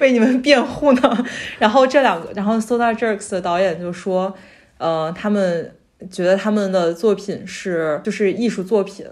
[0.01, 1.27] 为你们辩护呢？”
[1.59, 4.35] 然后这两个，然后 Soda Jerks 的导演就说
[4.79, 5.75] ：“呃，他们
[6.11, 9.05] 觉得他们的作品是就是艺术作品。”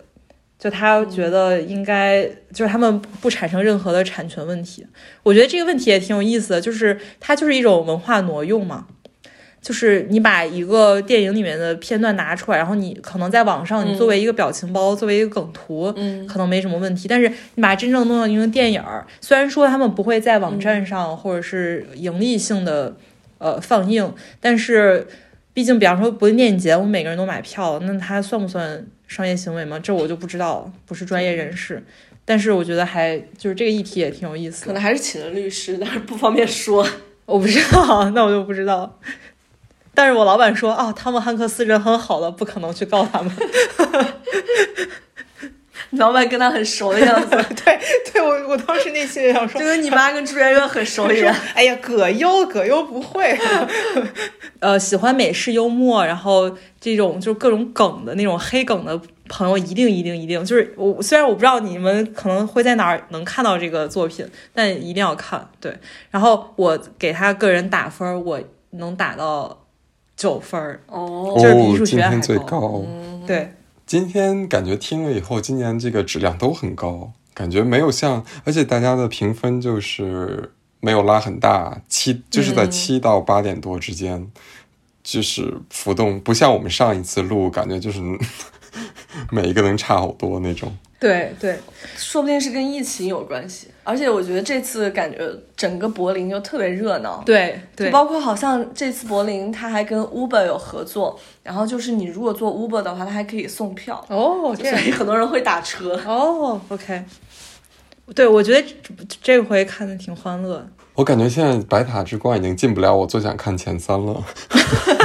[0.59, 4.87] 就他觉得应该，就是他们不产生任何的产权问题。
[5.23, 8.87] 我觉得这个问题也挺有意思的，就是它就是一种文化挪用嘛。
[9.61, 17.07] 就是你把一个电影里面的片段拿出来，然后你可能在网上，你作为一个表情包，作为一个梗图，嗯可能没什么问题。
[17.07, 22.97] 但是你把它真正弄到一个电影儿，虽然说他们不会在网站上或者是盈利性的
[23.39, 25.07] 呃放映，但是
[25.53, 29.79] 毕竟，比方说柏林电影节，我们每个人都买票，那它算不算商业行为吗？
[29.79, 31.83] 这我就不知道了，不是专业人士。
[32.25, 36.87] 但是我觉得还就是这个议题也挺有意思的，可能还是请了律师，但是不方便说。
[37.27, 38.99] 我不知道，那我就不知道。
[39.95, 43.33] 但是我老板说啊，汤姆汉克斯人很好的，不可能去告他们。
[45.97, 47.31] 老板跟他很熟的样子，
[47.64, 47.78] 对，
[48.12, 51.35] 对我我当时内心也想说就，跟你妈跟朱媛媛很熟一样。
[51.55, 53.36] 哎呀，葛优，葛优不会。
[54.60, 56.51] 呃，喜欢美式幽默，然后
[56.81, 58.98] 这种就是各种梗的那种黑梗的
[59.28, 61.01] 朋友，一定一定一定就是我。
[61.02, 65.48] 虽然我不知道你们可能会在哪儿能看到这个作品，但一定要看。
[65.60, 65.77] 对，
[66.10, 68.40] 然后我给他个人打分，我
[68.70, 69.64] 能打到
[70.16, 70.81] 九分儿。
[70.86, 72.85] 哦，就是比艺术学院还高高。
[73.27, 73.52] 对，
[73.87, 84.29] 今天感觉听了以后，今年这个质量都很高，感觉没有像，而且大家的评分就是没有拉很大，七就是在嗯七到八点多之间，
[85.05, 88.01] 就是浮动，不像我们上一次录，感觉就是
[89.31, 90.77] 每一个能差好多那种。
[90.98, 91.59] 对，对，
[91.97, 93.68] 说不定是跟疫情有关系。
[93.85, 97.23] 而且我觉得这次感觉整个柏林就特别热闹。
[97.27, 106.01] 对，对，就包括好像这次柏林，他还跟 Uber 有合作，然后就是你如果坐 Uber 的话，他还可以送票，哦，这样所以很多人会打车。
[106.06, 107.05] 哦，OK，
[108.14, 108.66] 对，我觉得
[109.06, 110.66] 这这回看的挺欢乐。
[110.94, 114.24] 我感觉现在白塔之光已经进不了我最想看前三了，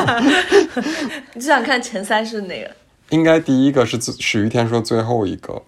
[1.36, 2.72] 你最想看前三是哪个？
[3.10, 5.62] 应该第一个是最史玉天说最后一个，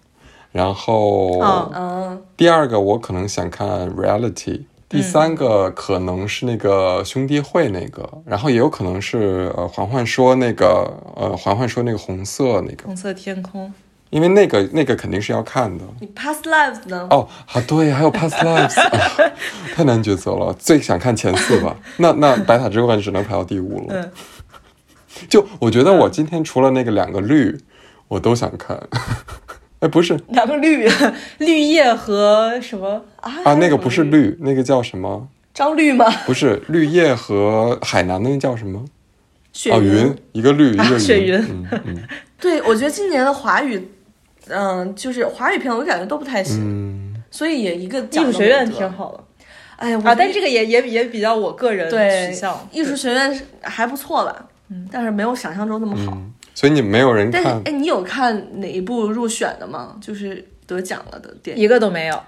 [0.54, 1.42] 然后、
[2.36, 13.74] 第二个我可能想看 Reality，第三个可能是那个兄弟会那个，然后也有可能是呃环环说那个呃环环说那个红色那个，红色天空，
[14.10, 15.84] 因为那个那个肯定是要看的。
[15.98, 17.08] 你 Past Lives 呢？
[17.10, 19.32] 哦，啊对，还有 Past Lives，、啊、
[19.74, 20.54] 太难抉择了。
[20.56, 23.96] 最想看前四吧， 那那白塔之冠只能排到第五了。
[23.96, 24.10] 嗯，
[25.28, 27.58] 就我觉得我今天除了那个两个绿，
[28.06, 28.80] 我都想看。
[29.84, 30.88] 哎，不是两个绿
[31.36, 33.04] 绿叶和什么？
[33.20, 35.28] 啊，那个不是绿，那个叫什么？
[35.52, 36.10] 张绿吗？
[36.24, 38.82] 不是绿叶和海南那个叫什么？
[39.52, 40.98] 雪哦，云，一个绿，一个云。
[40.98, 41.98] 雪云嗯嗯
[42.40, 43.86] 对，我觉得今年的华语，
[44.48, 49.22] 嗯、就是华语片，我感觉都不太行，嗯，所以也一个艺术学院挺好的
[49.76, 52.68] 哎呀，我啊，但这个也也也比较我个人对取向。
[52.72, 56.12] 艺术学院还不错吧，嗯，但是没有想象中那么好。
[56.16, 59.96] 嗯所以你们没有人看，但是哎，你有看哪一部入选的吗？
[60.00, 61.64] 就是得奖了的电影？
[61.64, 62.22] 一个都没有，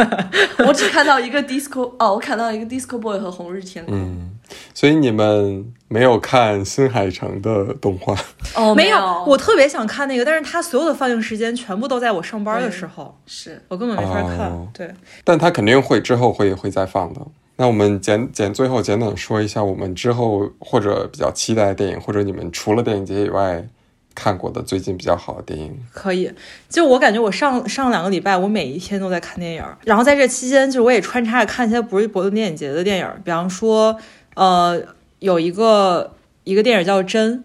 [0.66, 3.94] 我只看到一个 Disco，哦，我看到一个 Disco Boy 和红日天空。
[3.94, 4.30] 嗯，
[4.74, 8.16] 所以你们没有看新海诚的动画。
[8.54, 14.48] 哦， 没有，我特别想看那个，但是他所有的放映时间全部都在我上班的时候，是我根本没法看。
[14.48, 14.90] 哦对，
[15.22, 17.20] 但他肯定会之后会会再放的。
[17.56, 23.66] 那我们简简最后简短说一下我们之后或者比较期待的电影，或者你们除了电影节以外
[24.14, 25.76] 看过的最近比较好的电影。
[25.92, 26.30] 可以。
[26.68, 33.96] 就我感觉，我上上两个礼拜，我每一天都在看电影，然后在这期间，就是我也穿插着看一些不是柏林电影节的电影，比方说，
[34.34, 34.80] 呃，
[35.18, 36.12] 有一个
[36.44, 37.38] 一个电影叫《真》。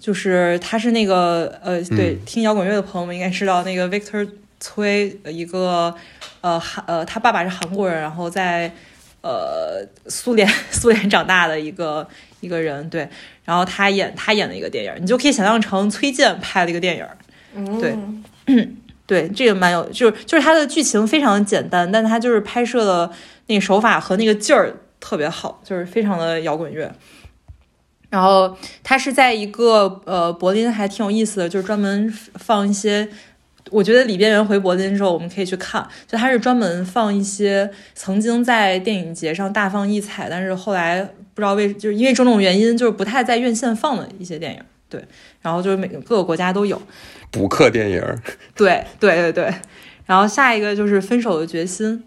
[0.00, 4.28] 就是他是那个呃，对，嗯听摇滚乐的朋友们应该知道，那个 Victor
[4.60, 5.92] 崔，一个
[6.40, 8.72] 呃韩呃，他爸爸是韩国人，然后在
[9.20, 12.06] 呃苏联 苏联长大的一个
[12.40, 13.08] 一个人，对，
[13.44, 17.06] 然后他演他演的一个电影，你就可以想象成崔健拍的一个电影，
[17.54, 17.80] 嗯。
[17.80, 17.96] 对。
[19.08, 23.10] 对，这个蛮有，就是就是它的剧情非常简单，但它就是拍摄的
[23.46, 26.94] 那个手法和那个劲儿特别好，就是非常的摇滚乐。
[28.10, 28.54] 然后
[28.84, 33.08] 它是在一个呃柏林还挺有意思的，就是专门放一些，
[33.70, 44.60] 我觉得李边缘回柏林之后我们可以去看，就他是专门放一些曾经在电影节上大放异彩，但是后来不知道为就是因为种种原因，就是不太在院线放的一些电影。
[44.90, 45.04] 对，
[45.42, 46.80] 然后就是每个各个国家都有。
[47.30, 48.02] 补课电影，
[48.56, 49.54] 对对对对，
[50.06, 51.98] 然后下一个就是《分手的决心》，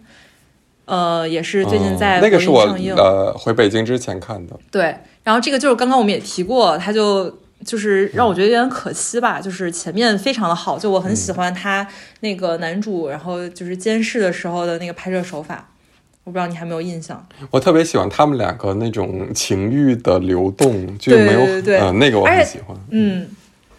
[0.85, 2.61] 呃，也是最近在那个是我。
[2.97, 4.59] 呃回北京之前看的。
[4.71, 11.87] 对，然后这个就是刚刚我们也提过，他就就是让我觉得有点可惜吧，就是前面非常的好，就我很喜欢他
[12.21, 15.69] 那个男主，然后就是监视的时候的那个拍摄手法，
[16.23, 17.25] 我不知道你还没有印象。
[17.49, 22.75] 我特别喜欢他们两个那种情欲的流动，就对没有对对呃那个我很喜欢。
[22.89, 23.27] 嗯，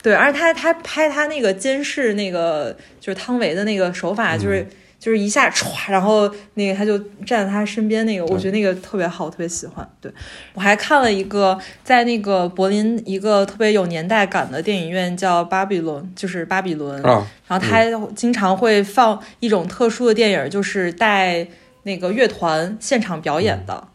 [0.03, 4.67] 对，而且他他拍他那个监视那个就是汤唯的那个手法，就是、
[5.03, 6.97] 就是一下歘，然后那个他就
[7.27, 9.85] 站在他身边那个，我觉得那个特别好，特别喜欢。
[10.01, 10.09] 对
[10.55, 17.03] 我还看了一个在那个柏林一个特别有年代感的电影院叫巴比伦，就是巴比伦。
[17.03, 17.85] 啊，然后他
[18.15, 21.45] 经常会放一种特殊的电影，就是带
[21.83, 23.89] 那个乐团现场表演的。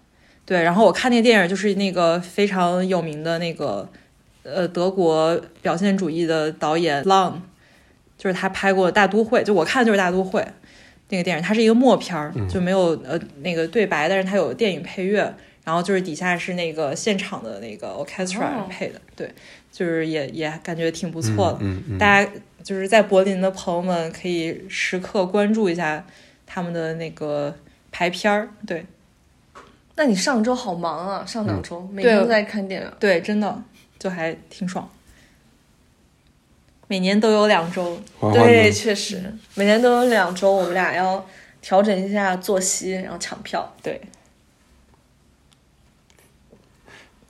[0.45, 3.87] 对，然后我看那个电影就是那个非常有名的那个
[4.43, 7.35] 呃德国表现主义的导演 Lang，
[8.17, 10.41] 就是他拍过《大都会》，就我看的就是《大都会》
[11.09, 19.31] 那个电影，它是一个默片儿，就没有呃那个对白，但是它有电影配乐，然后就是底下是那个现场的那个 orchestra 哦配的，对，
[19.71, 21.59] 就是也也感觉挺不错的。
[21.61, 22.31] 嗯嗯，大家
[22.63, 26.05] 就是在柏林的朋友们可以时刻关注一下
[26.45, 27.55] 他们的那个
[27.91, 28.49] 排片儿。
[28.65, 28.85] 对
[29.95, 32.91] 那你上周好忙啊，上两周、每天都在看电影。
[32.99, 33.63] 对，真的
[33.97, 34.87] 就还挺爽。
[36.87, 37.99] 每年都有两周，
[38.33, 39.21] 对，确实，
[39.55, 41.25] 每年都有两周，我们俩要
[41.61, 43.73] 调整一下作息，然后抢票。
[43.83, 44.01] 对，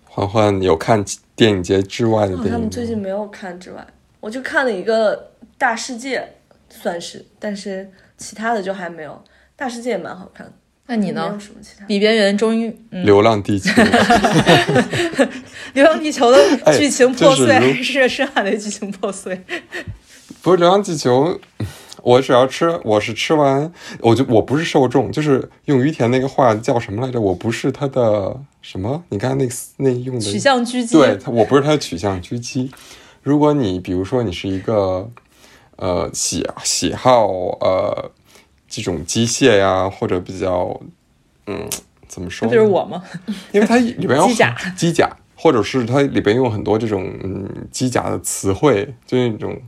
[0.06, 1.04] 欢欢有看
[1.36, 3.86] 电影节之外的好电影他们最近没有看之外，
[4.20, 5.18] 我就看了一个
[5.58, 6.20] 《大世界》，
[6.70, 9.12] 算是，但是其他的就还没有。
[9.56, 10.54] 《大世界》也蛮好看的。
[10.88, 11.40] 那你没有呢？
[11.40, 11.86] 什么其他？
[11.86, 13.70] 比边缘终于，嗯，流浪地球》
[15.74, 19.42] 《流浪地球》的剧情破碎，哎就是还是深海的剧情破碎？
[20.42, 21.40] 不是《流浪地球》，
[22.04, 27.20] 我只要吃，我是吃完，我就我不是受众，就是用于田那个话叫什么来着？
[27.20, 29.04] 我不是他的什么？
[29.10, 32.72] 你刚才那那用的取向狙击，对，他我不是他的取向狙击。
[33.22, 35.10] 如果你比如说你是一个
[35.76, 37.28] 呃喜喜好
[37.60, 38.12] 呃
[38.68, 40.80] 这种机械呀，或者比较
[41.48, 41.68] 嗯
[42.08, 42.48] 怎么说？
[42.48, 43.04] 那就是我吗？
[43.52, 49.62] 因为它里边有机甲机甲，或者是它里边用很多这种嗯机甲的词汇，就那种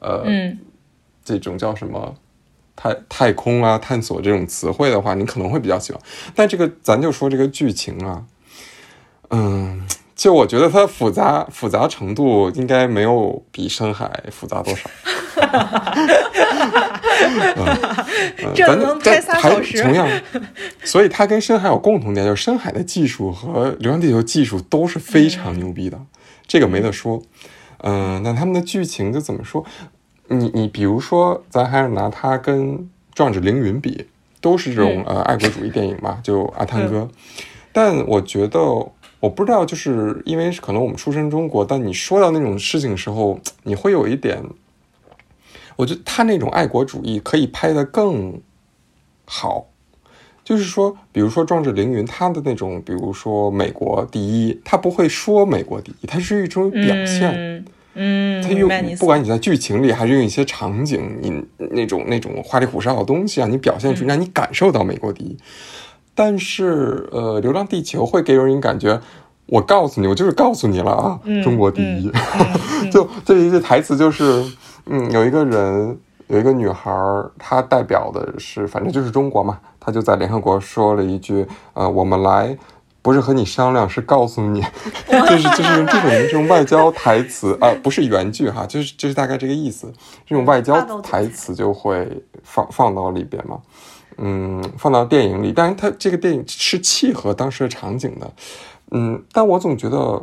[0.00, 0.58] 呃、嗯，
[1.24, 2.14] 这种叫什么
[2.76, 6.00] 太太空啊探索这种词汇的话，你可能会比较喜欢。
[6.34, 8.24] 但这个咱就说这个剧情啊，
[9.30, 9.83] 嗯，
[10.14, 14.88] 就我觉得它复杂复杂程度应该没有比深海复杂多少。
[17.56, 20.08] 嗯这咱能拍仨小时同样，
[20.84, 25.98] 所以它跟深海有共同点，就是深海的技术和《流浪地球》技术都是非常牛逼的，
[26.46, 27.22] 这个没得说。
[27.78, 29.64] 嗯、那他们的剧情就怎么说？
[30.28, 32.78] 你你比如说，咱还是拿它跟
[33.14, 34.06] 《壮志凌云》比，
[34.40, 37.08] 都是这种、呃爱国主义电影嘛，就阿汤哥。
[37.72, 38.58] 但我觉得，
[39.24, 44.42] 我不知道，就是因为可能我们出身中国，但你说到那种事情的时候，你会有一点，
[45.76, 48.38] 我觉得他那种爱国主义可以拍得更
[49.24, 49.68] 好。
[50.44, 57.32] 就是说，比如说《壮志凌云》，他的那种，比如说美国第一，他不会说美国第一，它是一种表现。
[57.34, 57.64] 嗯
[57.94, 58.68] 嗯，他用
[58.98, 65.34] 不管你在剧情里还是用一些场景，你那种那种花里胡哨的东西啊，你表现出让你感受到美国第一。
[66.14, 69.00] 但是呃，《流浪地球》会给人感觉，
[69.46, 72.10] 我告诉你，我就是告诉你了啊，中国第一。
[72.90, 74.44] 就这一句台词就是，
[74.86, 76.90] 嗯，有一个人，有一个女孩，
[77.38, 82.56] 她代表的是，反正就是中国嘛，她就在联合国说了一句，呃，我们来。
[83.02, 84.62] 不是和你商量，是告诉你，
[85.28, 89.92] 就是就是用这种这种外交台词啊、不是原句哈，就是就是大概这个意思。
[90.24, 93.58] 这种外交台词就会放放到里边嘛，
[94.18, 98.32] 嗯，放到电影里，但是它这个电影是契合当时的场景的，
[98.90, 100.22] 嗯，但我总觉得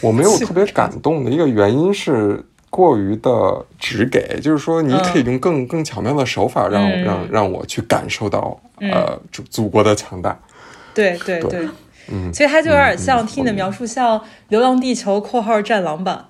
[0.00, 7.04] 我没有特别感动的一个原因是过于的直给，就是说你可以用更更巧妙的手法让嗯。
[7.04, 10.38] 让让我去感受到呃祖祖国的强大。
[10.92, 11.50] 对对对。
[11.50, 11.68] 对，
[12.12, 14.18] 嗯，所以它就有点像嗯听你的描述，像
[14.48, 16.26] 《流浪地球》（括号战狼版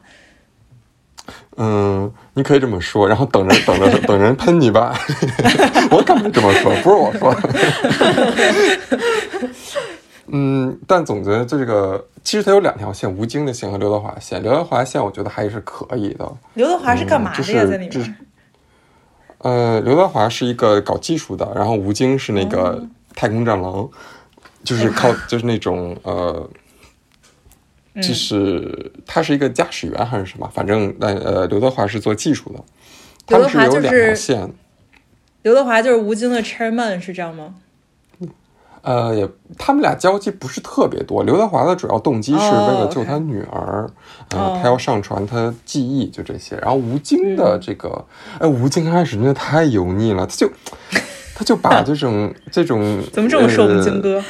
[1.56, 4.92] 嗯，你可以这么说，然后等着 等着等人喷你吧。
[5.90, 7.34] 我可没这么说，不是我说。
[10.28, 14.42] 嗯，但总觉得这个其实它有两条线，吴京的线和刘德华线。
[14.42, 16.28] 刘德华线我觉得还是可以的。）。
[16.54, 18.16] 刘德华是干嘛的在里面？
[19.38, 22.82] 呃，刘德华是一个搞技术的，然后吴京是那个
[23.14, 23.88] 太空战狼，
[24.64, 26.48] 就是靠就是那种呃，
[28.02, 32.60] 就是他是一个驾驶员还是什么，反正呃呃，刘德华是做技术的，
[33.26, 34.52] 他刘德华就们是有两条线。
[35.42, 37.54] 刘德华就是吴京的 chairman，是这样吗？
[38.82, 39.26] 呃，也
[39.56, 41.22] 他们俩交集不是特别多。
[41.22, 43.88] 刘德华的主要动机是为了救他女儿，
[44.30, 46.56] 呃，哦他要上传他记忆，就这些。
[46.56, 48.04] 然后吴京嗯的这个，
[48.38, 50.50] 哎、吴京开始真的太油腻了，他就
[51.34, 54.24] 他就把这种 这种怎么这么说我们京呃哥？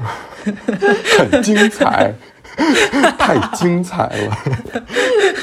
[1.18, 2.14] 很精彩，
[3.18, 4.36] 太精彩了。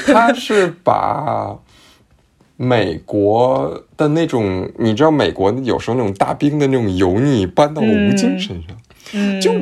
[0.06, 1.56] 他是把
[2.56, 8.76] 美国的那种，你知道，美国有时候那种大兵的那种油腻搬到了吴京身上。
[9.12, 9.52] 嗯，就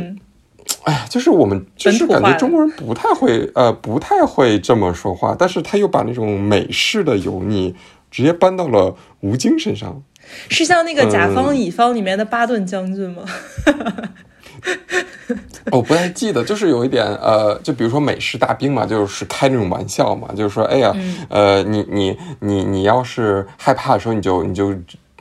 [0.84, 7.74] 哎呀，就是我们就是感觉中国人不太会呃不太会这么说话，但是他又把那种美式的油腻
[8.10, 10.02] 直接搬到了吴京身上。
[10.48, 13.22] 是像那个甲方嗯乙方里面的巴顿将军吗？
[15.72, 20.94] 我不太记得，就是有一点呃，就比如说美式大兵嘛，就是开那种玩笑嘛，就是说，哎呀，
[21.28, 24.72] 呃，你你你你要是害怕的时候，你就你就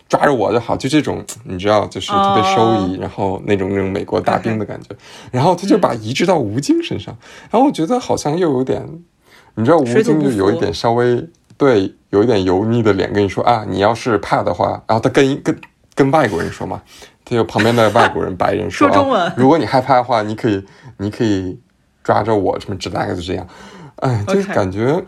[0.07, 4.95] 抓着我就好，就这种你知道，就是特别收益，然后那种那种美国大兵的感觉，
[5.31, 7.15] 然后他就把移植到吴京身上，
[7.49, 8.87] 然后我觉得好像又有点，
[9.55, 11.27] 你知道吴京就有一点稍微
[11.57, 15.59] 对有一点油腻的脸跟你说啊，你要是怕的话，然后他跟跟
[15.95, 16.81] 跟外国人说嘛。
[17.25, 20.63] 他就旁边的外国人白人说 说中文啊，如果你害怕的话，你可以，
[20.99, 21.59] 你可以
[22.03, 23.47] 抓着我什么之类的，就这样。
[23.97, 25.03] 哎，就是感觉，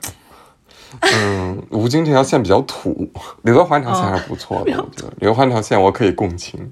[1.02, 3.10] 嗯，吴京这条线比较土，
[3.44, 6.72] 刘德华那条线还是不错的，我觉得刘德华那条线我可以共情。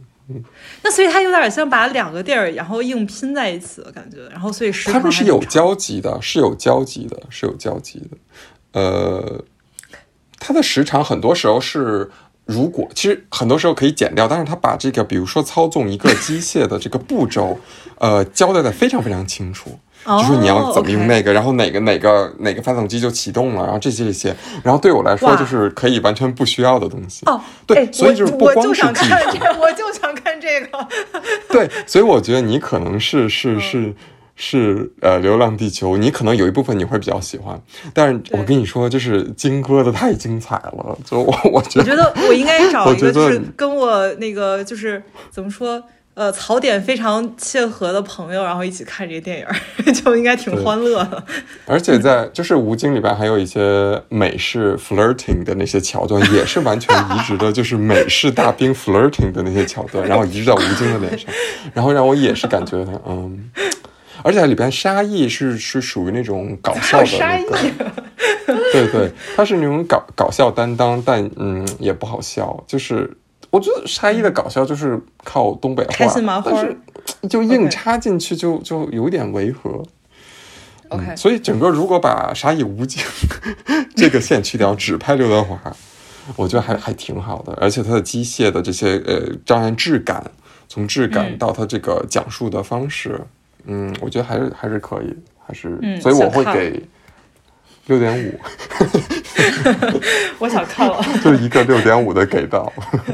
[0.81, 8.17] 那所以他有点像把两个地儿然后硬拼在一起的感觉，然后所以他们是有交集的，是有交集的，是有交集的。
[8.71, 9.43] 呃，
[10.39, 12.09] 它的时长很多时候是，
[12.45, 17.57] 如果其实很多时候可以剪掉，但是他把这个，比如说操纵一个机械的这个步骤，
[17.99, 19.69] 呃，交代的非常非常清楚。
[20.03, 27.25] 哦就说你要怎么用那个，然后哪个哪个哪个发动机就启动了，然后这些这些，然后对我来说就是可以完全不需要的东西。
[27.25, 30.87] 哦，对哎所以就是不光是技想看术这，我就想看这个。
[31.49, 33.93] 对，所以我觉得你可能是嗯是是
[34.35, 37.59] 是呃，《流浪地球》，你可能有一部分你会比较喜欢，
[37.93, 45.01] 但是我跟你说，就是金哥的太精彩了，就我我觉得我觉得我应该找一个，就是跟我那个就是
[45.31, 45.81] 怎么说，
[46.15, 51.23] 呃，槽点非常切合的朋友，然后一起看这个电影， 就应该挺欢乐的。
[51.65, 61.29] 而且在就是《吴京》里边还有一些美式 flirting 的那些桥段，也是完全移植的，就是美式大兵 flirting 的那些桥段，然后移植到吴京的脸上，
[61.73, 63.51] 然后让我也是感觉他嗯，
[64.25, 67.93] 而且里边沙溢是是属于那种搞笑的那个，
[68.73, 73.15] 对对，他是那种搞搞笑担当，但嗯也不好笑，就是。
[73.51, 76.77] 我觉得沙溢的搞笑就是靠东北话，开心麻花但是
[77.29, 79.81] 就硬插进去就就有点违和。
[80.89, 83.01] OK，嗯所以整个如果把沙溢吴京
[83.95, 85.57] 这个线去掉，只拍刘德华，
[86.35, 87.53] 我觉得还还挺好的。
[87.61, 90.31] 而且他的机械的这些呃，当然质感，
[90.67, 93.27] 从质感嗯到他这个讲述的方式，嗯
[94.01, 95.15] 我觉得还是还是可以，
[95.45, 96.81] 还是，嗯所以我会给
[97.87, 98.39] 六点五，
[100.39, 100.99] 我想看了。
[101.23, 102.71] 就是一个六点五的给到。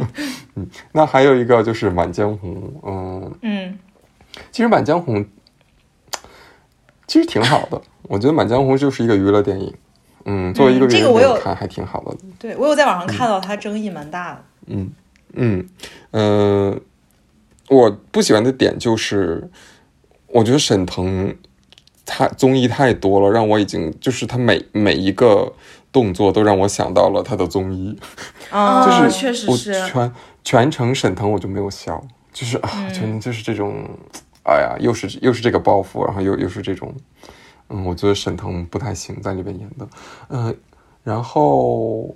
[0.55, 2.55] 嗯，那还有一个就是《满江红》，
[2.85, 3.79] 嗯，嗯，
[4.51, 5.23] 其实《满江红》
[7.07, 9.73] 其实挺好的，我觉得《满江红》就是一个娱乐电影。
[10.25, 12.15] 嗯，作为一个嗯娱这个我有乐电影看还挺好的。
[12.37, 14.43] 对我有在网上看到它争议蛮大的。
[14.67, 14.91] 嗯
[15.33, 15.65] 嗯
[16.11, 16.77] 呃，
[17.69, 19.49] 我不喜欢的点就是，
[20.33, 21.35] 我觉得沈腾
[22.05, 25.51] 他综艺太多了，让我已经就是他每每一个
[25.91, 27.97] 动作都让我想到了他的综艺。
[28.49, 30.13] 啊 就是我确实是全
[30.43, 32.01] 全程沈腾我就没有笑，
[32.33, 33.87] 就是啊，嗯全程就是这种，
[34.43, 36.93] 哎呀，又是又是这个包袱，然后又又是这种，
[37.69, 39.87] 嗯，我觉得沈腾不太行在里边演的，
[40.29, 40.57] 嗯、
[41.03, 42.13] 然后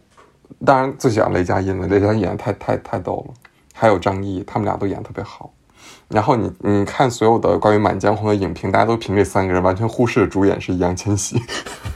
[0.66, 3.34] 当然最喜欢雷佳音了，雷佳音演的太太太逗了，
[3.74, 5.52] 还有张译，他们俩都演得特别好。
[6.08, 11.42] 然后你你看所有的关于《满江红》的影评，大家都评这三个人，完全忽视主演是易烊千玺。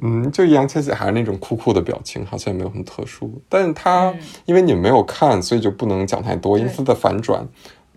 [0.00, 3.40] 嗯，就易烊千玺还是那种酷酷的表情，好像也没有很特殊。
[3.48, 7.46] 但是他、因为你没有看，所以就不能讲太多，因为他的反转、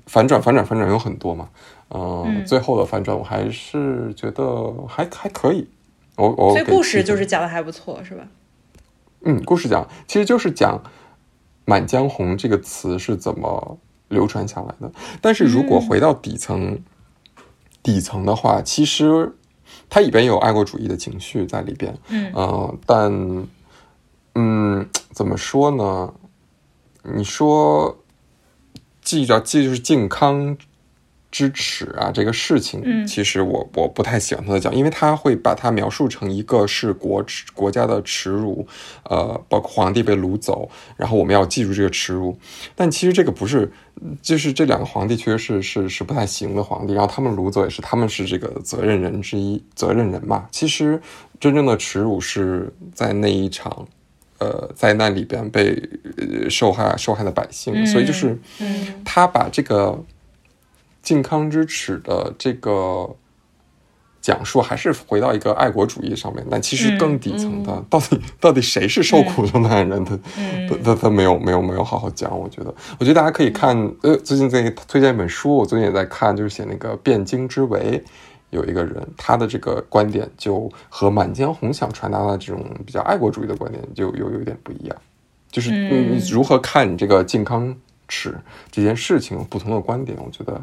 [0.05, 1.49] 反转、反转、反转有很多嘛。
[1.89, 5.67] 嗯，嗯最后的反转我还是觉得还还可以。
[6.15, 8.23] 我我给所以故事就是讲的还不错，是吧？
[9.23, 10.81] 嗯，故事讲其实就是讲
[11.65, 13.77] “满江红”这个词是怎么
[14.09, 14.91] 流传下来的。
[15.21, 16.79] 但是如果回到底层，
[17.81, 19.35] 底层的话，其实
[19.89, 21.97] 它里边有爱国主义的情绪在里边。
[22.09, 23.47] 嗯呃，但
[24.35, 26.13] 嗯，怎么说呢？
[27.03, 27.97] 你说
[29.01, 30.55] 记着记就是靖康
[31.31, 38.67] 之耻啊，这个事情，嗯其实我我不太喜欢他的讲，因为他会把它描述成一个是国耻国家的耻辱，
[39.03, 42.37] 呃，包括皇帝被掳走，然后我们要记住这个耻辱。
[42.75, 43.71] 但其实这个不是，
[44.21, 50.47] 就是这两个皇帝确实是是是不太行的皇帝，然后他们掳走也是他们是这个责任人之一，责任人嘛。
[50.51, 51.01] 其实
[51.39, 53.87] 真正的耻辱是在那一场。
[54.43, 55.79] 呃，灾难里边被
[56.17, 60.03] 呃受害受害的百姓，所以就是嗯他把这个
[61.01, 63.15] 靖康之耻的这个
[64.21, 66.45] 讲述，还是回到一个爱国主义上面。
[66.49, 72.37] 但其实更底层的，到底到底谁是受苦受难人的，嗯 他他他没有没有没有好好讲。
[72.37, 78.03] 我觉得，我觉得大家可以看，呃，最近在推荐一本书，我最近也在看，就是写那个汴京之围。
[78.51, 84.97] 有一个人，他的这个观点就和《满江红》想传达的这种比较爱国主义的观点就有有一点不一样，
[85.49, 87.73] 就是嗯你如何看你这个靖康
[88.09, 88.35] 耻
[88.69, 90.61] 这件事情不同的观点，我觉得，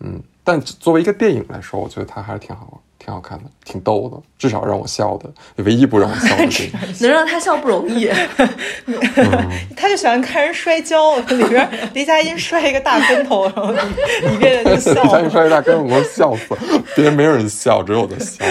[0.00, 6.72] 嗯，但作为一个电影来说，我觉得它还是挺好，挺好看的，挺逗的，至少让我笑的，唯一不让我笑的电影。
[7.00, 8.08] 能让他笑不容易。
[9.76, 18.44] 他就喜欢看人摔跤，里边黎佳音摔一个大跟头，然后里边人就笑张一个大哥，我笑死了，别人没有人笑，只有我在笑。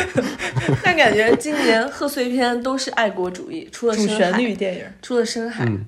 [0.83, 4.83] 但感觉今年贺岁片都是爱国主义，除了主深海旋律，电影。
[5.01, 5.85] 除了深海，嗯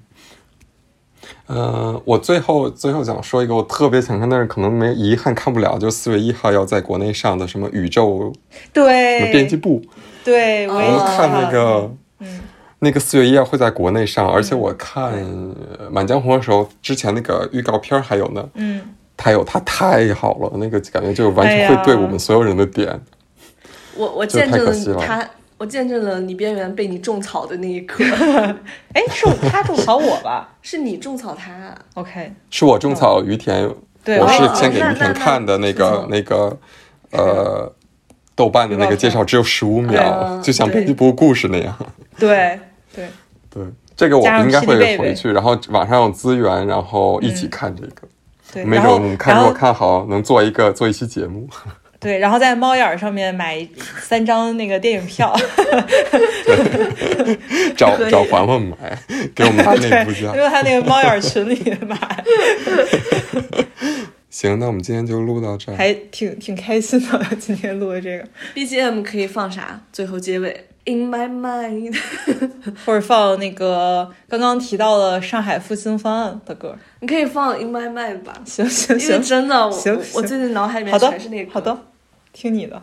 [1.47, 9.81] 呃，我最后最后想说一个我特别想看，但是可能没遗憾看不了，就四月一号要在国内上的什么宇宙什对，么编辑部，
[10.23, 11.91] 对，我也我哦看那个。
[12.19, 12.39] 嗯。
[12.83, 15.13] 那个四月一号会在国内上，而且我看
[15.77, 18.81] 呃《满江红》的时候，之前那个预告片还有呢，嗯，
[19.15, 22.99] 它有它太好了，那个感觉就完全会对我们所有人的点。
[23.95, 24.97] 我我这见证太可惜了。
[24.99, 25.29] 他，
[25.61, 28.03] 我见证了你边缘被你种草的那一刻，
[28.93, 33.69] 哎，是他种草我吧是你种草他，？OK，是我种草于田，
[34.03, 36.57] 对，我是哦先给于田看的那那个那个
[37.11, 37.71] 呃
[38.35, 40.01] 豆瓣的那个介绍，只有十五秒，
[40.31, 41.77] 嗯就像对编辑部故事那样。
[42.17, 42.59] 对
[42.95, 43.07] 对，
[43.51, 43.63] 对，
[43.95, 48.07] 这个我加上应该会回去，然后网上有资源，然后一起看这个。
[48.51, 51.47] 对，没准看如果看好，能做一个做一期节目。
[52.01, 53.65] 对，然后在猫眼儿上面买
[54.01, 55.31] 三张那个电影票，
[57.77, 58.75] 找可以找环环买，
[59.35, 60.35] 给我们他内部对，价。
[60.35, 62.23] 因为他那个猫眼儿群里买，
[64.31, 65.75] 行，那我们今天就录到这儿。
[65.75, 67.23] 还挺挺开心的。
[67.39, 68.25] 今天录的这个
[68.55, 69.79] ，BGM 可以放啥？
[69.93, 71.95] 最后结尾，In my mind，
[72.83, 76.75] 或者放那个刚刚提到的上海复兴方案的歌。
[77.01, 81.51] 你可以放 In my mind 吧，行行因为行，真的，我行我最近脑海里面全是那个歌。
[81.53, 81.77] 好的，
[82.33, 82.81] 听你的，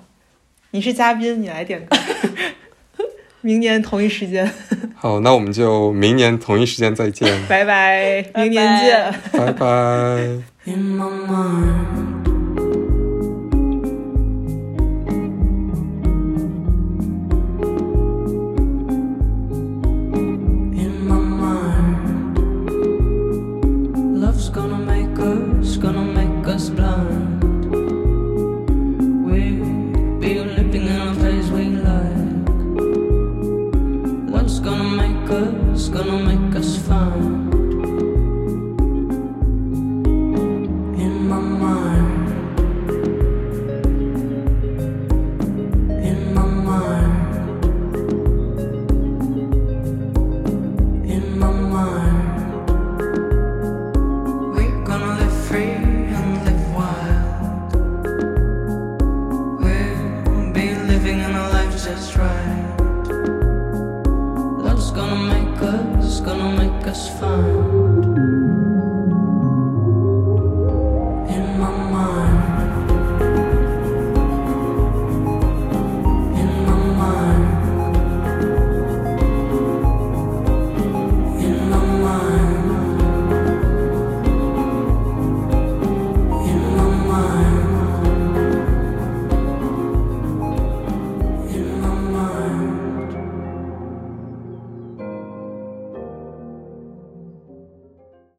[0.73, 1.97] 你是嘉宾，你来点歌。
[3.41, 4.51] 明年同一时间，
[4.97, 9.15] 好，那我们就明年同一时间再见， 拜拜，明年见。
[9.33, 10.43] 拜拜。